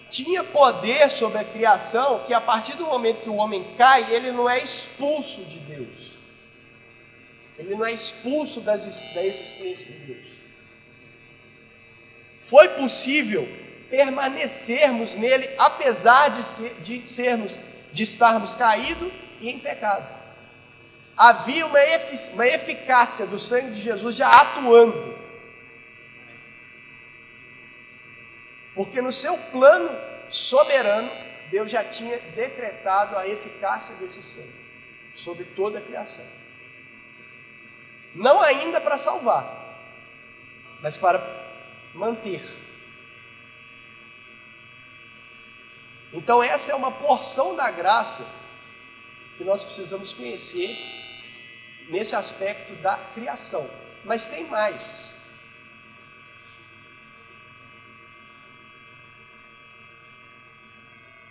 tinha 0.09 0.43
poder 0.43 1.09
sobre 1.09 1.39
a 1.39 1.43
criação, 1.43 2.19
que 2.27 2.33
a 2.33 2.41
partir 2.41 2.75
do 2.75 2.85
momento 2.85 3.21
que 3.21 3.29
o 3.29 3.35
homem 3.35 3.63
cai, 3.77 4.13
ele 4.13 4.31
não 4.31 4.49
é 4.49 4.61
expulso 4.61 5.41
de 5.45 5.57
Deus. 5.59 6.11
Ele 7.57 7.75
não 7.75 7.85
é 7.85 7.93
expulso 7.93 8.59
das, 8.59 8.83
da 9.13 9.23
existência 9.23 9.91
de 9.91 9.99
Deus. 9.99 10.31
Foi 12.45 12.67
possível 12.69 13.47
permanecermos 13.89 15.15
nele, 15.15 15.49
apesar 15.57 16.29
de, 16.29 16.47
ser, 16.49 16.75
de 16.81 17.07
sermos, 17.07 17.51
de 17.93 18.03
estarmos 18.03 18.55
caídos 18.55 19.11
e 19.39 19.49
em 19.49 19.59
pecado. 19.59 20.20
Havia 21.15 21.65
uma, 21.65 21.79
efic 21.79 22.33
uma 22.33 22.47
eficácia 22.47 23.25
do 23.25 23.37
sangue 23.37 23.71
de 23.71 23.81
Jesus 23.81 24.15
já 24.15 24.29
atuando. 24.29 25.15
Porque 28.73 29.01
no 29.01 29.11
seu 29.11 29.37
plano 29.37 29.89
soberano, 30.31 31.09
Deus 31.49 31.69
já 31.69 31.83
tinha 31.83 32.17
decretado 32.35 33.17
a 33.17 33.27
eficácia 33.27 33.93
desse 33.95 34.23
sangue 34.23 34.61
sobre 35.15 35.43
toda 35.43 35.79
a 35.79 35.81
criação. 35.81 36.25
Não 38.15 38.41
ainda 38.41 38.79
para 38.79 38.97
salvar, 38.97 39.45
mas 40.81 40.97
para 40.97 41.21
manter. 41.93 42.41
Então, 46.13 46.43
essa 46.43 46.71
é 46.71 46.75
uma 46.75 46.91
porção 46.91 47.55
da 47.55 47.71
graça 47.71 48.25
que 49.41 49.47
nós 49.47 49.63
precisamos 49.63 50.13
conhecer 50.13 50.69
nesse 51.89 52.15
aspecto 52.15 52.75
da 52.75 52.95
criação. 53.15 53.67
Mas 54.05 54.27
tem 54.27 54.45
mais. 54.45 55.09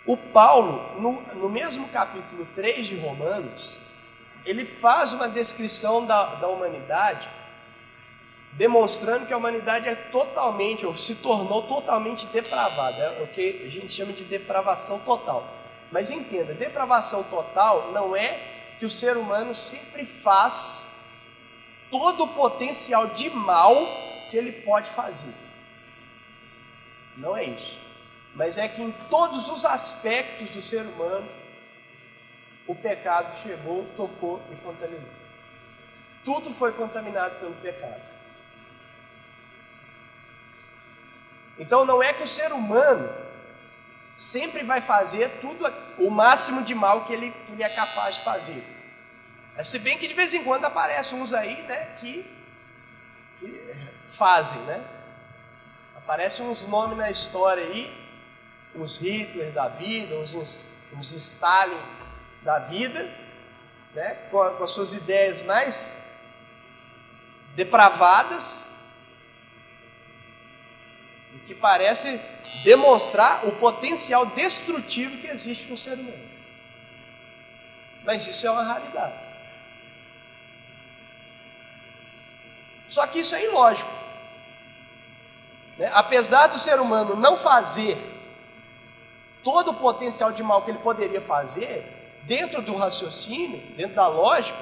O 0.05 0.17
Paulo, 0.17 1.01
no, 1.01 1.23
no, 1.37 1.49
mesmo 1.49 1.87
capítulo 1.89 2.49
3 2.57 2.89
de 2.89 2.97
Romanos, 2.97 3.77
ele 4.45 4.65
faz 4.65 5.13
uma 5.13 5.29
descrição 5.29 6.05
da, 6.05 6.35
da 6.35 6.49
humanidade, 6.49 7.29
demonstrando 8.55 9.27
que 9.27 9.33
a 9.33 9.37
humanidade 9.37 9.89
é 9.89 9.95
totalmente, 9.95 10.85
ou 10.85 10.97
se 10.97 11.15
tornou 11.15 11.63
totalmente 11.63 12.27
depravada, 12.27 13.05
é 13.05 13.23
o 13.23 13.29
que 13.29 13.63
a 13.67 13.71
gente 13.71 13.95
chama 13.95 14.13
de 14.13 14.25
depravação 14.25 14.99
total. 14.99 15.60
Mas 15.91 16.11
entenda, 16.11 16.55
depravação 16.55 17.23
total 17.25 17.91
não 17.93 18.15
é 18.15 18.39
que 18.79 18.87
o 18.87 18.91
ser 18.91 19.17
humano 19.17 19.55
sempre 19.55 20.07
faz 20.07 20.87
todo 21.91 22.25
o 22.25 22.29
potencial 22.35 23.09
de 23.09 23.29
mal 23.29 23.75
que 24.31 24.37
ele 24.37 24.53
pode 24.53 24.89
fazer. 24.91 25.35
Não 27.17 27.37
é 27.37 27.45
isso. 27.45 27.79
Mas 28.35 28.57
é 28.57 28.69
que 28.69 28.81
em 28.81 28.93
todos 29.11 29.49
os 29.49 29.65
aspectos 29.65 30.51
do 30.51 30.63
ser 30.63 30.83
humano, 30.83 31.29
o 32.67 32.75
pecado 32.75 33.43
chegou, 33.43 33.85
tocou 33.97 34.41
e 34.53 34.57
contaminou. 34.57 35.11
Tudo 36.25 36.55
foi 36.55 36.73
contaminado 36.73 37.35
pelo 37.41 37.55
pecado. 37.55 38.01
Então 41.59 41.85
não 41.85 42.03
é 42.03 42.13
que 42.13 42.23
o 42.23 42.29
ser 42.29 42.53
humano 42.53 43.13
sempre 44.21 44.63
vai 44.65 44.83
fazer 44.83 45.31
tudo 45.41 45.73
o 45.97 46.11
máximo 46.11 46.63
de 46.63 46.75
mal 46.75 47.07
que 47.07 47.13
ele, 47.15 47.31
que 47.47 47.53
ele 47.53 47.63
é 47.63 47.69
capaz 47.71 48.17
de 48.17 48.21
fazer. 48.21 48.63
É, 49.57 49.63
se 49.63 49.79
bem 49.79 49.97
que 49.97 50.07
de 50.07 50.13
vez 50.13 50.35
em 50.35 50.45
quando 50.45 50.67
aparecem 50.67 51.19
uns 51.19 51.33
aí, 51.33 51.63
né, 51.63 51.97
que, 51.99 52.31
que 53.41 53.75
fazem, 54.13 54.61
né? 54.61 54.85
Aparecem 55.97 56.47
uns 56.47 56.69
nomes 56.69 56.99
na 56.99 57.11
história 57.11 57.63
aí, 57.63 57.91
uns 58.75 58.99
Hitler 58.99 59.53
da 59.53 59.69
vida, 59.69 60.15
uns, 60.17 60.67
uns 60.93 61.13
Stalin 61.13 61.81
da 62.43 62.59
vida, 62.59 63.11
né, 63.95 64.19
com, 64.31 64.51
com 64.51 64.65
as 64.65 64.71
suas 64.73 64.93
ideias 64.93 65.43
mais 65.47 65.97
depravadas, 67.55 68.69
que 71.51 71.55
parece 71.57 72.21
demonstrar 72.63 73.45
o 73.45 73.51
potencial 73.51 74.25
destrutivo 74.25 75.17
que 75.17 75.27
existe 75.27 75.69
no 75.69 75.77
ser 75.77 75.95
humano. 75.95 76.31
Mas 78.05 78.25
isso 78.25 78.47
é 78.47 78.51
uma 78.53 78.63
raridade. 78.63 79.15
Só 82.89 83.05
que 83.09 83.19
isso 83.19 83.35
é 83.35 83.45
ilógico. 83.47 83.91
Né? 85.77 85.91
Apesar 85.93 86.47
do 86.47 86.57
ser 86.57 86.79
humano 86.79 87.17
não 87.17 87.37
fazer 87.37 87.99
todo 89.43 89.73
o 89.73 89.75
potencial 89.75 90.31
de 90.31 90.45
mal 90.45 90.63
que 90.63 90.71
ele 90.71 90.79
poderia 90.79 91.21
fazer, 91.21 91.85
dentro 92.23 92.63
do 92.63 92.77
raciocínio, 92.77 93.59
dentro 93.75 93.97
da 93.97 94.07
lógica, 94.07 94.57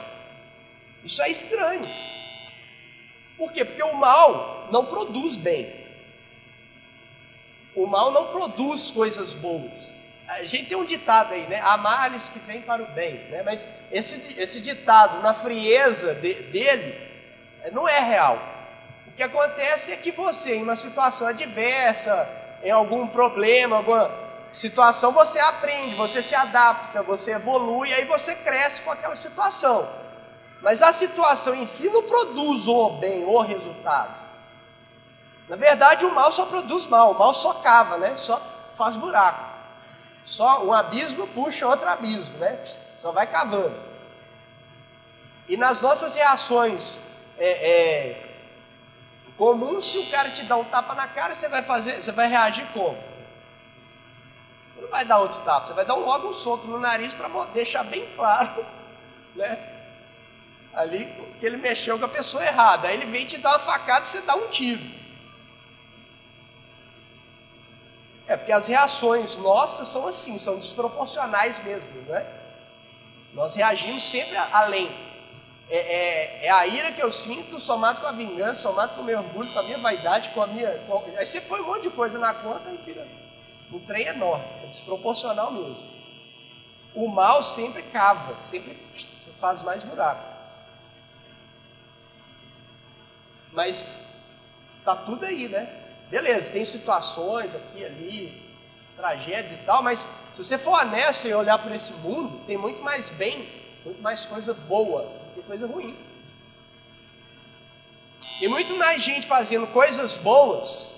isso 1.05 1.21
é 1.21 1.29
estranho. 1.29 1.83
Por 3.37 3.53
quê? 3.53 3.63
Porque 3.63 3.83
o 3.83 3.93
mal 3.93 4.69
não 4.71 4.87
produz 4.87 5.37
bem. 5.37 5.78
O 7.79 7.87
mal 7.87 8.11
não 8.11 8.27
produz 8.27 8.91
coisas 8.91 9.35
boas. 9.35 9.71
A 10.27 10.43
gente 10.43 10.69
tem 10.69 10.77
um 10.77 10.85
ditado 10.85 11.33
aí, 11.33 11.47
né? 11.47 11.61
Há 11.65 11.77
males 11.77 12.29
que 12.29 12.41
vêm 12.41 12.61
para 12.61 12.83
o 12.83 12.87
bem, 12.87 13.15
né? 13.31 13.41
Mas 13.45 13.69
esse, 13.93 14.35
esse 14.37 14.61
ditado, 14.61 15.23
na 15.23 15.33
frieza 15.33 16.13
de, 16.15 16.35
dele, 16.35 17.01
é, 17.63 17.71
não 17.71 17.89
é 17.89 18.01
real. 18.01 18.37
O 19.07 19.13
que 19.13 19.23
acontece 19.23 19.93
é 19.93 19.97
que 19.97 20.11
você, 20.11 20.57
em 20.57 20.63
uma 20.65 20.75
situação 20.75 21.29
adversa, 21.29 22.29
em 22.65 22.71
algum 22.73 23.07
problema, 23.07 23.77
alguma 23.77 24.11
situação, 24.53 25.13
você 25.13 25.39
aprende, 25.39 25.95
você 25.95 26.21
se 26.21 26.35
adapta, 26.35 27.01
você 27.05 27.31
evolui, 27.31 27.95
aí 27.95 28.05
você 28.07 28.35
cresce 28.35 28.81
com 28.81 28.91
aquela 28.91 29.15
situação. 29.15 29.89
Mas 30.61 30.83
a 30.83 30.93
situação 30.93 31.55
em 31.55 31.65
si 31.65 31.89
não 31.89 32.03
produz 32.03 32.67
o 32.67 32.91
bem, 32.99 33.25
o 33.25 33.41
resultado. 33.41 34.28
Na 35.49 35.57
verdade, 35.57 36.05
o 36.05 36.15
mal 36.15 36.31
só 36.31 36.45
produz 36.45 36.87
mal, 36.87 37.13
o 37.13 37.19
mal 37.19 37.33
só 37.33 37.55
cava, 37.55 37.97
né? 37.97 38.15
Só 38.17 38.41
faz 38.77 38.95
buraco. 38.97 39.45
Só 40.27 40.63
um 40.63 40.73
abismo 40.73 41.27
puxa 41.29 41.67
outro 41.67 41.89
abismo, 41.89 42.37
né? 42.39 42.63
Só 43.01 43.11
vai 43.11 43.27
cavando. 43.27 43.75
E 45.49 45.57
nas 45.57 45.81
nossas 45.81 46.15
reações 46.15 46.99
é, 47.39 47.71
é, 47.71 48.27
comuns, 49.39 49.91
se 49.91 49.99
o 49.99 50.11
cara 50.11 50.29
te 50.29 50.45
dá 50.45 50.57
um 50.57 50.65
tapa 50.65 50.95
na 50.95 51.09
cara, 51.09 51.35
você 51.35 51.49
vai 51.49 51.63
fazer, 51.63 52.03
você 52.03 52.13
vai 52.13 52.29
reagir 52.29 52.67
como? 52.75 52.99
Você 54.75 54.83
não 54.83 54.89
vai 54.91 55.07
dar 55.07 55.19
outro 55.21 55.41
tapa, 55.41 55.69
você 55.69 55.73
vai 55.73 55.87
dar 55.87 55.95
um, 55.95 56.05
logo 56.05 56.29
um 56.29 56.35
soco 56.35 56.67
no 56.67 56.79
nariz 56.79 57.15
para 57.15 57.29
deixar 57.55 57.85
bem 57.85 58.07
claro, 58.15 58.67
né? 59.35 59.59
Ali 60.75 61.07
que 61.41 61.47
ele 61.47 61.57
mexeu 61.57 61.99
com 61.99 62.05
a 62.05 62.09
pessoa 62.09 62.45
errada. 62.45 62.89
Aí 62.89 62.95
ele 62.95 63.07
vem 63.07 63.25
te 63.25 63.39
dar 63.39 63.51
uma 63.51 63.59
facada 63.61 64.05
e 64.05 64.09
você 64.09 64.21
dá 64.21 64.35
um 64.35 64.49
tiro. 64.49 65.08
É 68.29 68.37
porque 68.37 68.53
as 68.53 68.67
reações 68.67 69.37
nossas 69.39 69.89
são 69.89 70.07
assim, 70.07 70.39
são 70.39 70.59
desproporcionais 70.59 71.65
mesmo, 71.65 71.89
né? 72.03 72.27
Nós 73.33 73.55
reagimos 73.55 74.03
sempre 74.03 74.37
além. 74.53 74.91
É, 75.71 75.77
é, 75.77 76.47
é, 76.47 76.51
a 76.51 76.67
ira 76.67 76.93
que 76.93 77.03
eu 77.03 77.11
sinto 77.11 77.59
somado 77.59 78.01
com 78.01 78.07
a 78.07 78.13
vingança, 78.13 78.61
somado 78.61 78.95
com 78.95 79.01
o 79.01 79.05
meu 79.05 79.19
orgulho, 79.19 79.51
com 79.51 79.59
a 79.59 79.63
minha 79.63 79.79
vaidade, 79.79 80.29
com 80.31 80.43
a 80.43 80.47
minha. 80.47 80.79
Com... 80.87 81.05
Aí 81.17 81.25
você 81.25 81.41
põe 81.41 81.61
um 81.61 81.67
monte 81.67 81.85
de 81.85 81.91
coisa 81.91 82.19
na 82.19 82.35
conta 82.35 82.71
e 82.71 82.77
vira. 82.77 83.07
Um 83.73 83.79
trem 83.81 84.07
enorme, 84.07 84.45
é 84.63 84.67
desproporcional 84.67 85.51
mesmo. 85.51 85.77
O 86.95 87.09
mal 87.09 87.43
sempre 87.43 87.83
cava, 87.83 88.37
sempre 88.51 88.79
faz 89.41 89.63
mais 89.63 89.83
buraco. 89.85 90.23
Mas 93.53 94.03
tá 94.85 94.95
tudo 94.95 95.25
aí, 95.25 95.49
né? 95.49 95.88
Beleza, 96.11 96.51
tem 96.51 96.65
situações 96.65 97.55
aqui 97.55 97.85
ali, 97.85 98.43
tragédias 98.97 99.61
e 99.61 99.65
tal, 99.65 99.83
mas 99.83 100.01
se 100.01 100.45
você 100.45 100.57
for 100.57 100.81
honesto 100.81 101.29
e 101.29 101.35
olhar 101.35 101.59
para 101.59 101.77
esse 101.77 101.93
mundo, 101.93 102.41
tem 102.47 102.57
muito 102.57 102.83
mais 102.83 103.11
bem, 103.11 103.49
muito 103.85 104.01
mais 104.01 104.25
coisa 104.25 104.55
boa 104.55 105.03
do 105.03 105.35
que 105.35 105.47
coisa 105.47 105.67
ruim. 105.67 105.97
E 108.41 108.49
muito 108.49 108.77
mais 108.77 109.03
gente 109.03 109.27
fazendo 109.27 109.67
coisas 109.67 110.17
boas 110.17 110.95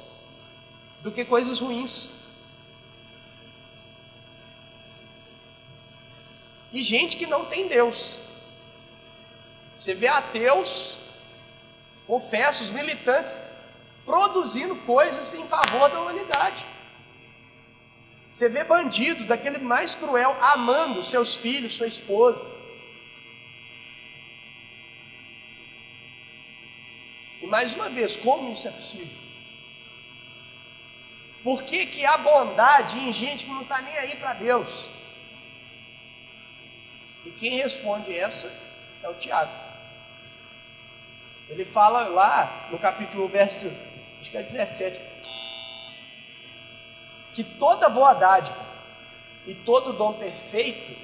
do 1.03 1.11
que 1.11 1.25
coisas 1.25 1.59
ruins. 1.59 2.11
E 6.73 6.83
gente 6.83 7.17
que 7.17 7.27
não 7.27 7.45
tem 7.47 7.67
Deus. 7.67 8.15
Você 9.79 9.95
vê 9.95 10.07
ateus, 10.07 10.97
confessos, 12.07 12.71
militantes, 12.71 13.41
produzindo 14.05 14.75
coisas 14.77 15.33
em 15.35 15.47
favor 15.47 15.89
da 15.89 16.01
humanidade. 16.01 16.65
Você 18.31 18.49
vê 18.49 18.65
bandido 18.65 19.25
daquele 19.25 19.59
mais 19.59 19.95
cruel 19.95 20.37
amando 20.41 21.03
seus 21.03 21.37
filhos, 21.37 21.75
sua 21.75 21.87
esposa. 21.87 22.45
E 27.43 27.47
mais 27.47 27.75
uma 27.75 27.89
vez, 27.89 28.17
como 28.17 28.53
isso 28.53 28.69
é 28.69 28.71
possível? 28.71 29.21
Por 31.43 31.63
que, 31.63 31.87
que 31.87 32.05
há 32.05 32.19
bondade 32.19 32.99
em 32.99 33.13
gente 33.13 33.45
que 33.45 33.51
não 33.51 33.63
está 33.63 33.81
nem 33.81 33.97
aí 33.97 34.17
para 34.17 34.35
Deus? 34.35 34.69
E 37.25 37.31
quem 37.31 37.57
responde 37.57 38.17
essa 38.17 38.53
é 39.03 39.09
o 39.09 39.15
Tiago. 39.15 39.53
Ele 41.49 41.65
fala 41.65 42.07
lá 42.09 42.69
no 42.71 42.79
capítulo 42.79 43.27
verso, 43.27 43.73
que 44.31 44.37
é 44.37 44.43
17, 44.43 44.97
que 47.35 47.43
toda 47.43 47.89
boa 47.89 48.15
dádiva 48.15 48.67
e 49.47 49.55
todo 49.55 49.93
dom 49.93 50.13
perfeito 50.13 50.97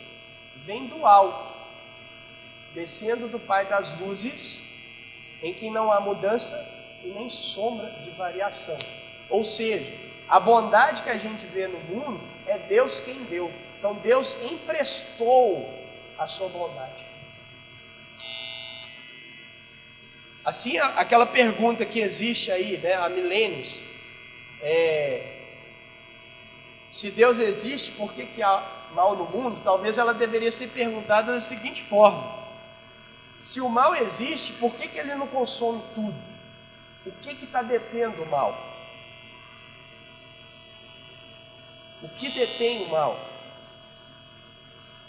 vem 0.65 0.87
do 0.87 1.07
alto, 1.07 1.55
descendo 2.75 3.29
do 3.29 3.39
Pai 3.39 3.67
das 3.67 3.99
luzes, 3.99 4.61
em 5.43 5.53
que 5.53 5.71
não 5.71 5.91
há 5.91 6.01
mudança 6.01 6.57
e 7.03 7.09
nem 7.09 7.29
sombra 7.29 7.91
de 8.05 8.11
variação. 8.11 8.77
Ou 9.29 9.43
seja, 9.45 9.93
a 10.29 10.39
bondade 10.39 11.03
que 11.03 11.11
a 11.11 11.19
gente 11.19 11.47
vê 11.47 11.67
no 11.67 11.79
mundo 11.81 12.21
é 12.47 12.59
Deus 12.59 13.01
quem 13.01 13.25
deu. 13.25 13.51
Então 13.79 13.95
Deus 13.95 14.37
emprestou 14.43 15.69
a 16.19 16.27
sua 16.27 16.49
bondade. 16.49 17.06
Assim, 20.47 20.79
aquela 20.79 21.27
pergunta 21.27 21.85
que 21.85 21.99
existe 21.99 22.53
aí, 22.53 22.79
né, 22.79 22.95
há 22.95 23.09
milênios, 23.09 23.75
é, 24.63 25.39
se 26.89 27.11
Deus 27.11 27.41
existe, 27.41 27.91
por 27.91 28.13
que, 28.13 28.25
que 28.27 28.41
há 28.45 28.65
mal 28.93 29.17
no 29.17 29.25
mundo? 29.25 29.61
Talvez 29.65 29.99
ela 29.99 30.15
deveria 30.15 30.53
ser 30.53 30.69
perguntada 30.69 31.33
da 31.33 31.41
seguinte 31.41 31.83
forma: 31.83 32.33
se 33.37 33.61
o 33.61 33.69
mal 33.69 33.97
existe, 33.97 34.53
por 34.53 34.73
que, 34.77 34.87
que 34.87 35.01
ele 35.01 35.17
não 35.17 35.27
consome 35.27 35.83
tudo? 35.97 36.15
O 37.05 37.11
que 37.11 37.45
está 37.45 37.61
detendo 37.61 38.23
o 38.23 38.31
mal? 38.31 38.57
O 42.01 42.09
que 42.09 42.31
detém 42.31 42.85
o 42.85 42.91
mal? 42.91 43.19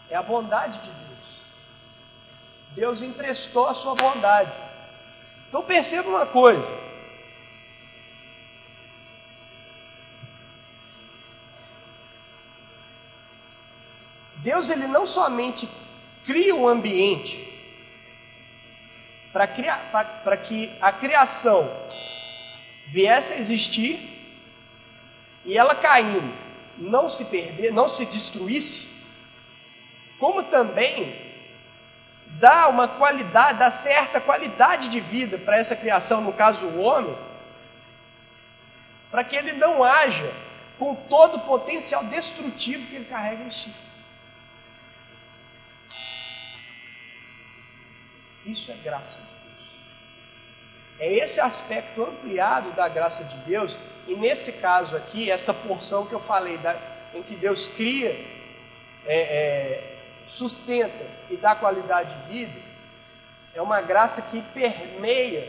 É 0.10 0.16
a 0.16 0.24
bondade 0.24 0.80
de 0.80 0.90
Deus. 0.90 1.20
Deus 2.72 3.02
emprestou 3.04 3.68
a 3.68 3.76
sua 3.76 3.94
bondade. 3.94 4.67
Então 5.48 5.64
perceba 5.64 6.10
uma 6.10 6.26
coisa. 6.26 6.88
Deus 14.38 14.70
ele 14.70 14.88
não 14.88 15.06
somente 15.06 15.68
cria 16.26 16.56
um 16.56 16.68
ambiente 16.68 17.48
para 19.34 20.38
que 20.38 20.72
a 20.82 20.92
criação 20.92 21.70
viesse 22.88 23.34
a 23.34 23.38
existir 23.38 24.00
e 25.46 25.58
ela 25.58 25.76
caindo 25.76 26.34
não 26.78 27.10
se 27.10 27.26
perder, 27.26 27.72
não 27.74 27.90
se 27.90 28.06
destruísse, 28.06 28.88
como 30.20 30.44
também 30.44 31.27
dá 32.32 32.68
uma 32.68 32.88
qualidade, 32.88 33.60
dá 33.60 33.72
certa 33.72 34.22
qualidade 34.22 34.90
de 34.90 35.00
vida 35.00 35.38
para 35.38 35.58
essa 35.58 35.76
criação, 35.76 36.22
no 36.22 36.34
caso 36.34 36.66
o 36.66 36.82
homem, 36.82 37.16
para 39.10 39.24
que 39.24 39.36
ele 39.36 39.54
não 39.54 39.84
haja 39.84 40.32
com 40.78 40.94
todo 40.94 41.38
o 41.38 41.42
potencial 41.42 42.04
destrutivo 42.04 42.86
que 42.88 42.96
ele 42.96 43.06
carrega 43.06 43.44
em 43.44 43.52
si. 43.52 43.74
Isso 48.46 48.72
é 48.72 48.76
graça 48.76 49.18
de 49.18 49.26
Deus. 49.26 49.70
É 51.00 51.14
esse 51.14 51.40
aspecto 51.40 52.04
ampliado 52.04 52.72
da 52.72 52.88
graça 52.88 53.24
de 53.24 53.38
Deus, 53.40 53.76
e 54.08 54.16
nesse 54.16 54.54
caso 54.54 54.96
aqui, 54.96 55.30
essa 55.30 55.54
porção 55.54 56.06
que 56.06 56.14
eu 56.14 56.20
falei, 56.20 56.58
da, 56.58 56.76
em 57.14 57.24
que 57.24 57.36
Deus 57.36 57.68
cria 57.68 58.10
é, 59.06 59.20
é, 59.20 59.97
sustenta 60.28 61.06
e 61.30 61.38
dá 61.38 61.56
qualidade 61.56 62.14
de 62.24 62.32
vida, 62.32 62.60
é 63.54 63.62
uma 63.62 63.82
graça 63.82 64.22
que 64.22 64.42
permeia 64.54 65.48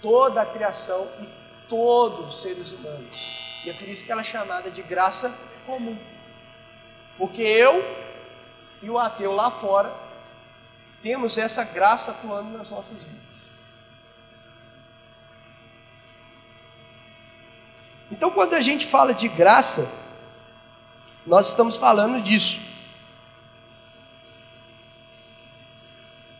toda 0.00 0.40
a 0.40 0.46
criação 0.46 1.06
e 1.20 1.28
todos 1.68 2.34
os 2.34 2.42
seres 2.42 2.72
humanos. 2.72 3.62
E 3.66 3.70
é 3.70 3.72
por 3.72 3.88
isso 3.88 4.04
que 4.04 4.12
ela 4.12 4.22
é 4.22 4.24
chamada 4.24 4.70
de 4.70 4.80
graça 4.82 5.32
comum. 5.66 5.98
Porque 7.18 7.42
eu 7.42 7.84
e 8.82 8.88
o 8.88 8.98
ateu 8.98 9.32
lá 9.32 9.50
fora 9.50 9.92
temos 11.02 11.36
essa 11.36 11.64
graça 11.64 12.12
atuando 12.12 12.56
nas 12.56 12.70
nossas 12.70 13.02
vidas. 13.02 13.20
Então, 18.10 18.30
quando 18.30 18.54
a 18.54 18.60
gente 18.60 18.86
fala 18.86 19.14
de 19.14 19.28
graça, 19.28 19.88
nós 21.26 21.48
estamos 21.48 21.76
falando 21.76 22.20
disso. 22.20 22.69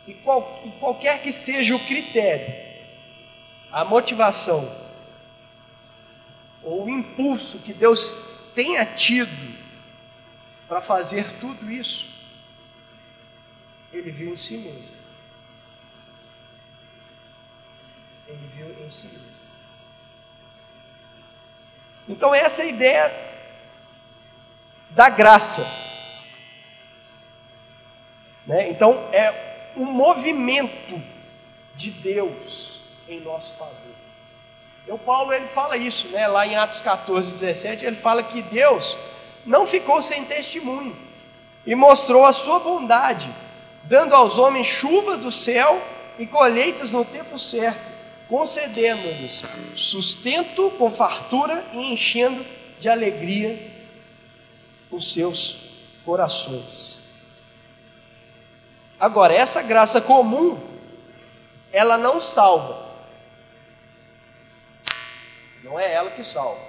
E, 0.07 0.13
qual, 0.13 0.61
e 0.65 0.69
qualquer 0.79 1.21
que 1.21 1.31
seja 1.31 1.75
o 1.75 1.79
critério, 1.79 2.53
a 3.71 3.85
motivação, 3.85 4.69
ou 6.63 6.85
o 6.85 6.89
impulso 6.89 7.59
que 7.59 7.73
Deus 7.73 8.17
tenha 8.53 8.85
tido 8.85 9.55
para 10.67 10.81
fazer 10.81 11.25
tudo 11.39 11.71
isso, 11.71 12.09
ele 13.91 14.11
viu 14.11 14.33
em 14.33 14.37
si 14.37 14.57
mesmo. 14.57 14.89
Ele 18.27 18.49
viu 18.55 18.85
em 18.85 18.89
si 18.89 19.07
mesmo. 19.07 19.31
Então, 22.07 22.33
essa 22.33 22.61
é 22.63 22.65
a 22.65 22.69
ideia 22.69 23.31
da 24.89 25.09
graça. 25.09 25.61
Né? 28.45 28.69
Então, 28.69 29.07
é 29.13 29.50
um 29.75 29.85
movimento 29.85 31.01
de 31.75 31.91
Deus 31.91 32.79
em 33.07 33.19
nosso 33.21 33.53
favor. 33.53 33.75
O 34.87 34.97
Paulo 34.97 35.31
ele 35.31 35.47
fala 35.47 35.77
isso, 35.77 36.07
né? 36.09 36.27
Lá 36.27 36.45
em 36.45 36.55
Atos 36.55 36.81
14, 36.81 37.31
17, 37.31 37.85
ele 37.85 37.95
fala 37.95 38.23
que 38.23 38.41
Deus 38.41 38.97
não 39.45 39.65
ficou 39.65 40.01
sem 40.01 40.25
testemunho 40.25 40.95
e 41.65 41.75
mostrou 41.75 42.25
a 42.25 42.33
sua 42.33 42.59
bondade, 42.59 43.29
dando 43.83 44.15
aos 44.15 44.37
homens 44.37 44.67
chuva 44.67 45.17
do 45.17 45.31
céu 45.31 45.81
e 46.17 46.25
colheitas 46.25 46.91
no 46.91 47.05
tempo 47.05 47.37
certo, 47.37 47.91
concedendo-lhes 48.27 49.43
sustento 49.75 50.71
com 50.77 50.89
fartura 50.89 51.65
e 51.73 51.93
enchendo 51.93 52.45
de 52.79 52.89
alegria 52.89 53.71
os 54.89 55.13
seus 55.13 55.57
corações. 56.03 56.90
Agora, 59.01 59.33
essa 59.33 59.63
graça 59.63 59.99
comum, 59.99 60.61
ela 61.73 61.97
não 61.97 62.21
salva. 62.21 62.87
Não 65.63 65.79
é 65.79 65.91
ela 65.91 66.11
que 66.11 66.23
salva. 66.23 66.61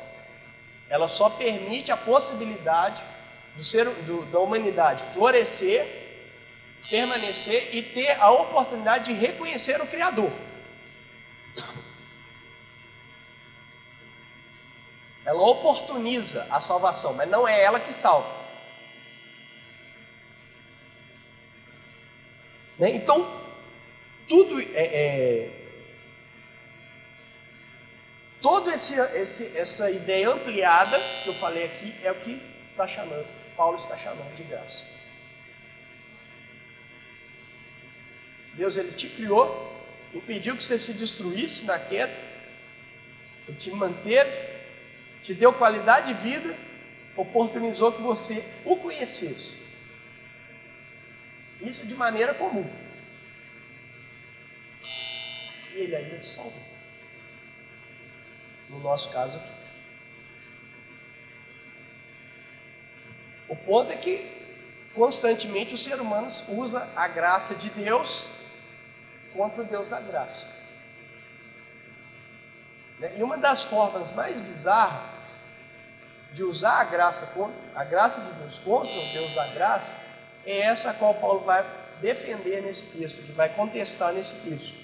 Ela 0.88 1.08
só 1.08 1.28
permite 1.28 1.92
a 1.92 1.96
possibilidade 1.96 2.98
do 3.54 3.62
ser, 3.62 3.84
do, 3.84 4.24
da 4.32 4.38
humanidade 4.38 5.02
florescer, 5.12 5.86
permanecer 6.88 7.76
e 7.76 7.82
ter 7.82 8.18
a 8.18 8.30
oportunidade 8.30 9.12
de 9.12 9.12
reconhecer 9.12 9.78
o 9.82 9.86
Criador. 9.86 10.32
Ela 15.22 15.42
oportuniza 15.42 16.46
a 16.50 16.58
salvação, 16.60 17.12
mas 17.12 17.28
não 17.28 17.46
é 17.46 17.62
ela 17.62 17.78
que 17.78 17.92
salva. 17.92 18.41
Né? 22.82 22.96
Então, 22.96 23.40
tudo 24.28 24.60
é, 24.60 24.66
é 24.74 25.50
toda 28.40 28.74
esse, 28.74 28.94
esse, 28.94 29.56
essa 29.56 29.88
ideia 29.88 30.30
ampliada 30.30 30.98
que 31.22 31.28
eu 31.28 31.35
falei 31.35 31.66
aqui 31.66 31.94
é 32.02 32.10
o 32.10 32.16
que 32.16 32.42
está 32.72 32.88
chamando, 32.88 33.24
Paulo 33.56 33.76
está 33.76 33.96
chamando 33.96 34.35
de 34.35 34.42
graça. 34.42 34.85
Deus 38.54 38.76
ele 38.76 38.90
te 38.90 39.08
criou, 39.08 39.80
impediu 40.12 40.56
que 40.56 40.64
você 40.64 40.76
se 40.76 40.92
destruísse 40.92 41.64
na 41.64 41.78
queda, 41.78 42.12
ele 43.46 43.58
te 43.58 43.70
manteve, 43.70 44.37
te 45.22 45.33
deu 45.33 45.52
qualidade 45.52 46.12
de 46.12 46.20
vida, 46.20 46.52
oportunizou 47.16 47.92
que 47.92 48.02
você 48.02 48.44
o 48.64 48.74
conhecesse. 48.74 49.62
Isso 51.63 51.87
de 51.87 51.94
maneira 51.94 52.35
comum. 52.35 52.69
E 55.73 55.79
ele 55.79 55.96
ainda 55.96 56.19
te 56.19 56.29
salvou. 56.29 56.52
No 58.69 58.81
nosso 58.81 59.10
caso 59.10 59.37
aqui. 59.37 59.52
O 63.48 63.56
ponto 63.56 63.92
é 63.92 63.96
que 63.96 64.42
constantemente 64.94 65.75
o 65.75 65.79
ser 65.79 66.00
humano 66.00 66.33
usa 66.48 66.88
a 66.96 67.06
graça 67.06 67.54
de 67.54 67.71
Deus 67.71 68.29
contra 69.35 69.63
o 69.63 69.65
Deus 69.65 69.88
da 69.88 70.00
graça. 70.00 70.48
Né? 72.98 73.15
E 73.19 73.23
uma 73.23 73.37
das 73.37 73.65
formas 73.65 74.10
mais 74.15 74.40
bizarras 74.40 75.10
de 76.33 76.42
usar 76.42 76.81
a 76.81 76.85
graça 76.85 77.27
contra, 77.27 77.54
a 77.75 77.85
graça 77.85 78.21
de 78.21 78.33
Deus 78.33 78.58
contra 78.58 78.90
o 78.90 79.13
Deus 79.13 79.35
da 79.35 79.46
graça, 79.48 79.96
é 80.46 80.60
essa 80.60 80.90
a 80.90 80.94
qual 80.94 81.14
Paulo 81.14 81.40
vai 81.40 81.64
defender 82.00 82.62
nesse 82.62 82.86
texto, 82.86 83.22
que 83.22 83.32
vai 83.32 83.48
contestar 83.48 84.12
nesse 84.12 84.36
texto. 84.36 84.74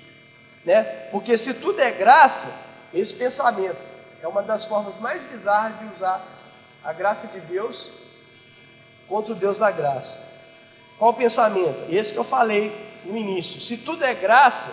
Né? 0.65 0.83
Porque 1.11 1.37
se 1.37 1.55
tudo 1.55 1.81
é 1.81 1.91
graça, 1.91 2.49
esse 2.95 3.15
pensamento 3.15 3.77
é 4.23 4.29
uma 4.29 4.43
das 4.43 4.65
formas 4.65 4.99
mais 5.01 5.23
bizarras 5.25 5.79
de 5.79 5.97
usar 5.97 6.25
a 6.85 6.93
graça 6.93 7.27
de 7.27 7.41
Deus 7.41 7.91
contra 9.09 9.33
o 9.33 9.37
Deus 9.37 9.59
da 9.59 9.71
graça. 9.71 10.19
Qual 10.99 11.11
o 11.11 11.15
pensamento? 11.15 11.87
Esse 11.89 12.13
que 12.13 12.19
eu 12.19 12.25
falei 12.25 12.73
no 13.05 13.17
início. 13.17 13.61
Se 13.61 13.77
tudo 13.77 14.05
é 14.05 14.15
graça, 14.15 14.69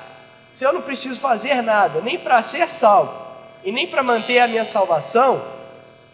se 0.51 0.63
eu 0.63 0.73
não 0.73 0.81
preciso 0.81 1.19
fazer 1.19 1.61
nada, 1.61 2.01
nem 2.01 2.17
para 2.17 2.41
ser 2.43 2.69
salvo 2.69 3.13
e 3.63 3.71
nem 3.71 3.87
para 3.87 4.03
manter 4.03 4.39
a 4.39 4.47
minha 4.47 4.65
salvação, 4.65 5.43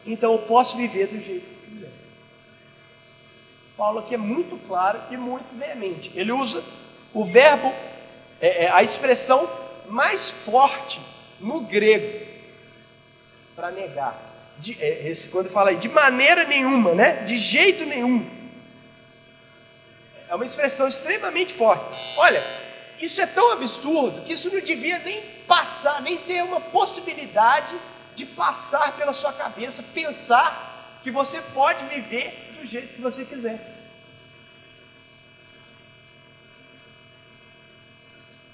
então 0.06 0.34
eu 0.34 0.40
posso 0.40 0.76
viver 0.78 1.08
do 1.08 1.24
jeito. 1.24 1.48
Paulo 3.82 3.98
aqui 3.98 4.14
é 4.14 4.18
muito 4.18 4.60
claro 4.68 5.02
e 5.10 5.18
muito 5.18 5.48
veemente. 5.58 6.12
Ele 6.14 6.32
usa 6.32 6.64
o 7.12 7.26
verbo, 7.26 7.74
é, 8.40 8.66
é, 8.66 8.72
a 8.72 8.84
expressão 8.84 9.50
mais 9.90 10.30
forte 10.30 11.02
no 11.40 11.62
grego 11.62 12.28
para 13.56 13.72
negar. 13.72 14.16
De, 14.60 14.78
é, 14.80 15.08
esse, 15.08 15.30
quando 15.30 15.50
fala 15.50 15.72
aí, 15.72 15.78
de 15.78 15.90
maneira 15.90 16.44
nenhuma, 16.44 16.94
né? 16.94 17.24
De 17.24 17.36
jeito 17.38 17.84
nenhum. 17.84 18.24
É 20.30 20.36
uma 20.36 20.46
expressão 20.46 20.88
extremamente 20.88 21.52
forte. 21.52 22.20
Olha, 22.20 22.44
isso 23.00 23.20
é 23.20 23.26
tão 23.26 23.52
absurdo 23.52 24.22
que 24.22 24.34
isso 24.34 24.54
não 24.54 24.62
devia 24.62 25.00
nem 25.00 25.24
passar, 25.48 26.04
nem 26.04 26.20
ser 26.20 26.44
uma 26.44 26.62
possibilidade 26.62 27.76
de 28.16 28.28
passar 28.28 28.92
pela 28.92 29.12
sua 29.12 29.34
cabeça, 29.34 29.84
pensar 29.92 31.00
que 31.02 31.10
você 31.10 31.42
pode 31.42 31.84
viver 31.86 32.51
do 32.62 32.68
jeito 32.68 32.94
que 32.94 33.02
você 33.02 33.26
quiser. 33.26 33.60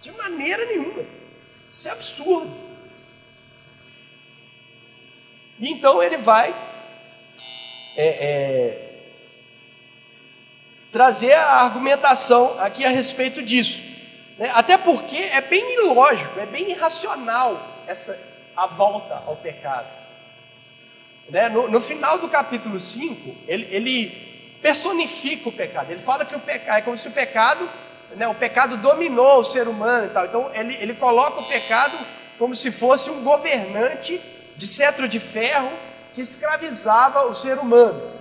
De 0.02 0.12
maneira 0.12 0.66
nenhuma. 0.66 1.04
Isso 1.76 1.88
é 1.88 1.92
absurdo. 1.92 2.68
E 5.60 5.72
então 5.72 6.02
ele 6.02 6.18
vai 6.18 6.56
é, 7.98 8.08
é, 8.08 8.88
trazer 10.92 11.34
a 11.34 11.62
argumentação 11.62 12.60
aqui 12.60 12.86
a 12.86 12.90
respeito 12.90 13.42
disso. 13.42 13.82
Né? 14.38 14.52
Até 14.54 14.78
porque 14.78 15.18
é 15.18 15.42
bem 15.42 15.80
ilógico, 15.80 16.40
é 16.40 16.46
bem 16.46 16.72
irracional 16.72 17.60
essa, 17.88 18.18
a 18.56 18.68
volta 18.68 19.24
ao 19.26 19.36
pecado. 19.36 20.07
Né? 21.30 21.50
No, 21.50 21.68
no, 21.68 21.82
final 21.82 22.18
do 22.18 22.28
capítulo 22.28 22.80
5, 22.80 23.36
ele, 23.48 23.68
ele, 23.72 24.60
personifica 24.62 25.50
o 25.50 25.52
pecado. 25.52 25.92
Ele 25.92 26.02
fala 26.02 26.26
que 26.26 26.36
o 26.36 26.40
pecado 26.40 26.78
é 26.78 26.82
como 26.82 26.98
se 26.98 27.08
o 27.08 27.12
pecado, 27.12 27.70
né, 28.16 28.28
o 28.28 28.36
pecado 28.36 28.78
dominou 28.78 29.42
o 29.42 29.44
ser 29.44 29.68
humano 29.68 30.08
e 30.08 30.10
tal. 30.10 30.26
Então 30.26 30.52
ele, 30.54 30.76
ele 30.76 30.94
coloca 30.94 31.42
o 31.42 31.46
pecado 31.46 31.98
como 32.40 32.56
se 32.56 32.72
fosse 32.72 33.10
um 33.10 33.24
governante 33.24 34.22
de 34.56 34.68
cetro 34.68 35.08
de 35.08 35.20
ferro 35.20 35.72
que 36.16 36.22
escravizava 36.22 37.26
o 37.28 37.36
ser 37.36 37.58
humano. 37.60 38.18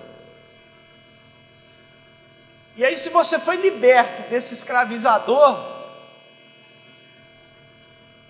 E 2.76 2.84
aí, 2.84 2.94
se 2.96 3.08
você 3.08 3.38
foi 3.38 3.56
liberto 3.56 4.28
desse 4.28 4.52
escravizador, 4.52 5.76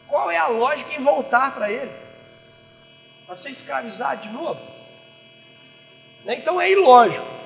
qual 0.06 0.30
é 0.30 0.36
a 0.36 0.46
lógica 0.46 0.94
em 0.94 1.02
voltar 1.02 1.52
para 1.52 1.70
ele? 1.70 1.90
Para 3.26 3.34
ser 3.34 3.50
escravizado 3.50 4.22
de 4.22 4.28
novo? 4.28 4.60
Né? 6.24 6.36
Então 6.36 6.60
é 6.60 6.70
ilógico. 6.70 7.36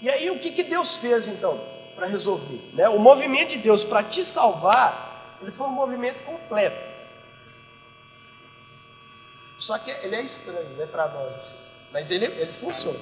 E 0.00 0.08
aí 0.08 0.30
o 0.30 0.38
que, 0.38 0.52
que 0.52 0.62
Deus 0.62 0.96
fez 0.96 1.26
então 1.26 1.60
para 1.94 2.06
resolver? 2.06 2.60
Né? 2.72 2.88
O 2.88 2.98
movimento 2.98 3.50
de 3.50 3.58
Deus 3.58 3.82
para 3.82 4.02
te 4.02 4.24
salvar, 4.24 5.36
ele 5.42 5.50
foi 5.50 5.66
um 5.66 5.72
movimento 5.72 6.24
completo. 6.24 6.88
Só 9.58 9.76
que 9.78 9.90
ele 9.90 10.14
é 10.14 10.22
estranho 10.22 10.68
né, 10.76 10.86
para 10.86 11.08
nós, 11.08 11.36
assim. 11.36 11.54
mas 11.92 12.10
ele, 12.10 12.26
ele 12.26 12.52
funciona. 12.52 12.98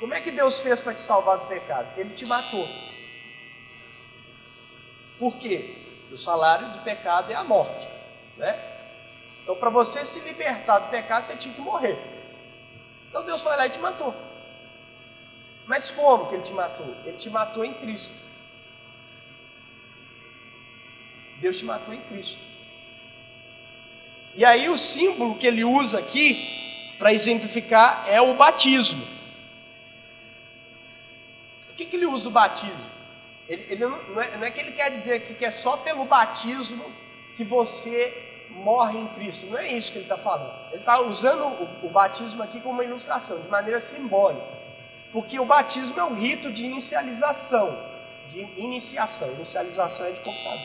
Como 0.00 0.12
é 0.12 0.20
que 0.20 0.30
Deus 0.30 0.60
fez 0.60 0.80
para 0.80 0.94
te 0.94 1.00
salvar 1.00 1.38
do 1.38 1.46
pecado? 1.46 1.88
Ele 1.96 2.14
te 2.14 2.26
matou. 2.26 2.66
Por 5.18 5.36
quê? 5.36 5.76
O 6.12 6.18
salário 6.18 6.68
do 6.68 6.78
pecado 6.80 7.30
é 7.30 7.34
a 7.34 7.44
morte. 7.44 7.88
Né? 8.36 8.58
Então, 9.42 9.56
para 9.56 9.70
você 9.70 10.04
se 10.04 10.20
libertar 10.20 10.78
do 10.78 10.90
pecado, 10.90 11.26
você 11.26 11.36
tinha 11.36 11.54
que 11.54 11.60
morrer. 11.60 11.98
Então, 13.08 13.24
Deus 13.24 13.42
foi 13.42 13.56
lá 13.56 13.66
e 13.66 13.70
te 13.70 13.78
matou. 13.78 14.14
Mas 15.66 15.90
como 15.90 16.28
que 16.28 16.34
Ele 16.34 16.42
te 16.42 16.52
matou? 16.52 16.94
Ele 17.04 17.16
te 17.16 17.30
matou 17.30 17.64
em 17.64 17.74
Cristo. 17.74 18.12
Deus 21.40 21.58
te 21.58 21.64
matou 21.64 21.92
em 21.92 22.00
Cristo. 22.00 22.38
E 24.36 24.44
aí, 24.44 24.68
o 24.68 24.76
símbolo 24.76 25.36
que 25.36 25.46
ele 25.46 25.64
usa 25.64 25.98
aqui, 25.98 26.34
para 26.98 27.12
exemplificar, 27.12 28.04
é 28.08 28.20
o 28.20 28.34
batismo. 28.34 29.04
Por 31.74 31.78
que, 31.78 31.86
que 31.86 31.96
ele 31.96 32.06
usa 32.06 32.28
o 32.28 32.30
batismo? 32.30 32.86
Ele, 33.48 33.66
ele 33.68 33.84
não, 33.84 33.90
não, 33.90 34.22
é, 34.22 34.36
não, 34.36 34.44
é, 34.44 34.50
que 34.52 34.60
ele 34.60 34.70
quer 34.70 34.92
dizer 34.92 35.22
que 35.22 35.44
é 35.44 35.50
só 35.50 35.76
pelo 35.76 36.04
batismo 36.04 36.84
que 37.36 37.42
você 37.42 38.46
morre 38.50 38.96
em 38.96 39.08
Cristo. 39.08 39.46
Não 39.46 39.58
é 39.58 39.72
isso 39.72 39.90
que 39.90 39.98
ele 39.98 40.04
está 40.04 40.16
falando. 40.16 40.54
Ele 40.68 40.78
está 40.78 41.00
usando 41.00 41.42
o, 41.42 41.86
o 41.86 41.90
batismo 41.90 42.44
aqui 42.44 42.60
como 42.60 42.74
uma 42.74 42.84
ilustração, 42.84 43.40
de 43.40 43.48
maneira 43.48 43.80
simbólica. 43.80 44.46
Porque 45.12 45.36
o 45.40 45.44
batismo 45.44 45.98
é 45.98 46.04
um 46.04 46.14
rito 46.14 46.52
de 46.52 46.62
inicialização. 46.62 47.76
De 48.32 48.38
iniciação. 48.56 49.28
Inicialização 49.32 50.06
é 50.06 50.12
de 50.12 50.20
computador. 50.20 50.60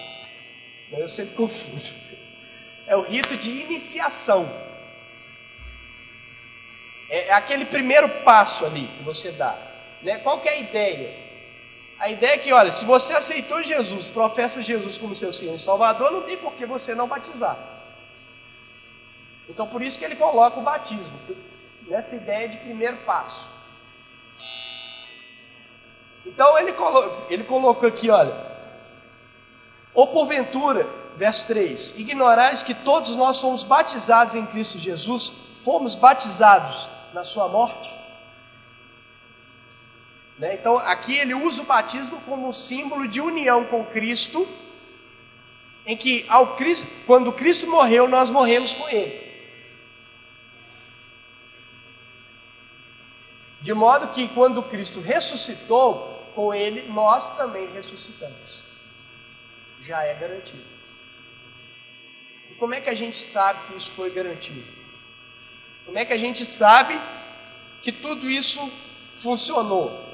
Eu 0.92 1.10
sempre 1.10 1.34
confundo. 1.34 1.92
É 2.86 2.96
o 2.96 3.02
rito 3.02 3.36
de 3.36 3.50
iniciação. 3.50 4.48
É, 7.10 7.30
é 7.30 7.34
aquele 7.34 7.66
primeiro 7.66 8.08
passo 8.24 8.64
ali 8.64 8.88
que 8.96 9.02
você 9.02 9.32
dá. 9.32 9.69
Né? 10.02 10.18
Qual 10.20 10.42
é 10.44 10.50
a 10.50 10.58
ideia? 10.58 11.30
A 12.00 12.10
ideia 12.10 12.36
é 12.36 12.38
que, 12.38 12.54
olha, 12.54 12.72
se 12.72 12.86
você 12.86 13.14
aceitou 13.14 13.62
Jesus, 13.62 14.10
professa 14.10 14.62
Jesus 14.62 14.98
como 14.98 15.14
seu 15.14 15.34
Senhor 15.34 15.56
e 15.56 15.60
Salvador, 15.60 16.12
não 16.12 16.22
tem 16.22 16.38
por 16.38 16.54
que 16.54 16.66
você 16.66 16.96
não 16.96 17.08
batizar. 17.08 17.58
Então, 19.50 19.68
por 19.68 19.82
isso 19.82 20.00
que 20.00 20.06
ele 20.06 20.16
coloca 20.16 20.60
o 20.60 20.64
batismo, 20.64 21.20
nessa 21.88 22.16
ideia 22.16 22.48
de 22.48 22.58
primeiro 22.58 22.98
passo. 22.98 23.46
Então, 26.26 26.58
ele, 26.58 26.72
colo 26.72 27.12
ele 27.30 27.44
colocou 27.44 27.90
aqui, 27.90 28.10
olha, 28.10 28.34
ou 29.94 30.08
porventura, 30.08 30.88
verso 31.18 31.48
3: 31.48 31.98
Ignorais 31.98 32.64
que 32.64 32.74
todos 32.74 33.16
nós 33.16 33.38
somos 33.38 33.64
batizados 33.64 34.36
em 34.36 34.46
Cristo 34.46 34.78
Jesus, 34.78 35.34
fomos 35.66 35.96
batizados 35.96 36.88
na 37.14 37.26
Sua 37.26 37.50
morte? 37.50 37.99
Né? 40.40 40.54
Então, 40.54 40.78
aqui 40.78 41.18
ele 41.18 41.34
usa 41.34 41.62
o 41.62 41.66
batismo 41.66 42.20
como 42.22 42.54
símbolo 42.54 43.08
de 43.08 43.20
união 43.20 43.66
com 43.66 43.86
Cristo, 43.86 44.48
em 45.86 45.98
que 45.98 46.26
ao 46.30 46.56
Cristo, 46.56 46.88
quando 47.06 47.32
Cristo 47.34 47.68
morreu, 47.68 48.08
nós 48.08 48.30
morremos 48.30 48.74
com 48.74 48.90
Ele. 48.90 49.30
De 53.62 53.74
modo 53.74 54.14
que 54.14 54.30
quando 54.30 54.64
Cristo 54.64 55.02
ressuscitou, 55.02 56.18
com 56.34 56.54
Ele 56.54 56.88
nós 56.90 57.36
também 57.36 57.70
ressuscitamos. 57.74 58.62
Já 59.86 60.04
é 60.04 60.14
garantido. 60.14 60.64
E 62.52 62.54
como 62.54 62.74
é 62.74 62.80
que 62.80 62.90
a 62.90 62.96
gente 62.96 63.22
sabe 63.22 63.60
que 63.68 63.76
isso 63.76 63.92
foi 63.92 64.10
garantido? 64.10 64.64
Como 65.86 65.98
é 65.98 66.06
que 66.06 66.14
a 66.14 66.18
gente 66.18 66.46
sabe 66.46 66.98
que 67.82 67.92
tudo 67.92 68.30
isso 68.30 68.72
funcionou? 69.22 70.09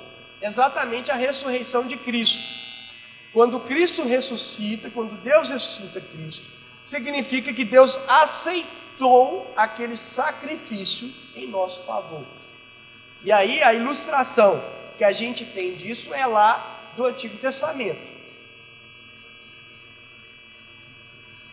Exatamente 0.45 1.11
a 1.11 1.15
ressurreição 1.15 1.87
de 1.87 1.97
Cristo. 1.97 2.93
Quando 3.33 3.59
Cristo 3.59 4.03
ressuscita, 4.03 4.89
quando 4.89 5.19
Deus 5.21 5.49
ressuscita 5.49 5.99
Cristo, 5.99 6.47
significa 6.85 7.51
que 7.51 7.65
Deus 7.65 7.99
aceitou 8.07 9.51
aquele 9.57 9.97
sacrifício 9.97 11.11
em 11.35 11.47
nosso 11.47 11.81
favor. 11.83 12.23
E 13.23 13.31
aí 13.31 13.61
a 13.63 13.73
ilustração 13.73 14.63
que 14.97 15.03
a 15.03 15.11
gente 15.11 15.43
tem 15.43 15.75
disso 15.75 16.13
é 16.13 16.25
lá 16.25 16.79
do 16.95 17.05
Antigo 17.05 17.37
Testamento. 17.37 18.15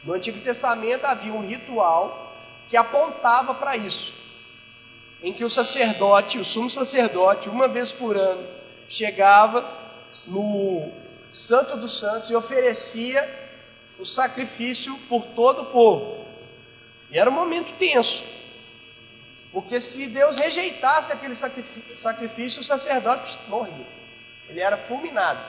No 0.05 0.13
Antigo 0.13 0.39
Testamento 0.41 1.05
havia 1.05 1.33
um 1.33 1.47
ritual 1.47 2.37
que 2.69 2.77
apontava 2.77 3.55
para 3.55 3.77
isso, 3.77 4.13
em 5.23 5.33
que 5.33 5.45
o 5.45 5.51
sacerdote, 5.51 6.39
o 6.39 6.45
sumo 6.45 6.69
sacerdote, 6.69 7.49
uma 7.49 7.69
vez 7.69 7.93
por 7.93 8.17
ano, 8.17 8.62
chegava 8.93 9.67
no, 10.27 10.93
Santo 11.33 11.77
dos 11.77 11.99
Santos 11.99 12.31
e 12.31 12.35
oferecia 12.35 13.29
o 13.99 14.05
sacrifício 14.05 14.95
por 15.09 15.25
todo 15.35 15.63
o 15.63 15.67
povo. 15.67 16.27
E 17.11 17.19
era 17.19 17.31
um 17.31 17.33
momento 17.33 17.73
tenso, 17.79 18.23
porque 19.51 19.81
se 19.81 20.07
Deus 20.07 20.37
rejeitasse 20.37 21.13
aquele 21.13 21.35
sacrifício, 21.35 22.61
o 22.61 22.65
sacerdote 22.65 23.39
morria, 23.49 23.87
ele 24.49 24.61
era 24.61 24.77
fulminado. 24.77 25.41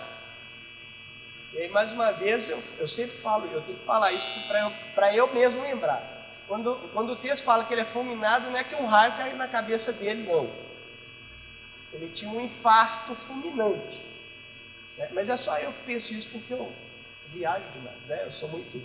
E 1.53 1.59
aí, 1.59 1.69
mais 1.69 1.91
uma 1.91 2.11
vez, 2.11 2.49
eu, 2.49 2.61
eu 2.79 2.87
sempre 2.87 3.17
falo, 3.17 3.45
eu 3.53 3.61
tenho 3.61 3.77
que 3.77 3.85
falar 3.85 4.11
isso 4.11 4.49
para 4.95 5.13
eu, 5.13 5.27
eu 5.27 5.33
mesmo 5.33 5.61
lembrar. 5.61 6.01
Quando, 6.47 6.75
quando 6.93 7.13
o 7.13 7.15
texto 7.15 7.43
fala 7.43 7.63
que 7.63 7.73
ele 7.73 7.81
é 7.81 7.85
fulminado, 7.85 8.49
não 8.49 8.57
é 8.57 8.63
que 8.63 8.75
um 8.75 8.85
raio 8.85 9.13
caiu 9.13 9.37
na 9.37 9.47
cabeça 9.47 9.93
dele, 9.93 10.27
não. 10.29 10.49
Ele 11.93 12.11
tinha 12.13 12.31
um 12.31 12.41
infarto 12.41 13.15
fulminante. 13.15 14.01
Né? 14.97 15.09
Mas 15.13 15.29
é 15.29 15.37
só 15.37 15.57
eu 15.59 15.71
que 15.71 15.83
penso 15.85 16.13
isso 16.13 16.27
porque 16.31 16.53
eu 16.53 16.71
viajo 17.31 17.63
demais, 17.73 17.97
né? 18.07 18.23
Eu 18.25 18.31
sou 18.31 18.49
muito 18.49 18.83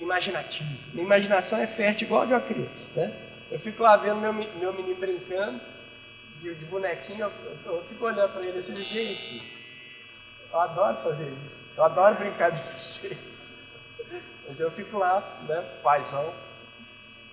imaginativo. 0.00 0.68
Minha 0.92 1.06
imaginação 1.06 1.58
é 1.58 1.66
fértil 1.66 2.06
igual 2.06 2.22
a 2.22 2.26
de 2.26 2.32
uma 2.32 2.40
criança, 2.40 2.90
né? 2.94 3.12
Eu 3.50 3.58
fico 3.60 3.82
lá 3.82 3.96
vendo 3.96 4.16
meu, 4.16 4.32
meu 4.32 4.72
menino 4.72 4.96
brincando 4.96 5.60
de, 6.40 6.54
de 6.54 6.64
bonequinho, 6.66 7.20
eu, 7.20 7.32
eu, 7.64 7.72
eu, 7.74 7.84
fico 7.88 8.04
olhando 8.04 8.32
para 8.32 8.44
ele 8.44 8.58
assim, 8.58 8.74
gente, 8.74 9.44
eu 10.52 10.60
adoro 10.60 10.96
fazer 10.98 11.24
isso. 11.24 11.56
Eu 11.76 11.84
adoro 11.84 12.16
brincar 12.16 12.50
desse 12.52 13.00
jeito. 13.00 13.36
Mas 14.48 14.60
eu 14.60 14.70
fico 14.70 14.98
lá, 14.98 15.22
né, 15.48 15.64
paizão. 15.82 16.32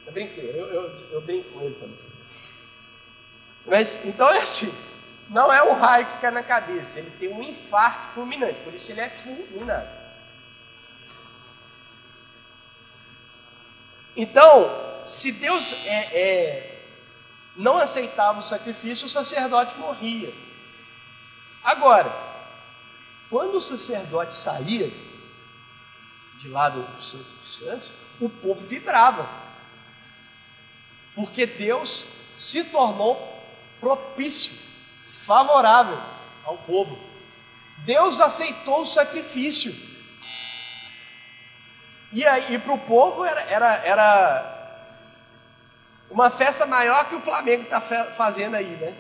Eu 0.06 0.12
brinquei, 0.12 0.50
eu, 0.50 0.68
eu, 0.68 1.12
eu 1.12 1.22
brinco 1.22 1.50
com 1.52 1.62
ele 1.62 1.76
também. 1.76 2.13
Mas, 3.66 4.04
então 4.06 4.30
é 4.30 4.42
assim, 4.42 4.74
não 5.30 5.52
é 5.52 5.64
o 5.64 5.74
raio 5.74 6.06
que 6.06 6.18
cai 6.20 6.32
na 6.32 6.44
cabeça, 6.44 7.00
ele 7.00 7.12
tem 7.12 7.30
um 7.30 7.42
infarto 7.42 8.14
fulminante, 8.14 8.60
por 8.64 8.74
isso 8.74 8.92
ele 8.92 9.02
é 9.02 9.10
fulminado. 9.10 9.88
Então, 14.16 14.70
se 15.08 15.32
Deus 15.32 15.88
é, 15.88 16.20
é, 16.20 16.84
não 17.56 17.78
aceitava 17.78 18.40
o 18.40 18.44
sacrifício, 18.44 19.06
o 19.06 19.10
sacerdote 19.10 19.78
morria. 19.78 20.32
Agora, 21.64 22.14
quando 23.30 23.56
o 23.56 23.62
sacerdote 23.62 24.34
saía 24.34 24.92
de 26.40 26.50
lá 26.50 26.70
do 26.70 26.84
Santo 27.02 27.24
dos 27.24 27.58
Santos, 27.58 27.90
o 28.20 28.30
povo 28.30 28.62
vibrava, 28.62 29.28
porque 31.16 31.46
Deus 31.46 32.06
se 32.38 32.64
tornou 32.66 33.33
propício 33.84 34.54
favorável 35.06 36.00
ao 36.46 36.58
povo. 36.58 36.98
Deus 37.80 38.22
aceitou 38.22 38.82
o 38.82 38.86
sacrifício. 38.86 39.76
E 42.12 42.26
aí 42.26 42.58
para 42.60 42.74
o 42.74 42.80
povo 42.80 43.26
era, 43.26 43.42
era, 43.42 43.76
era 43.84 44.80
uma 46.10 46.30
festa 46.30 46.66
maior 46.66 47.10
que 47.10 47.16
o 47.16 47.22
Flamengo 47.22 47.64
está 47.64 47.82
fazendo 47.82 48.56
aí, 48.56 48.68
né? 48.68 48.96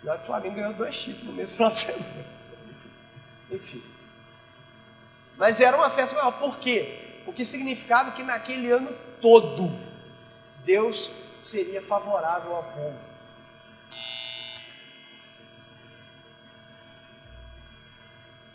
Pior 0.00 0.16
que 0.16 0.24
o 0.24 0.26
Flamengo 0.26 0.54
ganhou 0.54 0.72
dois 0.72 0.96
títulos 0.96 1.26
no 1.26 1.32
mesmo 1.32 1.56
final 1.56 1.70
de 1.70 1.78
semana. 1.78 2.26
Enfim. 3.50 3.82
Mas 5.36 5.60
era 5.60 5.76
uma 5.76 5.90
festa 5.90 6.16
maior. 6.16 6.32
Por 6.32 6.58
quê? 6.58 7.20
Porque 7.24 7.44
significava 7.44 8.12
que 8.12 8.22
naquele 8.22 8.70
ano 8.70 8.92
todo 9.20 9.70
Deus 10.64 11.10
seria 11.42 11.82
favorável 11.82 12.54
ao 12.54 12.62
povo. 12.62 12.98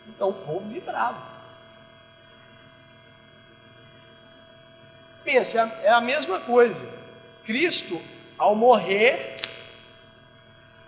Então 0.07 0.29
o 0.29 0.33
povo 0.33 0.69
vibrava. 0.69 1.37
Pensa, 5.23 5.61
é 5.83 5.89
a 5.89 6.01
mesma 6.01 6.39
coisa. 6.39 6.89
Cristo, 7.43 8.01
ao 8.37 8.55
morrer, 8.55 9.35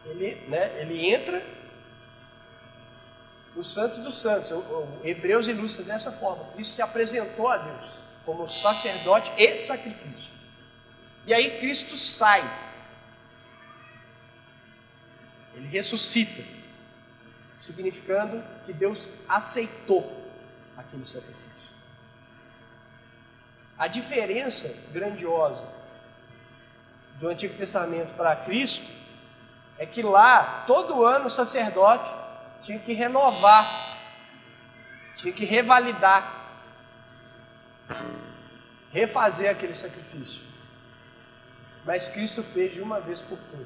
ele, 0.06 0.36
né, 0.48 0.82
ele 0.82 1.14
entra 1.14 1.46
no 3.56 3.64
Santo 3.64 4.02
dos 4.02 4.18
Santos. 4.18 4.52
O, 4.52 4.56
o 4.56 5.02
Hebreus 5.04 5.48
ilustra 5.48 5.84
dessa 5.84 6.12
forma. 6.12 6.46
Cristo 6.54 6.76
se 6.76 6.82
apresentou 6.82 7.48
a 7.50 7.58
Deus 7.58 7.92
como 8.26 8.48
sacerdote 8.48 9.32
e 9.38 9.58
sacrifício. 9.66 10.39
E 11.30 11.34
aí 11.34 11.60
Cristo 11.60 11.96
sai. 11.96 12.44
Ele 15.54 15.68
ressuscita 15.68 16.42
significando 17.60 18.44
que 18.66 18.74
Deus 18.74 19.08
aceitou 19.28 20.28
aquele 20.76 21.08
sacrifício. 21.08 21.46
A 23.78 23.86
diferença 23.86 24.74
grandiosa 24.92 25.64
do 27.20 27.28
Antigo 27.28 27.56
Testamento 27.56 28.16
para 28.16 28.36
Cristo 28.36 28.90
é 29.78 29.86
que 29.86 30.02
lá, 30.02 30.64
todo 30.66 31.06
ano, 31.06 31.28
o 31.28 31.30
sacerdote 31.30 32.12
tinha 32.66 32.80
que 32.80 32.94
renovar, 32.94 33.66
tinha 35.18 35.32
que 35.32 35.46
revalidar, 35.46 36.48
refazer 38.92 39.52
aquele 39.52 39.76
sacrifício. 39.76 40.49
Mas 41.90 42.08
Cristo 42.08 42.44
fez 42.44 42.72
de 42.72 42.82
uma 42.82 43.00
vez 43.02 43.20
por 43.20 43.40
todas. 43.50 43.66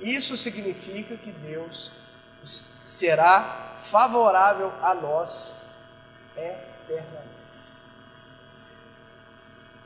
Isso 0.00 0.34
significa 0.34 1.14
que 1.14 1.30
Deus 1.30 1.90
será 2.42 3.74
favorável 3.82 4.72
a 4.82 4.94
nós 4.94 5.60
eternamente. 6.34 7.28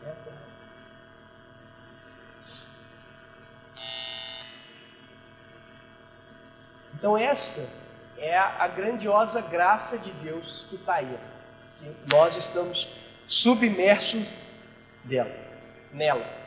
eternamente. 0.00 0.38
Então, 6.94 7.18
essa 7.18 7.68
é 8.18 8.38
a, 8.38 8.68
grandiosa 8.68 9.40
graça 9.40 9.98
de 9.98 10.12
Deus 10.12 10.64
que 10.68 10.76
está 10.76 10.94
aí. 10.94 11.18
Que 11.80 12.14
nós 12.14 12.36
estamos 12.36 12.86
submersos 13.26 14.22
dela, 15.02 15.34
nela. 15.92 16.37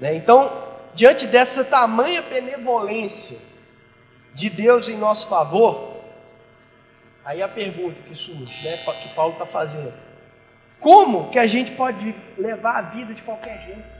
Né? 0.00 0.14
Então, 0.16 0.66
diante 0.94 1.26
dessa 1.26 1.64
tamanha 1.64 2.22
benevolência, 2.22 3.36
de 4.38 4.48
Deus 4.48 4.88
em 4.88 4.96
nosso 4.96 5.26
favor, 5.26 5.96
aí 7.24 7.42
a 7.42 7.48
pergunta 7.48 7.96
que 8.08 8.14
surge, 8.14 8.68
né, 8.68 8.76
que 8.76 9.08
Paulo 9.14 9.32
está 9.32 9.44
fazendo: 9.44 9.92
como 10.78 11.28
que 11.30 11.40
a 11.40 11.46
gente 11.46 11.72
pode 11.72 12.14
levar 12.36 12.76
a 12.76 12.82
vida 12.82 13.12
de 13.12 13.20
qualquer 13.22 13.60
jeito? 13.66 13.98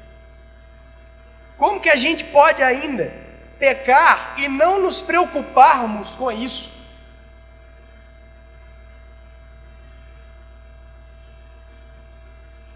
Como 1.57 1.81
que 1.81 1.91
a 1.91 1.97
gente 1.97 2.23
pode 2.23 2.63
ainda 2.63 3.13
pecar 3.59 4.35
e 4.39 4.47
não 4.47 4.81
nos 4.81 5.01
preocuparmos 5.01 6.11
com 6.11 6.31
isso? 6.31 6.71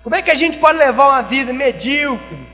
Como 0.03 0.17
é 0.17 0.21
que 0.21 0.33
a 0.33 0.35
gente 0.35 0.59
pode 0.59 0.79
levar 0.79 1.11
uma 1.11 1.23
vida 1.23 1.53
medíocre? 1.53 2.52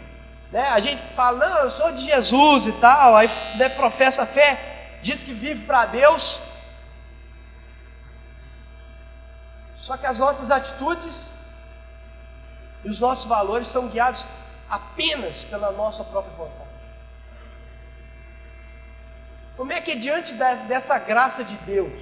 Né? 0.51 0.67
A 0.69 0.81
gente 0.81 1.03
fala, 1.15 1.47
não, 1.47 1.59
eu 1.59 1.71
sou 1.71 1.93
de 1.93 2.05
Jesus 2.05 2.67
e 2.67 2.73
tal, 2.73 3.17
aí 3.17 3.29
né, 3.57 3.69
professa 3.71 4.23
a 4.23 4.27
fé, 4.27 4.99
diz 5.03 5.21
que 5.21 5.33
vive 5.33 5.67
para 5.67 5.87
Deus, 5.87 6.41
só 9.83 9.97
que 9.97 10.07
as 10.07 10.19
nossas 10.19 10.51
atitudes 10.51 11.17
e 12.85 12.91
os 12.91 12.99
nossos 12.99 13.27
valores 13.27 13.69
são 13.69 13.89
guiados 13.89 14.25
apenas 14.69 15.45
pela 15.45 15.73
nossa 15.73 16.05
própria 16.05 16.35
vontade. 16.35 16.69
Como 19.57 19.73
é 19.73 19.81
que 19.81 19.99
diante 19.99 20.33
dessa 20.35 20.99
graça 20.99 21.43
de 21.43 21.57
Deus 21.59 21.93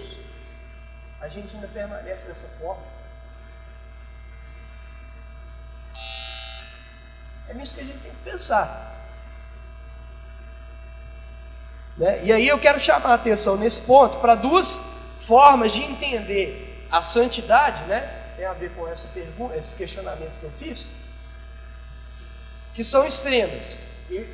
a 1.20 1.28
gente 1.28 1.54
ainda 1.54 1.68
permanece 1.68 2.26
dessa 2.26 2.46
forma? 2.60 2.95
É 7.48 7.54
nisso 7.54 7.74
que 7.74 7.80
a 7.80 7.84
gente 7.84 7.98
tem 7.98 8.10
que 8.10 8.30
pensar. 8.30 8.94
Né? 11.96 12.24
E 12.24 12.32
aí 12.32 12.46
eu 12.46 12.58
quero 12.58 12.78
chamar 12.80 13.10
a 13.10 13.14
atenção 13.14 13.56
nesse 13.56 13.80
ponto 13.82 14.18
para 14.18 14.34
duas 14.34 14.80
formas 15.22 15.72
de 15.72 15.82
entender 15.82 16.86
a 16.90 17.00
santidade, 17.00 17.84
né? 17.84 18.24
tem 18.36 18.44
a 18.44 18.52
ver 18.52 18.70
com 18.72 18.86
essa 18.86 19.06
pergunta, 19.08 19.56
esses 19.56 19.74
questionamentos 19.74 20.34
que 20.38 20.44
eu 20.44 20.52
fiz, 20.58 20.86
que 22.74 22.84
são 22.84 23.06
extremas 23.06 23.78
e, 24.10 24.26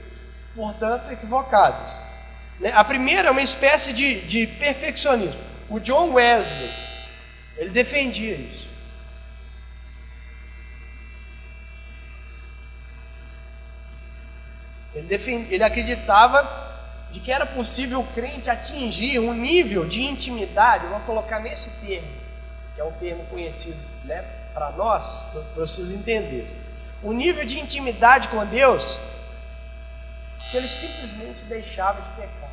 portanto, 0.54 1.10
equivocadas. 1.10 1.92
Né? 2.58 2.72
A 2.74 2.82
primeira 2.82 3.28
é 3.28 3.30
uma 3.30 3.42
espécie 3.42 3.92
de, 3.92 4.20
de 4.22 4.46
perfeccionismo. 4.46 5.40
O 5.68 5.78
John 5.78 6.12
Wesley, 6.14 6.70
ele 7.56 7.70
defendia 7.70 8.34
isso. 8.34 8.61
Ele, 14.94 15.06
defend, 15.06 15.52
ele 15.52 15.64
acreditava 15.64 16.70
de 17.10 17.20
que 17.20 17.30
era 17.30 17.46
possível 17.46 18.00
o 18.00 18.06
crente 18.08 18.48
atingir 18.48 19.18
um 19.18 19.34
nível 19.34 19.86
de 19.86 20.02
intimidade, 20.02 20.86
vou 20.86 21.00
colocar 21.00 21.40
nesse 21.40 21.70
termo, 21.84 22.08
que 22.74 22.80
é 22.80 22.84
um 22.84 22.92
termo 22.92 23.24
conhecido 23.26 23.78
né, 24.04 24.24
para 24.54 24.70
nós, 24.72 25.04
para 25.32 25.66
vocês 25.66 25.90
entenderem. 25.90 26.48
Um 27.02 27.12
nível 27.12 27.44
de 27.44 27.58
intimidade 27.58 28.28
com 28.28 28.44
Deus 28.46 28.98
que 30.50 30.56
ele 30.56 30.66
simplesmente 30.66 31.40
deixava 31.44 32.00
de 32.00 32.08
pecar. 32.16 32.50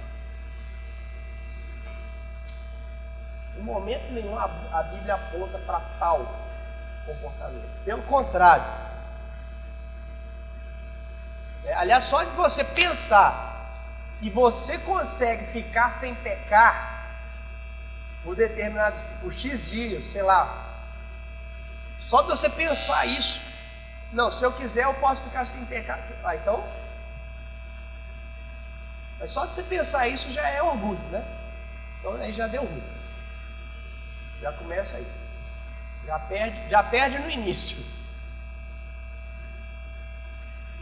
Em 3.58 3.62
momento 3.62 4.12
nenhum 4.12 4.38
a 4.38 4.84
Bíblia 4.84 5.16
aponta 5.16 5.58
para 5.60 5.80
tal 6.00 6.50
comportamento. 7.06 7.84
Pelo 7.84 8.02
contrário. 8.04 8.89
É, 11.66 11.74
aliás, 11.74 12.05
só 12.05 12.24
de 12.24 12.32
você 12.32 12.64
pensar 12.64 13.74
que 14.20 14.30
você 14.30 14.78
consegue 14.80 15.45
ficar 15.45 15.91
sem 15.91 16.14
pecar 16.16 17.07
por 18.24 18.36
determinado, 18.36 18.97
por 19.22 19.34
X 19.34 19.70
dias, 19.70 20.12
sei 20.12 20.22
lá. 20.22 20.66
Só 22.07 22.22
de 22.22 22.28
você 22.28 22.49
pensar 22.49 23.05
isso. 23.05 23.39
Não, 24.12 24.32
se 24.32 24.43
eu 24.43 24.51
quiser 24.51 24.86
eu 24.86 24.93
posso 24.95 25.24
ficar 25.24 25.45
sem 25.45 25.64
pecar. 25.66 25.99
Ah, 26.24 26.36
então. 26.36 26.64
Mas 29.20 29.32
só 29.32 29.45
de 29.45 29.53
você 29.53 29.64
pensar 29.64 30.07
isso 30.07 30.32
já 30.32 30.47
é 30.49 30.62
orgulho, 30.64 30.99
né? 31.12 31.24
Então 31.99 32.14
aí 32.16 32.34
já 32.34 32.47
deu 32.47 32.64
ruim. 32.64 32.84
Já 34.41 34.51
começa 34.53 34.95
aí. 34.95 35.07
Já 36.05 36.18
perde, 36.20 36.70
já 36.70 36.84
perde 36.84 37.20
no 37.20 37.30
início 37.30 37.99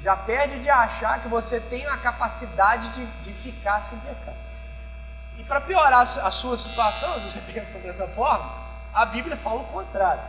já 0.08 0.16
perde 0.16 0.60
de 0.60 0.70
achar 0.70 1.22
que 1.22 1.28
você 1.28 1.60
tem 1.60 1.86
a 1.86 1.97
capacidade 1.97 2.88
de, 2.91 3.05
de 3.24 3.34
ficar 3.41 3.82
sem 3.82 3.99
pecar. 3.99 4.36
E 5.38 5.43
para 5.43 5.60
piorar 5.60 6.03
a 6.03 6.32
sua 6.32 6.55
situação, 6.55 7.14
se 7.16 7.30
você 7.30 7.41
pensa 7.51 7.78
dessa 7.80 8.08
forma, 8.08 8.49
a 8.93 9.05
Bíblia 9.05 9.36
fala 9.36 9.60
o 9.60 9.66
contrário. 9.66 10.24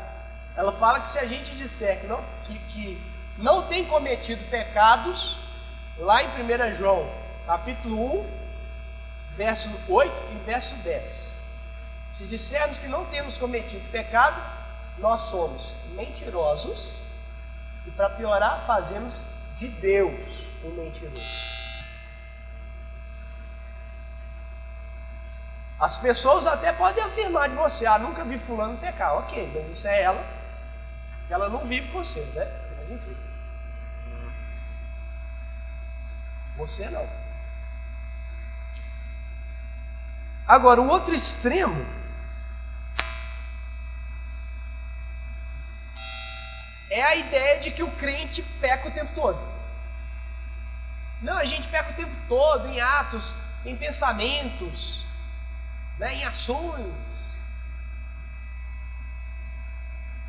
Ela 0.57 0.73
fala 0.73 0.99
que 0.99 1.09
se 1.09 1.21
a 1.21 1.27
gente 1.27 1.55
disser 1.55 2.01
que 2.01 2.09
não, 2.09 2.25
que, 2.45 2.59
que 2.59 3.03
não 3.39 3.69
tem 3.69 3.85
cometido 3.85 4.43
pecados, 4.51 5.39
lá 5.97 6.25
em 6.25 6.27
1 6.27 6.77
João, 6.77 7.09
capítulo 7.47 8.23
1, 8.23 8.27
verso 9.37 9.71
8 9.89 10.13
e 10.33 10.39
verso 10.45 10.75
10. 10.75 11.35
Se 12.17 12.25
dissermos 12.25 12.79
que 12.79 12.89
não 12.89 13.05
temos 13.05 13.39
cometido 13.39 13.89
pecado, 13.93 14.43
nós 14.99 15.21
somos 15.21 15.73
mentirosos 15.95 16.89
e 17.87 17.93
para 17.93 18.11
piorar, 18.11 18.65
fazemos 18.67 19.15
de 19.59 19.69
Deus 19.69 20.47
um 20.65 20.71
mentiroso. 20.71 21.49
As 25.79 25.97
pessoas 25.99 26.47
até 26.47 26.73
podem 26.73 27.03
afirmar 27.05 27.49
de 27.49 27.55
você, 27.55 27.87
ah, 27.87 27.99
nunca 27.99 28.25
vi 28.25 28.39
fulano 28.39 28.79
pecar. 28.79 29.15
Ok, 29.17 29.51
mas 29.55 29.79
isso 29.79 29.87
é 29.87 30.03
ela. 30.03 30.25
Ela 31.31 31.49
não 31.49 31.67
vive 31.67 31.89
com 31.93 32.03
você, 32.03 32.21
né? 32.35 32.47
Mas 32.77 32.91
enfim. 32.91 33.17
Você 36.57 36.91
não. 36.91 37.09
Agora, 40.47 40.81
o 40.81 40.89
outro 40.89 41.15
extremo 41.15 41.98
é 46.91 47.03
a 47.03 47.17
ideia 47.17 47.61
de 47.61 47.71
que 47.71 47.83
o 47.83 47.91
crente 47.93 48.43
peca 48.61 48.89
o 48.89 48.93
tempo 48.93 49.13
todo. 49.15 49.39
Não, 51.21 51.37
a 51.37 51.45
gente 51.45 51.69
peca 51.69 51.91
o 51.91 51.95
tempo 51.95 52.15
todo 52.29 52.69
em 52.69 52.81
atos, 52.81 53.35
em 53.65 53.77
pensamentos, 53.77 55.05
né, 55.99 56.15
em 56.15 56.25
ações. 56.25 57.09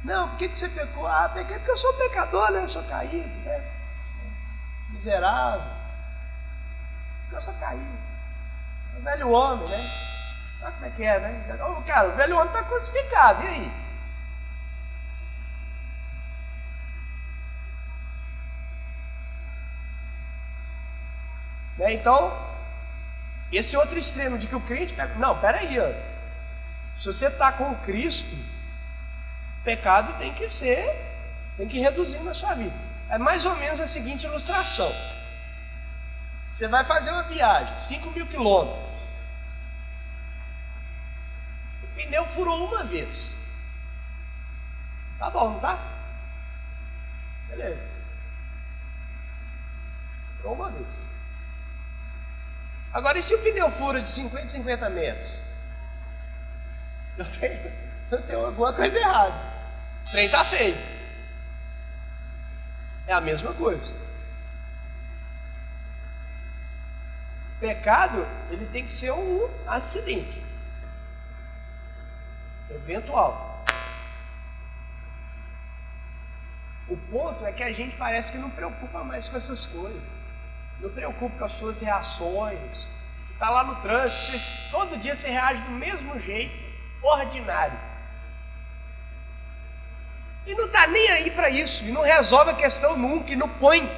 Não, 0.03 0.29
por 0.29 0.37
que, 0.37 0.49
que 0.49 0.57
você 0.57 0.69
pecou? 0.69 1.05
Ah, 1.07 1.29
pequei 1.29 1.57
porque 1.57 1.71
eu 1.71 1.77
sou 1.77 1.93
pecador, 1.93 2.51
né? 2.51 2.63
Eu 2.63 2.67
sou 2.69 2.83
caído, 2.83 3.27
né? 3.43 3.61
Miserável. 4.91 5.61
Porque 7.21 7.35
eu 7.35 7.41
sou 7.41 7.53
caído. 7.55 7.99
O 8.97 9.01
velho 9.01 9.29
homem, 9.29 9.67
né? 9.67 9.77
Sabe 10.59 10.73
como 10.73 10.85
é 10.85 10.89
que 10.89 11.03
é, 11.03 11.19
né? 11.19 11.57
Cara, 11.85 12.07
o 12.07 12.15
velho 12.15 12.37
homem 12.37 12.47
está 12.47 12.63
crucificado, 12.63 13.43
e 13.43 13.47
aí? 13.47 13.88
Né? 21.79 21.93
Então, 21.93 22.37
esse 23.51 23.75
outro 23.75 23.97
extremo 23.97 24.37
de 24.37 24.45
que 24.45 24.55
o 24.55 24.61
crente. 24.61 24.93
Não, 25.17 25.39
peraí, 25.39 25.79
ó. 25.79 25.91
se 26.99 27.05
você 27.05 27.27
está 27.27 27.51
com 27.53 27.73
Cristo, 27.77 28.35
pecado 29.63 30.17
tem 30.19 30.33
que 30.33 30.49
ser, 30.51 30.93
tem 31.57 31.67
que 31.67 31.79
reduzir 31.79 32.19
na 32.19 32.33
sua 32.33 32.53
vida. 32.53 32.75
É 33.09 33.17
mais 33.17 33.45
ou 33.45 33.55
menos 33.55 33.79
a 33.79 33.87
seguinte 33.87 34.25
ilustração. 34.25 34.91
Você 36.53 36.67
vai 36.67 36.83
fazer 36.83 37.09
uma 37.11 37.23
viagem, 37.23 37.79
5 37.79 38.11
mil 38.11 38.27
quilômetros. 38.27 38.83
O 41.81 41.87
pneu 41.95 42.25
furou 42.27 42.67
uma 42.67 42.83
vez. 42.83 43.33
Tá 45.17 45.29
bom, 45.29 45.53
não 45.53 45.59
tá? 45.59 45.79
Beleza. 47.47 47.81
Furou 50.37 50.55
uma 50.55 50.69
vez. 50.69 50.87
Agora, 52.91 53.19
e 53.19 53.23
se 53.23 53.35
o 53.35 53.39
pneu 53.39 53.69
fura 53.71 54.01
de 54.01 54.09
50 54.09 54.45
em 54.45 54.49
50 54.49 54.89
metros? 54.89 55.31
Eu 57.17 57.25
tenho, 57.25 57.71
eu 58.11 58.21
tenho 58.23 58.45
alguma 58.45 58.73
coisa 58.73 58.97
errada. 58.97 59.35
O 60.07 60.11
trem 60.11 60.25
está 60.25 60.43
feio. 60.43 60.77
É 63.05 63.13
a 63.13 63.21
mesma 63.21 63.53
coisa. 63.53 63.93
O 67.55 67.59
pecado, 67.59 68.25
ele 68.49 68.65
tem 68.67 68.85
que 68.85 68.91
ser 68.91 69.11
um 69.11 69.49
acidente. 69.67 70.41
Eventual. 72.71 73.65
O 76.87 76.97
ponto 76.97 77.45
é 77.45 77.51
que 77.51 77.61
a 77.61 77.71
gente 77.71 77.95
parece 77.97 78.31
que 78.31 78.37
não 78.39 78.49
preocupa 78.49 79.03
mais 79.03 79.27
com 79.27 79.37
essas 79.37 79.65
coisas. 79.67 80.18
Não 80.79 80.89
preocupe 80.89 81.37
com 81.37 81.45
as 81.45 81.51
suas 81.53 81.79
reações. 81.79 82.87
Está 83.33 83.49
lá 83.49 83.63
no 83.63 83.75
trânsito, 83.77 84.37
você, 84.37 84.71
todo 84.71 84.97
dia 84.97 85.15
você 85.15 85.29
reage 85.29 85.61
do 85.61 85.71
mesmo 85.71 86.19
jeito, 86.19 86.53
ordinário. 87.01 87.79
E 90.45 90.53
não 90.55 90.65
está 90.65 90.87
nem 90.87 91.09
aí 91.11 91.31
para 91.31 91.49
isso, 91.49 91.83
e 91.85 91.91
não 91.91 92.01
resolve 92.01 92.51
a 92.51 92.55
questão 92.55 92.97
nunca, 92.97 93.31
e 93.31 93.35
não 93.35 93.47
põe 93.47 93.89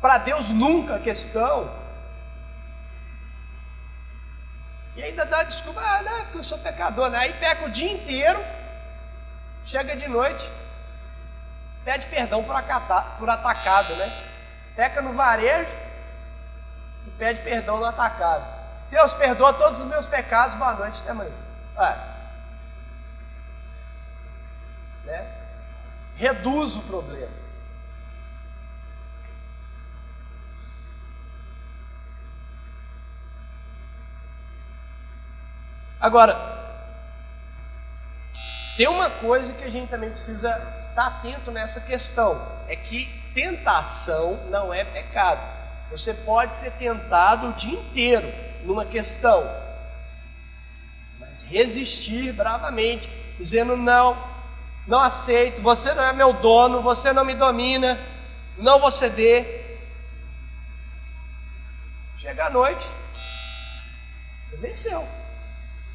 para 0.00 0.18
Deus 0.18 0.48
nunca 0.48 0.96
a 0.96 1.00
questão. 1.00 1.70
E 4.96 5.02
ainda 5.02 5.24
dá 5.24 5.42
desculpa, 5.42 5.80
ah, 5.80 6.02
não, 6.02 6.24
porque 6.24 6.38
eu 6.38 6.44
sou 6.44 6.58
pecador, 6.58 7.10
né? 7.10 7.18
aí 7.18 7.32
peca 7.34 7.66
o 7.66 7.70
dia 7.70 7.92
inteiro, 7.92 8.42
chega 9.66 9.94
de 9.94 10.08
noite, 10.08 10.48
pede 11.84 12.06
perdão 12.06 12.42
por, 12.42 12.54
por 13.18 13.30
atacado, 13.30 13.94
né? 13.96 14.27
Peca 14.78 15.02
no 15.02 15.12
varejo 15.12 15.72
e 17.04 17.10
pede 17.18 17.42
perdão 17.42 17.78
no 17.78 17.84
atacado. 17.84 18.46
Deus 18.88 19.12
perdoa 19.14 19.52
todos 19.52 19.80
os 19.80 19.86
meus 19.86 20.06
pecados, 20.06 20.56
boa 20.56 20.72
noite, 20.74 21.00
até 21.00 21.10
amanhã. 21.10 21.32
Ah. 21.76 22.14
Né? 25.04 25.34
Reduz 26.14 26.76
o 26.76 26.82
problema. 26.82 27.32
Agora, 36.00 36.38
tem 38.76 38.86
uma 38.86 39.10
coisa 39.10 39.52
que 39.54 39.64
a 39.64 39.70
gente 39.70 39.90
também 39.90 40.10
precisa 40.10 40.50
estar 40.90 41.08
atento 41.08 41.50
nessa 41.50 41.80
questão: 41.80 42.40
é 42.68 42.76
que 42.76 43.17
tentação 43.34 44.38
não 44.50 44.72
é 44.72 44.84
pecado. 44.84 45.40
Você 45.90 46.12
pode 46.12 46.54
ser 46.54 46.72
tentado 46.72 47.48
o 47.48 47.52
dia 47.54 47.78
inteiro 47.78 48.30
numa 48.64 48.84
questão, 48.84 49.42
mas 51.18 51.42
resistir 51.42 52.32
bravamente, 52.32 53.08
dizendo 53.38 53.76
não, 53.76 54.16
não 54.86 55.00
aceito, 55.00 55.62
você 55.62 55.94
não 55.94 56.02
é 56.02 56.12
meu 56.12 56.32
dono, 56.32 56.82
você 56.82 57.12
não 57.12 57.24
me 57.24 57.34
domina, 57.34 57.98
não 58.58 58.78
vou 58.78 58.90
ceder. 58.90 59.80
Chega 62.18 62.46
à 62.46 62.50
noite, 62.50 62.86
você 63.12 64.56
venceu, 64.58 65.08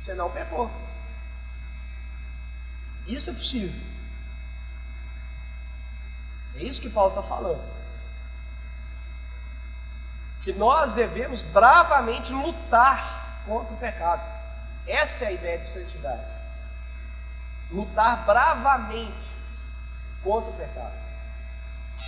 você 0.01 0.13
não 0.13 0.31
pecou. 0.31 0.71
Isso 3.05 3.29
é 3.29 3.33
possível. 3.33 3.92
É 6.55 6.63
isso 6.63 6.81
que 6.81 6.89
Paulo 6.89 7.09
está 7.09 7.23
falando. 7.23 7.73
que 10.43 10.51
nós 10.51 10.91
devemos 10.91 11.41
bravamente 11.41 12.31
lutar 12.33 13.41
contra 13.45 13.73
o 13.73 13.77
pecado. 13.77 14.21
Essa 14.85 15.23
é 15.23 15.27
a 15.29 15.31
ideia 15.31 15.57
de 15.57 15.67
santidade. 15.67 16.25
Lutar 17.71 18.25
bravamente 18.25 19.13
contra 20.21 20.49
o 20.49 20.53
pecado. 20.53 20.93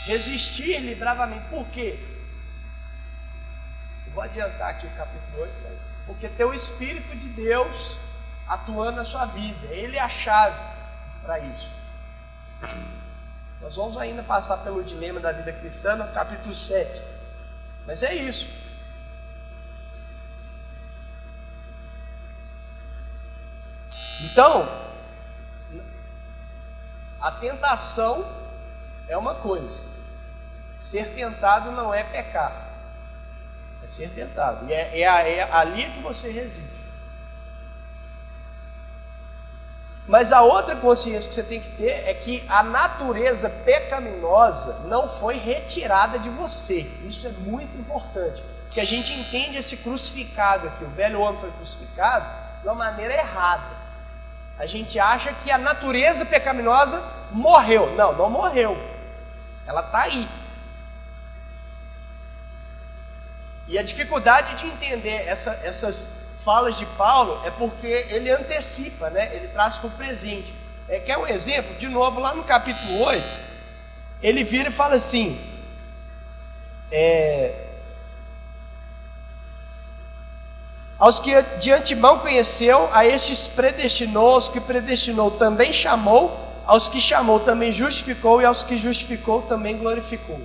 Resistir-lhe 0.05 0.95
bravamente. 0.95 1.47
Por 1.47 1.65
quê? 1.67 1.97
Eu 4.07 4.13
vou 4.13 4.23
adiantar 4.23 4.71
aqui 4.71 4.85
o 4.85 4.91
capítulo 4.91 5.41
8, 5.41 5.53
mas 5.63 5.81
porque 6.05 6.27
tem 6.27 6.45
o 6.45 6.53
Espírito 6.53 7.15
de 7.15 7.29
Deus 7.29 7.97
atuando 8.47 8.97
na 8.97 9.05
sua 9.05 9.25
vida. 9.25 9.67
Ele 9.67 9.95
é 9.95 10.01
a 10.01 10.09
chave 10.09 10.59
para 11.23 11.39
isso. 11.39 11.69
Nós 13.61 13.75
vamos 13.75 13.97
ainda 13.97 14.21
passar 14.21 14.57
pelo 14.57 14.83
dilema 14.83 15.19
da 15.19 15.31
vida 15.31 15.51
cristã 15.53 15.95
no 15.95 16.07
capítulo 16.13 16.53
7. 16.53 17.01
Mas 17.85 18.03
é 18.03 18.13
isso. 18.13 18.47
Então, 24.23 24.67
a 27.21 27.31
tentação 27.31 28.25
é 29.07 29.17
uma 29.17 29.35
coisa. 29.35 29.79
Ser 30.81 31.13
tentado 31.15 31.71
não 31.71 31.93
é 31.93 32.03
pecar. 32.03 32.69
É 33.83 33.93
ser 33.93 34.09
tentado. 34.09 34.69
E 34.69 34.73
é, 34.73 34.99
é, 34.99 35.37
é 35.37 35.51
ali 35.51 35.89
que 35.91 35.99
você 36.01 36.31
reside. 36.31 36.74
Mas 40.07 40.31
a 40.31 40.41
outra 40.41 40.75
consciência 40.75 41.27
que 41.27 41.35
você 41.35 41.43
tem 41.43 41.59
que 41.59 41.71
ter 41.71 42.07
é 42.07 42.13
que 42.13 42.43
a 42.47 42.61
natureza 42.61 43.49
pecaminosa 43.49 44.81
não 44.85 45.09
foi 45.09 45.37
retirada 45.37 46.19
de 46.19 46.29
você. 46.29 46.81
Isso 47.03 47.25
é 47.27 47.31
muito 47.31 47.75
importante. 47.79 48.43
Que 48.69 48.79
a 48.79 48.85
gente 48.85 49.13
entende 49.13 49.57
esse 49.57 49.77
crucificado 49.77 50.67
aqui, 50.67 50.83
o 50.83 50.89
velho 50.89 51.19
homem 51.19 51.39
foi 51.39 51.51
crucificado 51.51 52.25
de 52.61 52.67
uma 52.67 52.75
maneira 52.75 53.15
errada. 53.15 53.85
A 54.59 54.65
gente 54.65 54.99
acha 54.99 55.33
que 55.43 55.51
a 55.51 55.57
natureza 55.57 56.25
pecaminosa 56.25 57.03
morreu. 57.31 57.93
Não, 57.95 58.13
não 58.13 58.29
morreu. 58.29 58.77
Ela 59.65 59.81
está 59.81 60.03
aí. 60.03 60.27
E 63.67 63.79
a 63.79 63.83
dificuldade 63.83 64.55
de 64.55 64.67
entender 64.67 65.27
essa, 65.27 65.51
essas 65.63 66.07
falas 66.45 66.77
de 66.77 66.85
Paulo 66.85 67.41
é 67.43 67.49
porque 67.49 67.87
ele 67.87 68.29
antecipa, 68.29 69.09
né? 69.09 69.35
ele 69.35 69.47
traz 69.47 69.75
para 69.75 69.87
o 69.87 69.91
presente. 69.91 70.53
É, 70.87 70.99
quer 70.99 71.17
um 71.17 71.25
exemplo? 71.25 71.75
De 71.75 71.89
novo, 71.89 72.19
lá 72.19 72.35
no 72.35 72.43
capítulo 72.43 73.01
8, 73.03 73.41
ele 74.21 74.43
vira 74.43 74.69
e 74.69 74.71
fala 74.71 74.95
assim: 74.95 75.41
é, 76.91 77.65
Aos 80.99 81.19
que 81.19 81.41
de 81.59 81.71
antemão 81.71 82.19
conheceu, 82.19 82.89
a 82.93 83.05
estes 83.05 83.47
predestinou, 83.47 84.35
aos 84.35 84.47
que 84.47 84.61
predestinou 84.61 85.31
também 85.31 85.73
chamou, 85.73 86.39
aos 86.65 86.87
que 86.87 87.01
chamou 87.01 87.39
também 87.39 87.73
justificou, 87.73 88.39
e 88.39 88.45
aos 88.45 88.63
que 88.63 88.77
justificou 88.77 89.41
também 89.41 89.77
glorificou. 89.77 90.39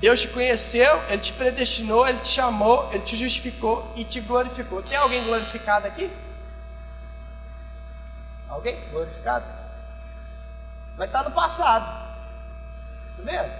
Deus 0.00 0.22
te 0.22 0.28
conheceu, 0.28 1.02
Ele 1.08 1.18
te 1.18 1.32
predestinou, 1.34 2.08
Ele 2.08 2.18
te 2.20 2.28
chamou, 2.28 2.90
Ele 2.90 3.02
te 3.02 3.16
justificou 3.16 3.92
e 3.94 4.02
te 4.02 4.18
glorificou. 4.18 4.82
Tem 4.82 4.96
alguém 4.96 5.22
glorificado 5.24 5.86
aqui? 5.86 6.10
Alguém 8.48 8.80
glorificado? 8.90 9.44
Mas 10.96 11.06
está 11.06 11.22
no 11.22 11.30
passado. 11.32 12.08
Está 13.10 13.30
vendo? 13.30 13.52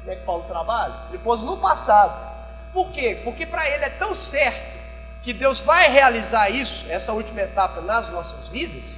Como 0.00 0.10
é 0.10 0.16
que 0.16 0.24
Paulo 0.24 0.44
trabalha? 0.44 0.94
Ele 1.10 1.18
pôs 1.18 1.42
no 1.42 1.58
passado. 1.58 2.32
Por 2.72 2.90
quê? 2.90 3.20
Porque 3.22 3.44
para 3.44 3.68
ele 3.68 3.84
é 3.84 3.90
tão 3.90 4.14
certo 4.14 4.74
que 5.22 5.34
Deus 5.34 5.60
vai 5.60 5.90
realizar 5.90 6.48
isso, 6.48 6.90
essa 6.90 7.12
última 7.12 7.42
etapa 7.42 7.82
nas 7.82 8.08
nossas 8.08 8.48
vidas, 8.48 8.90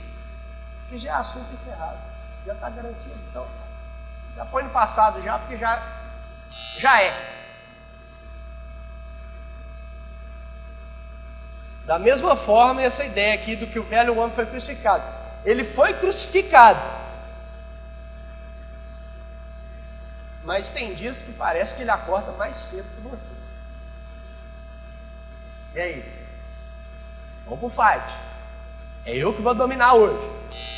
que 0.88 0.98
já 0.98 1.10
é 1.10 1.14
assunto 1.14 1.52
encerrado. 1.52 1.98
Já 2.44 2.54
está 2.54 2.70
garantido. 2.70 3.16
Então, 3.28 3.46
já 4.36 4.44
põe 4.44 4.62
no 4.62 4.70
passado 4.70 5.20
já, 5.22 5.36
porque 5.38 5.56
já 5.56 5.82
já 6.78 7.02
é. 7.02 7.36
Da 11.84 11.98
mesma 11.98 12.34
forma, 12.34 12.82
essa 12.82 13.04
ideia 13.04 13.34
aqui 13.34 13.54
do 13.54 13.66
que 13.66 13.78
o 13.78 13.84
velho 13.84 14.18
homem 14.18 14.34
foi 14.34 14.46
crucificado. 14.46 15.04
Ele 15.44 15.64
foi 15.64 15.94
crucificado. 15.94 16.80
Mas 20.44 20.70
tem 20.70 20.94
dias 20.94 21.18
que 21.18 21.32
parece 21.32 21.74
que 21.74 21.82
ele 21.82 21.90
acorda 21.90 22.32
mais 22.32 22.56
cedo 22.56 22.88
que 22.94 23.00
você. 23.02 23.36
E 25.74 25.80
aí? 25.80 26.12
Vamos 27.44 27.60
pro 27.60 27.70
fight. 27.70 28.26
É 29.04 29.14
eu 29.16 29.32
que 29.34 29.42
vou 29.42 29.54
dominar 29.54 29.94
hoje. 29.94 30.75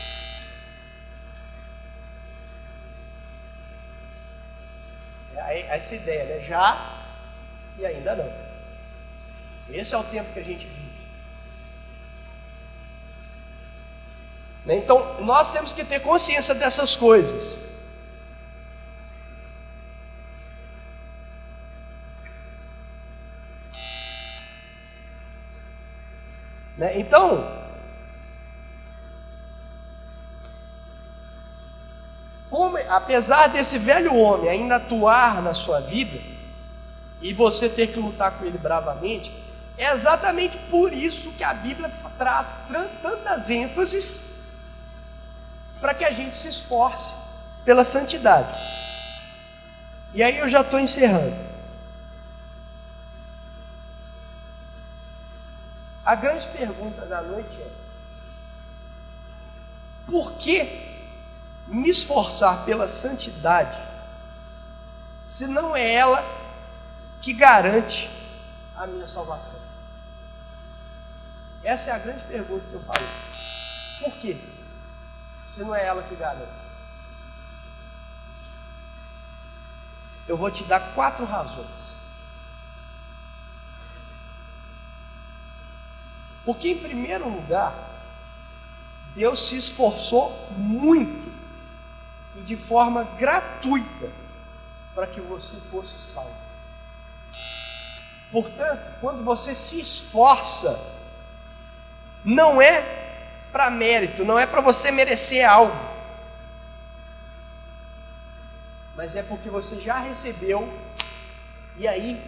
Essa 5.53 5.95
ideia, 5.95 6.25
né? 6.25 6.47
Já 6.47 6.99
e 7.79 7.87
ainda 7.87 8.17
não. 8.17 8.33
Esse 9.71 9.95
é 9.95 9.99
o 9.99 10.05
tempo 10.05 10.33
que 10.33 10.41
a 10.41 10.45
gente 10.45 10.67
vive. 10.67 10.89
Né? 14.65 14.77
Então, 14.77 15.21
nós 15.21 15.53
temos 15.53 15.73
que 15.73 15.85
ter 15.85 16.01
consciência 16.01 16.55
dessas 16.55 16.97
coisas. 16.97 17.57
Né? 26.77 26.99
Então, 26.99 27.58
apesar 32.89 33.49
desse 33.49 33.79
velho 33.79 34.15
homem 34.15 34.49
ainda 34.49 34.77
atuar 34.77 35.43
na 35.43 35.55
sua 35.55 35.81
vida, 35.81 36.19
e 37.21 37.33
você 37.33 37.69
ter 37.69 37.89
que 37.89 37.99
lutar 37.99 38.33
com 38.33 38.45
ele 38.45 38.59
bravamente, 38.59 39.33
é 39.77 39.93
exatamente 39.93 40.57
por 40.71 40.93
isso 40.93 41.33
que 41.33 41.45
a 41.45 41.55
Bíblia 41.55 41.91
traz 42.17 42.49
tantas 43.03 43.51
ênfases 43.51 44.23
para 45.81 45.95
que 45.95 46.05
a 46.05 46.11
gente 46.11 46.37
se 46.37 46.49
esforce 46.49 47.15
pela 47.65 47.85
santidade. 47.85 48.59
E 50.15 50.23
aí 50.23 50.39
eu 50.39 50.49
já 50.49 50.63
estou 50.63 50.81
encerrando. 50.81 51.37
A 56.05 56.15
grande 56.15 56.49
pergunta 56.49 57.05
da 57.05 57.21
noite 57.21 57.61
é: 57.61 57.71
por 60.07 60.33
que 60.33 60.88
me 61.69 61.91
esforçar 61.91 62.65
pela 62.65 62.89
santidade, 62.89 63.79
se 65.27 65.47
não 65.47 65.77
é 65.77 65.93
ela 65.93 66.25
que 67.21 67.33
garante 67.33 68.11
a 68.75 68.87
minha 68.87 69.07
salvação? 69.07 69.59
Essa 71.63 71.91
é 71.91 71.95
a 71.95 71.99
grande 71.99 72.25
pergunta 72.25 72.65
que 72.71 72.75
eu 72.75 72.81
falo. 72.81 73.05
Por 74.01 74.13
quê? 74.21 74.39
Se 75.49 75.61
não 75.61 75.75
é 75.75 75.85
ela 75.85 76.03
que 76.03 76.15
garante. 76.15 76.53
Eu 80.27 80.37
vou 80.37 80.51
te 80.51 80.65
dar 80.65 80.95
quatro 80.95 81.25
razões. 81.25 81.67
Porque, 86.45 86.69
em 86.71 86.79
primeiro 86.79 87.29
lugar, 87.29 87.75
Deus 89.15 89.49
se 89.49 89.57
esforçou 89.57 90.49
muito 90.57 91.18
de 92.49 92.57
forma 92.57 93.05
gratuita 93.19 94.11
para 94.95 95.07
que 95.07 95.21
você 95.21 95.55
fosse 95.71 95.99
salvo. 95.99 96.35
Portanto, 98.33 98.91
quando 99.03 99.23
você 99.23 99.55
se 99.55 99.79
esforça, 99.79 100.81
não 102.25 102.61
é 102.61 102.81
para 103.53 103.71
mérito, 103.71 104.25
não 104.25 104.39
é 104.39 104.47
para 104.47 104.63
você 104.63 104.91
merecer 104.91 105.47
algo, 105.47 105.79
mas 108.97 109.15
é 109.15 109.23
porque 109.23 109.51
você 109.51 109.79
já 109.79 109.99
recebeu 109.99 110.73
e 111.77 111.87
aí 111.87 112.19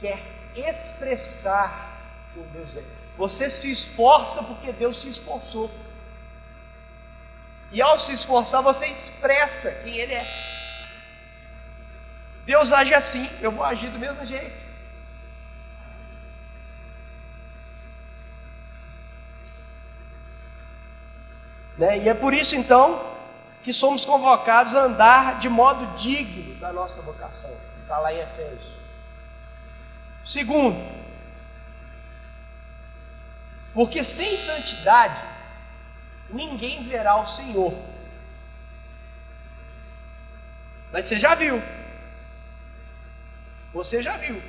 quer 0.00 0.22
expressar 0.54 1.98
o 2.36 2.42
Deus 2.52 2.76
é. 2.76 2.82
Você 3.16 3.50
se 3.50 3.72
esforça 3.72 4.40
porque 4.40 4.72
Deus 4.72 4.98
se 4.98 5.08
esforçou. 5.08 5.68
E 7.74 7.82
ao 7.82 7.98
se 7.98 8.12
esforçar, 8.12 8.62
você 8.62 8.86
expressa 8.86 9.68
quem 9.82 9.98
Ele 9.98 10.14
é. 10.14 10.24
Deus 12.46 12.72
age 12.72 12.94
assim, 12.94 13.28
eu 13.40 13.50
vou 13.50 13.64
agir 13.64 13.90
do 13.90 13.98
mesmo 13.98 14.24
jeito. 14.24 14.56
Né? 21.76 21.98
E 21.98 22.08
é 22.08 22.14
por 22.14 22.32
isso 22.32 22.54
então 22.54 23.12
que 23.64 23.72
somos 23.72 24.04
convocados 24.04 24.76
a 24.76 24.84
andar 24.84 25.40
de 25.40 25.48
modo 25.48 25.98
digno 25.98 26.54
da 26.60 26.72
nossa 26.72 27.02
vocação. 27.02 27.50
Está 27.82 27.98
lá 27.98 28.12
em 28.12 28.20
Efésios. 28.20 28.72
Segundo, 30.24 30.80
porque 33.74 34.04
sem 34.04 34.36
santidade 34.36 35.33
ninguém 36.34 36.86
verá 36.86 37.16
o 37.16 37.26
Senhor. 37.26 37.74
Mas 40.92 41.06
você 41.06 41.18
já 41.18 41.34
viu. 41.34 41.62
Você 43.72 44.02
já 44.02 44.16
viu. 44.16 44.40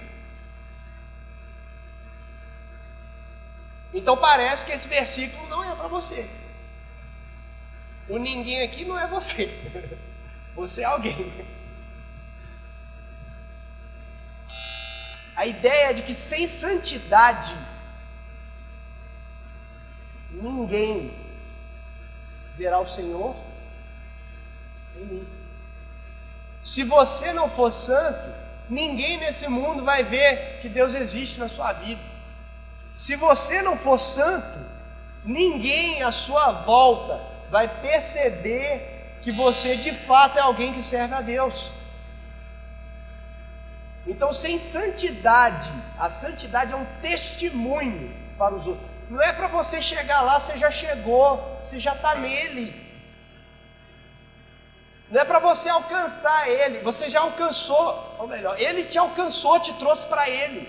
Então 3.93 4.17
parece 4.17 4.65
que 4.65 4.71
esse 4.71 4.87
versículo 4.87 5.47
não 5.47 5.63
é 5.63 5.75
para 5.75 5.87
você. 5.87 6.29
O 8.09 8.17
ninguém 8.17 8.61
aqui 8.61 8.83
não 8.85 8.99
é 8.99 9.07
você. 9.07 9.45
Você 10.55 10.83
é 10.83 10.85
alguém. 10.85 11.33
A 15.35 15.45
ideia 15.45 15.93
de 15.93 16.01
que 16.01 16.13
sem 16.13 16.47
santidade 16.47 17.53
ninguém 20.31 21.13
verá 22.57 22.79
o 22.79 22.87
Senhor 22.87 23.35
em 24.97 25.05
mim. 25.05 25.27
Se 26.63 26.83
você 26.83 27.31
não 27.33 27.49
for 27.49 27.71
santo, 27.71 28.33
ninguém 28.69 29.19
nesse 29.19 29.47
mundo 29.47 29.83
vai 29.83 30.03
ver 30.03 30.59
que 30.61 30.69
Deus 30.69 30.93
existe 30.93 31.39
na 31.39 31.47
sua 31.47 31.73
vida. 31.73 32.01
Se 32.95 33.15
você 33.15 33.61
não 33.61 33.77
for 33.77 33.99
santo, 33.99 34.59
ninguém 35.23 36.01
à 36.01 36.11
sua 36.11 36.51
volta 36.51 37.19
vai 37.51 37.67
perceber 37.81 39.19
que 39.23 39.31
você 39.31 39.75
de 39.75 39.91
fato 39.91 40.37
é 40.37 40.41
alguém 40.41 40.73
que 40.73 40.81
serve 40.81 41.13
a 41.13 41.21
Deus. 41.21 41.69
Então, 44.07 44.31
sem 44.31 44.57
santidade, 44.57 45.71
a 45.97 46.09
santidade 46.09 46.71
é 46.71 46.75
um 46.75 46.85
testemunho 47.01 48.13
para 48.37 48.53
os 48.53 48.67
outros. 48.67 48.94
Não 49.09 49.21
é 49.21 49.31
para 49.33 49.47
você 49.47 49.81
chegar 49.81 50.21
lá, 50.21 50.39
você 50.39 50.57
já 50.57 50.71
chegou, 50.71 51.37
você 51.63 51.79
já 51.79 51.93
está 51.93 52.15
nele. 52.15 52.83
Não 55.09 55.21
é 55.21 55.25
para 55.25 55.39
você 55.39 55.69
alcançar 55.69 56.49
ele, 56.49 56.79
você 56.79 57.09
já 57.09 57.19
alcançou, 57.19 58.15
ou 58.17 58.27
melhor, 58.27 58.59
ele 58.59 58.85
te 58.85 58.97
alcançou, 58.97 59.59
te 59.59 59.71
trouxe 59.73 60.05
para 60.07 60.27
ele. 60.29 60.67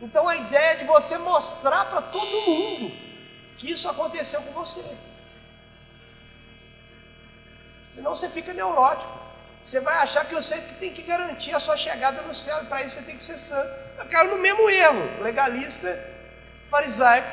Então 0.00 0.28
a 0.28 0.36
ideia 0.36 0.72
é 0.72 0.76
de 0.76 0.84
você 0.84 1.16
mostrar 1.16 1.86
para 1.86 2.02
todo 2.02 2.40
mundo 2.46 2.92
que 3.56 3.70
isso 3.70 3.88
aconteceu 3.88 4.42
com 4.42 4.52
você. 4.52 4.84
Senão 7.94 8.14
você 8.14 8.28
fica 8.28 8.52
neurótico. 8.52 9.18
Você 9.64 9.80
vai 9.80 9.96
achar 9.96 10.24
que 10.24 10.34
você 10.34 10.56
tem 10.78 10.92
que 10.92 11.02
garantir 11.02 11.52
a 11.54 11.58
sua 11.58 11.76
chegada 11.76 12.22
no 12.22 12.34
céu, 12.34 12.62
e 12.62 12.66
para 12.66 12.82
isso 12.82 12.96
você 12.96 13.02
tem 13.02 13.16
que 13.16 13.22
ser 13.22 13.36
santo. 13.36 13.68
Eu 13.98 14.06
quero 14.06 14.30
no 14.30 14.38
mesmo 14.38 14.70
erro, 14.70 15.22
legalista, 15.22 15.88
farisaico, 16.68 17.28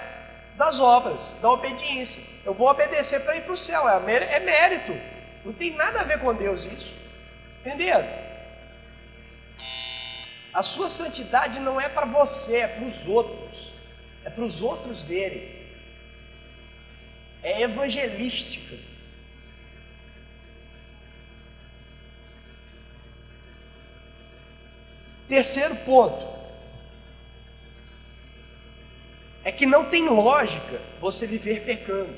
das 0.56 0.80
obras, 0.80 1.20
da 1.42 1.50
obediência. 1.50 2.24
Eu 2.46 2.54
vou 2.54 2.70
obedecer 2.70 3.22
para 3.22 3.36
ir 3.36 3.42
para 3.42 3.54
o 3.54 3.58
céu, 3.58 3.88
é, 3.88 4.36
é 4.36 4.40
mérito. 4.40 4.96
Não 5.44 5.54
tem 5.54 5.76
nada 5.76 6.02
a 6.02 6.04
ver 6.04 6.20
com 6.20 6.34
Deus 6.34 6.66
isso. 6.66 6.94
Entenderam? 7.62 8.08
A 10.54 10.64
sua 10.64 10.88
santidade 10.88 11.60
não 11.60 11.80
é 11.80 11.90
para 11.90 12.06
você, 12.06 12.58
é 12.58 12.68
para 12.68 12.86
os 12.86 13.06
outros. 13.08 13.74
É 14.24 14.30
para 14.30 14.44
os 14.44 14.62
outros 14.62 15.02
verem. 15.02 15.54
É 17.44 17.62
evangelística. 17.62 18.76
Terceiro 25.28 25.76
ponto 25.78 26.35
é 29.46 29.52
que 29.52 29.68
não 29.68 29.86
tem 29.86 30.10
lógica 30.10 30.82
você 31.00 31.28
viver 31.28 31.62
pecando. 31.62 32.10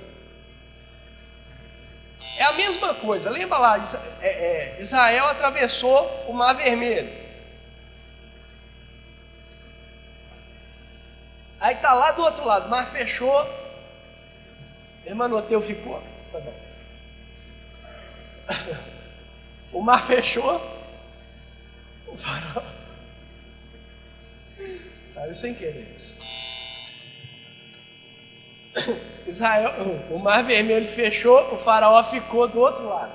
É 2.40 2.44
a 2.44 2.54
mesma 2.54 2.94
coisa, 2.96 3.30
lembra 3.30 3.58
lá, 3.58 3.82
é, 4.22 4.28
é, 4.28 4.78
Israel 4.80 5.26
atravessou 5.26 6.26
o 6.28 6.34
Mar 6.34 6.54
Vermelho. 6.54 7.28
Aí 11.60 11.76
está 11.76 11.94
lá 11.94 12.12
do 12.14 12.24
outro 12.24 12.46
lado, 12.46 12.68
o 12.68 12.70
mar 12.70 12.90
fechou, 12.92 13.46
Hermanoteu 15.06 15.60
ficou. 15.62 16.02
Tá 16.32 16.40
bom. 16.40 16.54
O 19.70 19.82
mar 19.82 20.08
fechou, 20.08 20.56
o 22.08 22.18
farol 22.18 22.64
Saiu 25.14 25.36
sem 25.36 25.54
querer 25.54 25.94
isso. 25.96 26.16
Israel, 29.28 29.74
o 30.10 30.20
mar 30.20 30.44
vermelho 30.44 30.88
fechou, 30.88 31.54
o 31.54 31.58
faraó 31.58 32.04
ficou 32.06 32.48
do 32.48 32.60
outro 32.60 32.88
lado. 32.88 33.12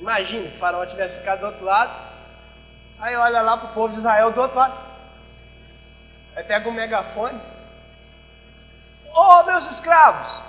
Imagina, 0.00 0.48
o 0.48 0.58
faraó 0.58 0.84
tivesse 0.84 1.16
ficado 1.16 1.40
do 1.40 1.46
outro 1.46 1.64
lado, 1.64 1.94
aí 2.98 3.16
olha 3.16 3.40
lá 3.40 3.56
para 3.56 3.70
o 3.70 3.72
povo 3.72 3.92
de 3.92 3.98
Israel 3.98 4.32
do 4.32 4.40
outro 4.40 4.58
lado. 4.58 4.78
Aí 6.36 6.44
pega 6.44 6.68
um 6.68 6.72
megafone. 6.72 7.40
Ô 9.14 9.20
oh, 9.20 9.44
meus 9.44 9.70
escravos, 9.70 10.42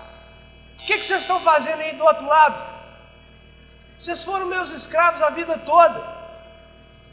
o 0.73 0.77
que, 0.77 0.97
que 0.97 1.05
vocês 1.05 1.21
estão 1.21 1.39
fazendo 1.39 1.79
aí 1.79 1.95
do 1.95 2.03
outro 2.03 2.25
lado? 2.25 2.75
Vocês 3.99 4.23
foram 4.23 4.47
meus 4.47 4.71
escravos 4.71 5.21
a 5.21 5.29
vida 5.29 5.57
toda. 5.59 6.14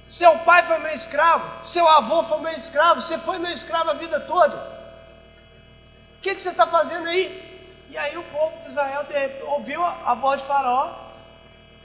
Seu 0.08 0.38
pai 0.40 0.62
foi 0.64 0.78
meu 0.78 0.94
escravo, 0.94 1.66
seu 1.66 1.88
avô 1.88 2.22
foi 2.24 2.40
meu 2.40 2.52
escravo, 2.52 3.00
você 3.00 3.16
foi 3.18 3.38
meu 3.38 3.50
escravo 3.50 3.90
a 3.90 3.94
vida 3.94 4.20
toda. 4.20 4.56
O 4.56 6.22
que, 6.22 6.34
que 6.34 6.42
você 6.42 6.50
está 6.50 6.66
fazendo 6.66 7.08
aí? 7.08 7.50
E 7.90 7.96
aí 7.96 8.16
o 8.16 8.22
povo 8.24 8.56
de 8.62 8.68
Israel 8.68 9.06
ouviu 9.48 9.82
a 9.84 10.14
voz 10.14 10.40
de 10.40 10.46
Faraó, 10.46 10.94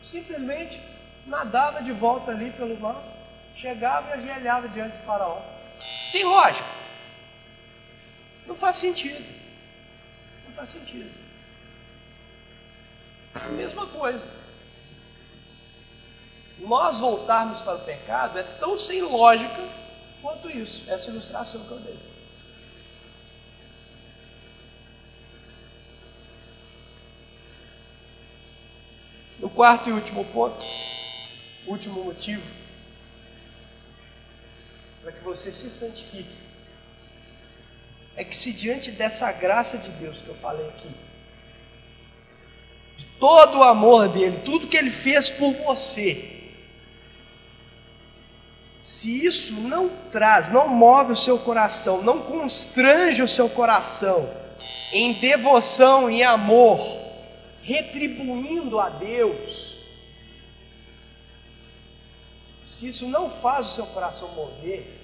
simplesmente 0.03 0.82
nadava 1.26 1.82
de 1.82 1.91
volta 1.91 2.32
ali 2.32 2.51
pelo 2.51 2.80
mar, 2.80 3.01
chegava 3.55 4.09
e 4.09 4.13
ajoelhava 4.13 4.68
diante 4.70 4.97
de 4.97 5.05
Faraó. 5.05 5.41
Tem 6.11 6.24
lógica? 6.24 6.65
Não 8.45 8.55
faz 8.55 8.78
sentido. 8.78 9.24
Não 10.45 10.53
faz 10.53 10.70
sentido. 10.70 11.11
A 13.36 13.49
mesma 13.49 13.86
coisa 13.88 14.26
nós 16.60 16.97
voltarmos 16.99 17.62
para 17.62 17.76
o 17.76 17.80
pecado 17.80 18.39
é 18.39 18.43
tão 18.43 18.78
sem 18.78 19.01
lógica 19.01 19.68
quanto 20.22 20.49
isso, 20.49 20.84
essa 20.88 21.10
ilustração 21.10 21.62
que 21.62 21.72
eu 21.72 21.80
dei. 21.80 21.97
No 29.39 29.49
quarto 29.49 29.89
e 29.89 29.93
último 29.93 30.26
ponto, 30.26 30.64
último 31.68 32.03
motivo, 32.03 32.41
para 35.03 35.12
que 35.12 35.24
você 35.24 35.51
se 35.51 35.70
santifique, 35.70 36.36
é 38.16 38.24
que 38.24 38.36
se 38.36 38.51
diante 38.51 38.89
dessa 38.89 39.32
graça 39.32 39.78
de 39.78 39.89
Deus 39.89 40.18
que 40.18 40.28
eu 40.28 40.36
falei 40.36 40.68
aqui, 40.70 40.89
de 42.97 43.05
todo 43.20 43.60
o 43.60 43.64
amor 43.64 44.10
dele, 44.10 44.41
tudo 44.43 44.68
que 44.68 44.76
ele 44.76 44.89
fez 44.89 45.30
por 45.30 45.53
você, 45.53 46.36
se 48.88 49.25
isso 49.25 49.51
não 49.51 49.89
traz, 50.13 50.49
não 50.49 50.69
move 50.69 51.11
o 51.11 51.17
seu 51.17 51.38
coração, 51.38 52.01
não 52.01 52.21
constrange 52.21 53.21
o 53.21 53.27
seu 53.27 53.49
coração 53.49 54.33
em 54.93 55.11
devoção 55.11 56.09
e 56.09 56.23
amor, 56.23 56.79
retribuindo 57.61 58.79
a 58.79 58.88
Deus, 58.88 59.75
se 62.65 62.88
isso 62.88 63.09
não 63.09 63.29
faz 63.29 63.67
o 63.67 63.75
seu 63.75 63.85
coração 63.88 64.29
mover, 64.29 64.97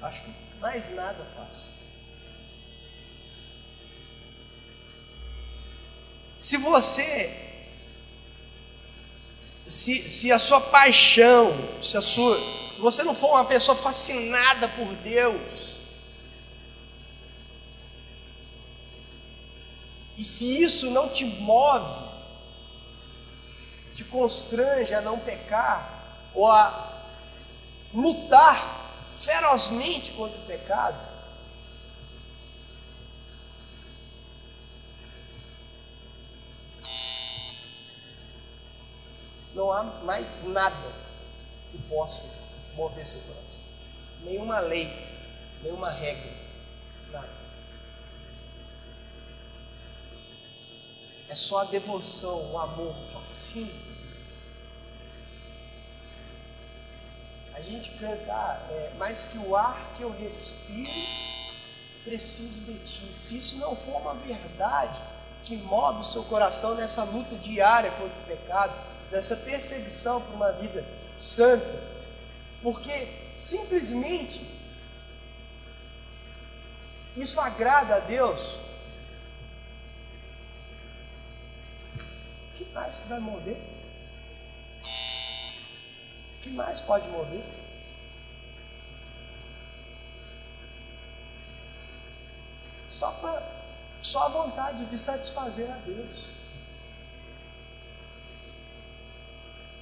acho 0.00 0.22
que 0.22 0.30
mais 0.58 0.90
nada 0.94 1.22
faz. 1.36 1.68
Se 6.38 6.56
você 6.56 7.41
se, 9.66 10.08
se 10.08 10.30
a 10.30 10.38
sua 10.38 10.60
paixão, 10.60 11.56
se, 11.82 11.96
a 11.96 12.00
sua, 12.00 12.36
se 12.36 12.80
você 12.80 13.02
não 13.02 13.14
for 13.14 13.30
uma 13.30 13.44
pessoa 13.44 13.76
fascinada 13.76 14.68
por 14.68 14.94
Deus, 14.96 15.40
e 20.16 20.24
se 20.24 20.62
isso 20.62 20.90
não 20.90 21.08
te 21.08 21.24
move, 21.24 22.10
te 23.94 24.04
constrange 24.04 24.94
a 24.94 25.00
não 25.00 25.18
pecar, 25.18 26.30
ou 26.34 26.48
a 26.48 26.92
lutar 27.94 28.90
ferozmente 29.18 30.10
contra 30.12 30.38
o 30.38 30.46
pecado, 30.46 31.11
não 39.54 39.72
há 39.72 39.82
mais 39.82 40.42
nada 40.44 40.92
que 41.70 41.78
possa 41.88 42.24
mover 42.74 43.06
seu 43.06 43.20
coração. 43.20 43.60
Nenhuma 44.24 44.60
lei, 44.60 44.90
nenhuma 45.62 45.90
regra, 45.90 46.32
nada. 47.10 47.28
É 51.28 51.34
só 51.34 51.62
a 51.62 51.64
devoção, 51.64 52.52
o 52.52 52.58
amor, 52.58 52.94
o 52.94 53.26
fascínio. 53.28 53.92
A 57.54 57.60
gente 57.60 57.90
canta, 57.98 58.32
ah, 58.32 58.66
é, 58.70 58.92
mais 58.98 59.24
que 59.26 59.38
o 59.38 59.54
ar 59.54 59.94
que 59.96 60.02
eu 60.02 60.10
respiro, 60.10 60.90
preciso 62.04 62.60
de 62.64 62.78
ti. 62.84 63.14
Se 63.14 63.38
isso 63.38 63.56
não 63.56 63.76
for 63.76 64.00
uma 64.00 64.14
verdade 64.14 64.98
que 65.44 65.56
move 65.56 66.00
o 66.00 66.04
seu 66.04 66.22
coração 66.24 66.74
nessa 66.74 67.04
luta 67.04 67.34
diária 67.36 67.90
contra 67.92 68.18
o 68.18 68.26
pecado, 68.26 68.74
nessa 69.12 69.36
perseguição 69.36 70.22
por 70.22 70.34
uma 70.34 70.50
vida 70.52 70.82
santa, 71.18 71.82
porque 72.62 73.08
simplesmente 73.38 74.50
isso 77.14 77.38
agrada 77.38 77.96
a 77.96 77.98
Deus, 78.00 78.40
o 81.94 82.56
que 82.56 82.64
mais 82.72 82.98
que 82.98 83.08
vai 83.08 83.20
mover? 83.20 83.56
O 86.38 86.42
que 86.42 86.50
mais 86.50 86.80
pode 86.80 87.06
mover? 87.08 87.44
Só, 92.90 93.10
pra, 93.10 93.42
só 94.02 94.22
a 94.22 94.28
vontade 94.28 94.86
de 94.86 94.98
satisfazer 94.98 95.70
a 95.70 95.76
Deus. 95.84 96.31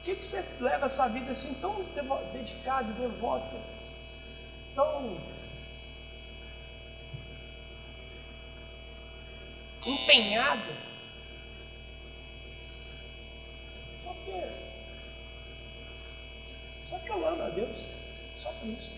Por 0.00 0.04
que, 0.04 0.16
que 0.16 0.24
você 0.24 0.42
leva 0.60 0.86
essa 0.86 1.06
vida 1.08 1.30
assim 1.30 1.52
tão 1.60 1.84
dedicado, 2.32 2.90
devoto, 2.94 3.54
tão 4.74 5.20
empenhado? 9.86 10.72
Só 14.02 14.14
que, 14.24 14.32
só 16.88 16.98
que 16.98 17.10
eu 17.10 17.28
amo 17.28 17.42
a 17.42 17.48
Deus, 17.50 17.86
só 18.42 18.50
por 18.52 18.68
isso, 18.68 18.90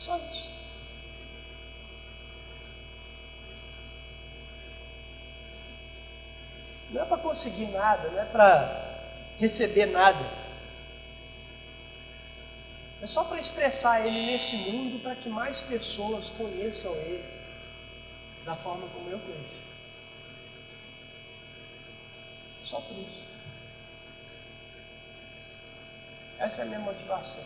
só 0.00 0.16
isso. 0.16 0.48
Não 6.92 7.02
é 7.02 7.04
para 7.04 7.18
conseguir 7.18 7.66
nada, 7.66 8.08
não 8.08 8.22
é 8.22 8.24
para 8.24 8.83
receber 9.38 9.86
nada. 9.86 10.44
É 13.02 13.06
só 13.06 13.24
para 13.24 13.38
expressar 13.38 14.00
Ele 14.06 14.32
nesse 14.32 14.70
mundo 14.70 15.02
para 15.02 15.14
que 15.14 15.28
mais 15.28 15.60
pessoas 15.60 16.26
conheçam 16.38 16.94
Ele 16.94 17.22
da 18.44 18.54
forma 18.56 18.86
como 18.88 19.10
eu 19.10 19.18
conheci. 19.18 19.58
Só 22.64 22.80
por 22.80 22.96
isso. 22.96 23.24
Essa 26.38 26.62
é 26.62 26.64
a 26.64 26.66
minha 26.66 26.80
motivação. 26.80 27.42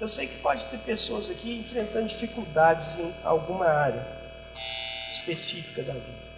Eu 0.00 0.08
sei 0.08 0.26
que 0.26 0.36
pode 0.38 0.64
ter 0.66 0.78
pessoas 0.78 1.30
aqui 1.30 1.60
enfrentando 1.60 2.08
dificuldades 2.08 2.98
em 2.98 3.14
alguma 3.22 3.66
área 3.66 4.23
específica 4.54 5.82
da 5.82 5.92
vida. 5.92 6.34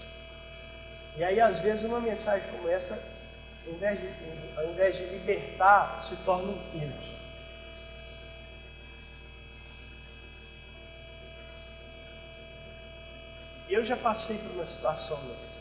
E 1.17 1.25
aí, 1.25 1.41
às 1.41 1.61
vezes, 1.61 1.85
uma 1.85 2.01
mensagem 2.01 2.49
como 2.51 2.69
essa, 2.69 3.03
ao 3.67 3.73
invés 3.73 3.99
de, 3.99 4.09
ao 4.57 4.71
invés 4.71 4.97
de 4.97 5.05
libertar, 5.05 6.05
se 6.05 6.15
torna 6.17 6.53
um 6.53 6.59
peso. 6.71 7.17
Eu 13.69 13.85
já 13.85 13.97
passei 13.97 14.39
por 14.39 14.53
uma 14.53 14.67
situação 14.67 15.17
dessa. 15.17 15.57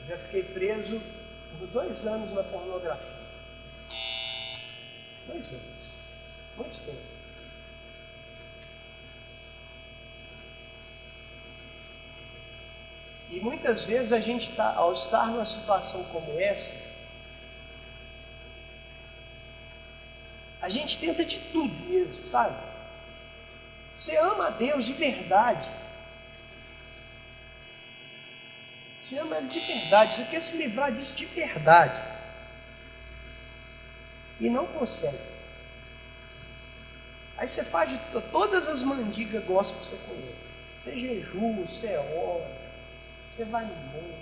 Eu 0.00 0.06
já 0.08 0.18
fiquei 0.24 0.42
preso 0.42 1.00
por 1.58 1.68
dois 1.68 2.06
anos 2.06 2.34
na 2.34 2.42
pornografia. 2.42 3.18
Dois 5.26 5.46
anos. 5.48 5.78
Muito 6.56 6.84
tempo. 6.84 7.18
E 13.38 13.40
muitas 13.40 13.84
vezes 13.84 14.10
a 14.10 14.18
gente 14.18 14.50
está, 14.50 14.74
ao 14.74 14.92
estar 14.92 15.28
numa 15.28 15.46
situação 15.46 16.02
como 16.06 16.40
essa, 16.40 16.74
a 20.60 20.68
gente 20.68 20.98
tenta 20.98 21.24
de 21.24 21.38
tudo 21.52 21.72
mesmo, 21.88 22.28
sabe? 22.32 22.56
Você 23.96 24.16
ama 24.16 24.48
a 24.48 24.50
Deus 24.50 24.84
de 24.84 24.92
verdade. 24.92 25.68
Você 29.04 29.16
ama 29.20 29.36
Ele 29.36 29.46
de 29.46 29.60
verdade. 29.60 30.16
Você 30.16 30.24
quer 30.24 30.42
se 30.42 30.56
livrar 30.56 30.90
disso 30.90 31.14
de 31.14 31.26
verdade. 31.26 32.02
E 34.40 34.50
não 34.50 34.66
consegue. 34.66 35.16
Aí 37.36 37.46
você 37.46 37.62
faz 37.62 37.88
de 37.88 38.00
todas 38.32 38.66
as 38.66 38.82
mandigas 38.82 39.44
gospel 39.44 39.78
que 39.78 39.86
você 39.86 39.96
conhece. 40.08 40.48
Você 40.82 40.92
jejua, 41.00 41.64
você 41.64 41.96
ora, 41.96 42.67
você 43.38 43.44
vai 43.44 43.64
no 43.64 43.72
mundo, 43.72 44.16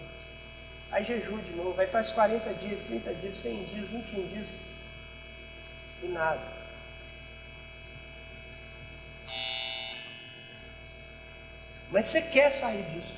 aí 0.92 1.02
jejua 1.02 1.40
de 1.40 1.52
novo, 1.52 1.80
aí 1.80 1.86
faz 1.86 2.10
40 2.10 2.52
dias, 2.52 2.82
30 2.82 3.14
dias, 3.14 3.34
100 3.34 3.64
dias, 3.64 3.88
21 3.88 4.26
dias 4.28 4.46
e 6.02 6.06
nada. 6.08 6.42
Mas 11.90 12.04
você 12.04 12.20
quer 12.20 12.52
sair 12.52 12.82
disso. 12.90 13.16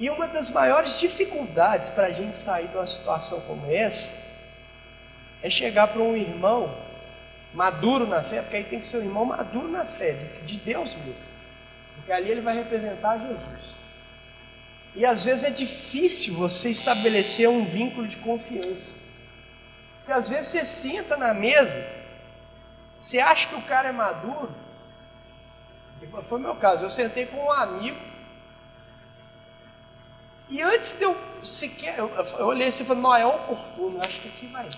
E 0.00 0.10
uma 0.10 0.26
das 0.26 0.50
maiores 0.50 0.98
dificuldades 0.98 1.88
para 1.90 2.08
a 2.08 2.12
gente 2.12 2.36
sair 2.36 2.66
de 2.66 2.76
uma 2.76 2.86
situação 2.88 3.40
como 3.42 3.70
essa 3.70 4.10
é 5.40 5.48
chegar 5.48 5.86
para 5.86 6.02
um 6.02 6.16
irmão 6.16 6.76
maduro 7.54 8.08
na 8.08 8.24
fé, 8.24 8.42
porque 8.42 8.56
aí 8.56 8.64
tem 8.64 8.80
que 8.80 8.86
ser 8.88 8.96
um 8.96 9.04
irmão 9.04 9.24
maduro 9.24 9.68
na 9.68 9.84
fé, 9.84 10.16
de 10.44 10.56
Deus 10.56 10.92
mesmo. 10.96 11.35
Porque 11.96 12.12
ali 12.12 12.30
ele 12.30 12.40
vai 12.40 12.54
representar 12.54 13.18
Jesus. 13.18 13.66
E 14.94 15.04
às 15.04 15.24
vezes 15.24 15.44
é 15.44 15.50
difícil 15.50 16.34
você 16.34 16.70
estabelecer 16.70 17.48
um 17.48 17.66
vínculo 17.66 18.08
de 18.08 18.16
confiança. 18.16 18.94
Porque 19.98 20.12
às 20.12 20.28
vezes 20.28 20.46
você 20.46 20.64
senta 20.64 21.16
na 21.16 21.34
mesa, 21.34 21.84
você 23.00 23.18
acha 23.18 23.48
que 23.48 23.54
o 23.54 23.62
cara 23.62 23.88
é 23.88 23.92
maduro. 23.92 24.54
Foi 26.28 26.38
o 26.38 26.42
meu 26.42 26.54
caso, 26.54 26.84
eu 26.84 26.90
sentei 26.90 27.26
com 27.26 27.44
um 27.44 27.52
amigo. 27.52 27.98
E 30.48 30.62
antes 30.62 30.94
de 30.94 31.02
eu 31.02 31.16
sequer, 31.42 31.98
eu, 31.98 32.08
eu 32.38 32.46
olhei 32.46 32.68
assim 32.68 32.84
e 32.84 32.86
falei, 32.86 33.02
não, 33.02 33.16
é 33.16 33.26
oportuno, 33.26 33.98
acho 33.98 34.20
que 34.20 34.28
aqui 34.28 34.46
vai. 34.46 34.68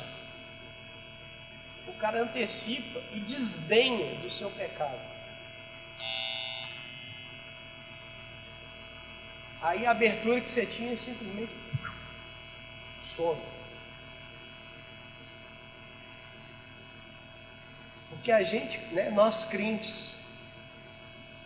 O 1.86 1.92
cara 1.94 2.22
antecipa 2.22 3.00
e 3.12 3.20
desdenha 3.20 4.16
do 4.16 4.30
seu 4.30 4.50
pecado. 4.50 4.98
Aí 9.60 9.84
a 9.84 9.90
abertura 9.90 10.40
que 10.40 10.48
você 10.48 10.64
tinha 10.64 10.96
simplesmente 10.96 11.52
some. 13.04 13.40
Porque 18.10 18.30
a 18.30 18.42
gente, 18.42 18.78
né, 18.92 19.10
nós 19.10 19.44
crentes, 19.44 20.20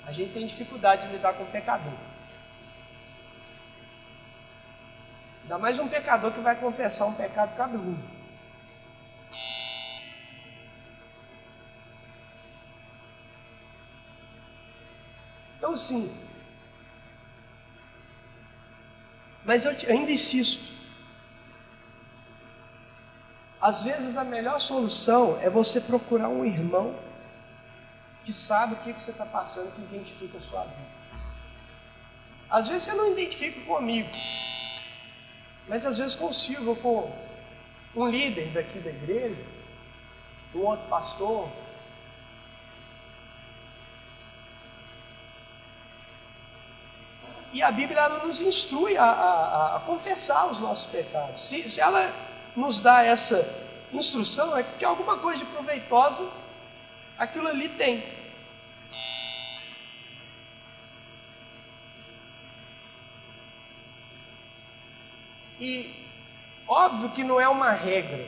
a 0.06 0.12
gente 0.12 0.32
tem 0.32 0.46
dificuldade 0.46 1.06
de 1.06 1.12
lidar 1.12 1.32
com 1.34 1.44
o 1.44 1.50
pecador. 1.50 1.92
Ainda 5.42 5.58
mais 5.58 5.78
um 5.78 5.88
pecador 5.88 6.32
que 6.32 6.40
vai 6.40 6.56
confessar 6.56 7.06
um 7.06 7.14
pecado 7.14 7.56
cabeludo. 7.56 8.02
Então, 15.56 15.76
sim, 15.76 16.12
Mas 19.53 19.66
eu 19.66 19.76
ainda 19.90 20.11
insisto. 20.11 20.64
Às 23.61 23.84
vezes 23.84 24.16
a 24.16 24.24
melhor 24.24 24.59
solução 24.59 25.38
é 25.42 25.50
você 25.50 25.78
procurar 25.78 26.30
um 26.30 26.42
irmão 26.42 26.94
que 28.24 28.32
sabe 28.32 28.72
o 28.72 28.76
que, 28.78 28.94
você 28.94 29.11
está 29.11 29.26
passando, 29.26 29.70
que 29.74 29.82
identifica 29.94 30.38
a 30.38 30.40
sua 30.40 30.62
vida. 30.62 30.88
Às 32.48 32.68
vezes 32.68 32.84
você 32.84 32.94
não 32.94 33.12
identifica 33.12 33.61
comigo, 33.66 34.09
mas 35.68 35.84
às 35.84 35.98
vezes 35.98 36.14
consigo 36.14 36.74
com 36.76 37.14
um 37.94 38.09
líder 38.09 38.53
daqui 38.55 38.78
da 38.78 38.88
igreja, 38.88 39.44
um 40.55 40.61
outro 40.61 40.88
pastor, 40.88 41.46
e 47.53 47.62
a 47.62 47.70
Bíblia 47.70 48.09
nos 48.09 48.40
instrui 48.40 48.96
a, 48.96 49.05
a, 49.05 49.76
a 49.76 49.80
confessar 49.80 50.50
os 50.50 50.59
nossos 50.59 50.86
pecados. 50.86 51.42
Se, 51.42 51.68
se 51.68 51.80
ela 51.80 52.11
nos 52.57 52.80
dá 52.80 53.05
essa 53.05 53.46
instrução, 53.92 54.57
é 54.57 54.62
porque 54.62 54.84
alguma 54.84 55.18
coisa 55.18 55.40
de 55.40 55.50
proveitosa 55.50 56.26
aquilo 57.18 57.48
ali 57.48 57.68
tem. 57.68 58.03
E 65.61 65.94
óbvio 66.66 67.11
que 67.11 67.22
não 67.22 67.40
é 67.40 67.48
uma 67.48 67.72
regra. 67.72 68.26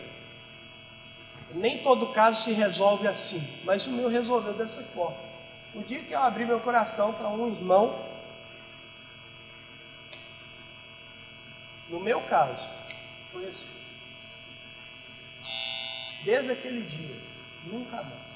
Nem 1.54 1.82
todo 1.82 2.12
caso 2.12 2.42
se 2.42 2.52
resolve 2.52 3.08
assim, 3.08 3.42
mas 3.64 3.86
o 3.86 3.90
meu 3.90 4.08
resolveu 4.08 4.52
dessa 4.52 4.82
forma. 4.94 5.16
O 5.74 5.82
dia 5.82 6.00
que 6.00 6.12
eu 6.12 6.20
abri 6.20 6.44
meu 6.44 6.60
coração 6.60 7.12
para 7.12 7.28
um 7.28 7.48
irmão 7.48 8.13
No 11.94 12.00
meu 12.00 12.20
caso, 12.22 12.58
foi 13.30 13.48
assim. 13.48 13.68
Desde 16.24 16.50
aquele 16.50 16.82
dia, 16.82 17.16
nunca 17.66 18.02
mais. 18.02 18.34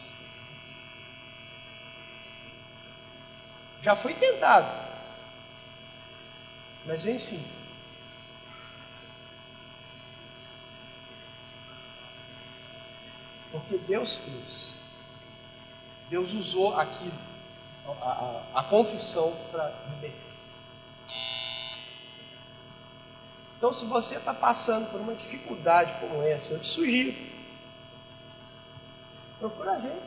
Já 3.82 3.96
fui 3.96 4.14
tentado, 4.14 4.72
mas 6.86 7.02
vem 7.02 7.18
sim. 7.18 7.44
Porque 13.50 13.76
Deus 13.78 14.18
fez. 14.18 14.74
Deus 16.08 16.32
usou 16.32 16.78
aquilo, 16.78 17.18
a, 17.88 18.42
a, 18.54 18.60
a 18.60 18.62
confissão 18.62 19.34
para 19.50 19.74
libertar. 19.90 20.28
Então, 23.58 23.72
se 23.72 23.84
você 23.86 24.14
está 24.14 24.32
passando 24.32 24.88
por 24.88 25.00
uma 25.00 25.14
dificuldade 25.14 25.92
como 25.98 26.22
essa, 26.22 26.52
eu 26.52 26.60
te 26.60 26.68
sugiro. 26.68 27.12
Procura 29.40 29.72
a 29.72 29.80
gente. 29.80 30.02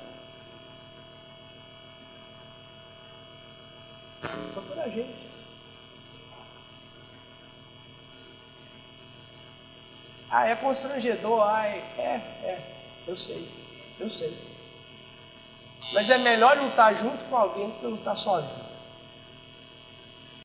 Procura 4.54 4.84
a 4.84 4.88
gente. 4.88 5.32
Ah, 10.30 10.48
é 10.48 10.56
constrangedor. 10.56 11.42
Ai, 11.42 11.84
é, 11.98 12.22
é. 12.44 12.76
Eu 13.06 13.18
sei. 13.18 13.52
Eu 14.00 14.10
sei. 14.10 14.34
Mas 15.94 16.10
é 16.10 16.20
melhor 16.20 16.58
lutar 16.58 16.96
junto 16.96 17.26
com 17.26 17.36
alguém 17.36 17.70
do 17.70 17.80
que 17.80 17.86
lutar 17.86 18.16
sozinho. 18.16 18.72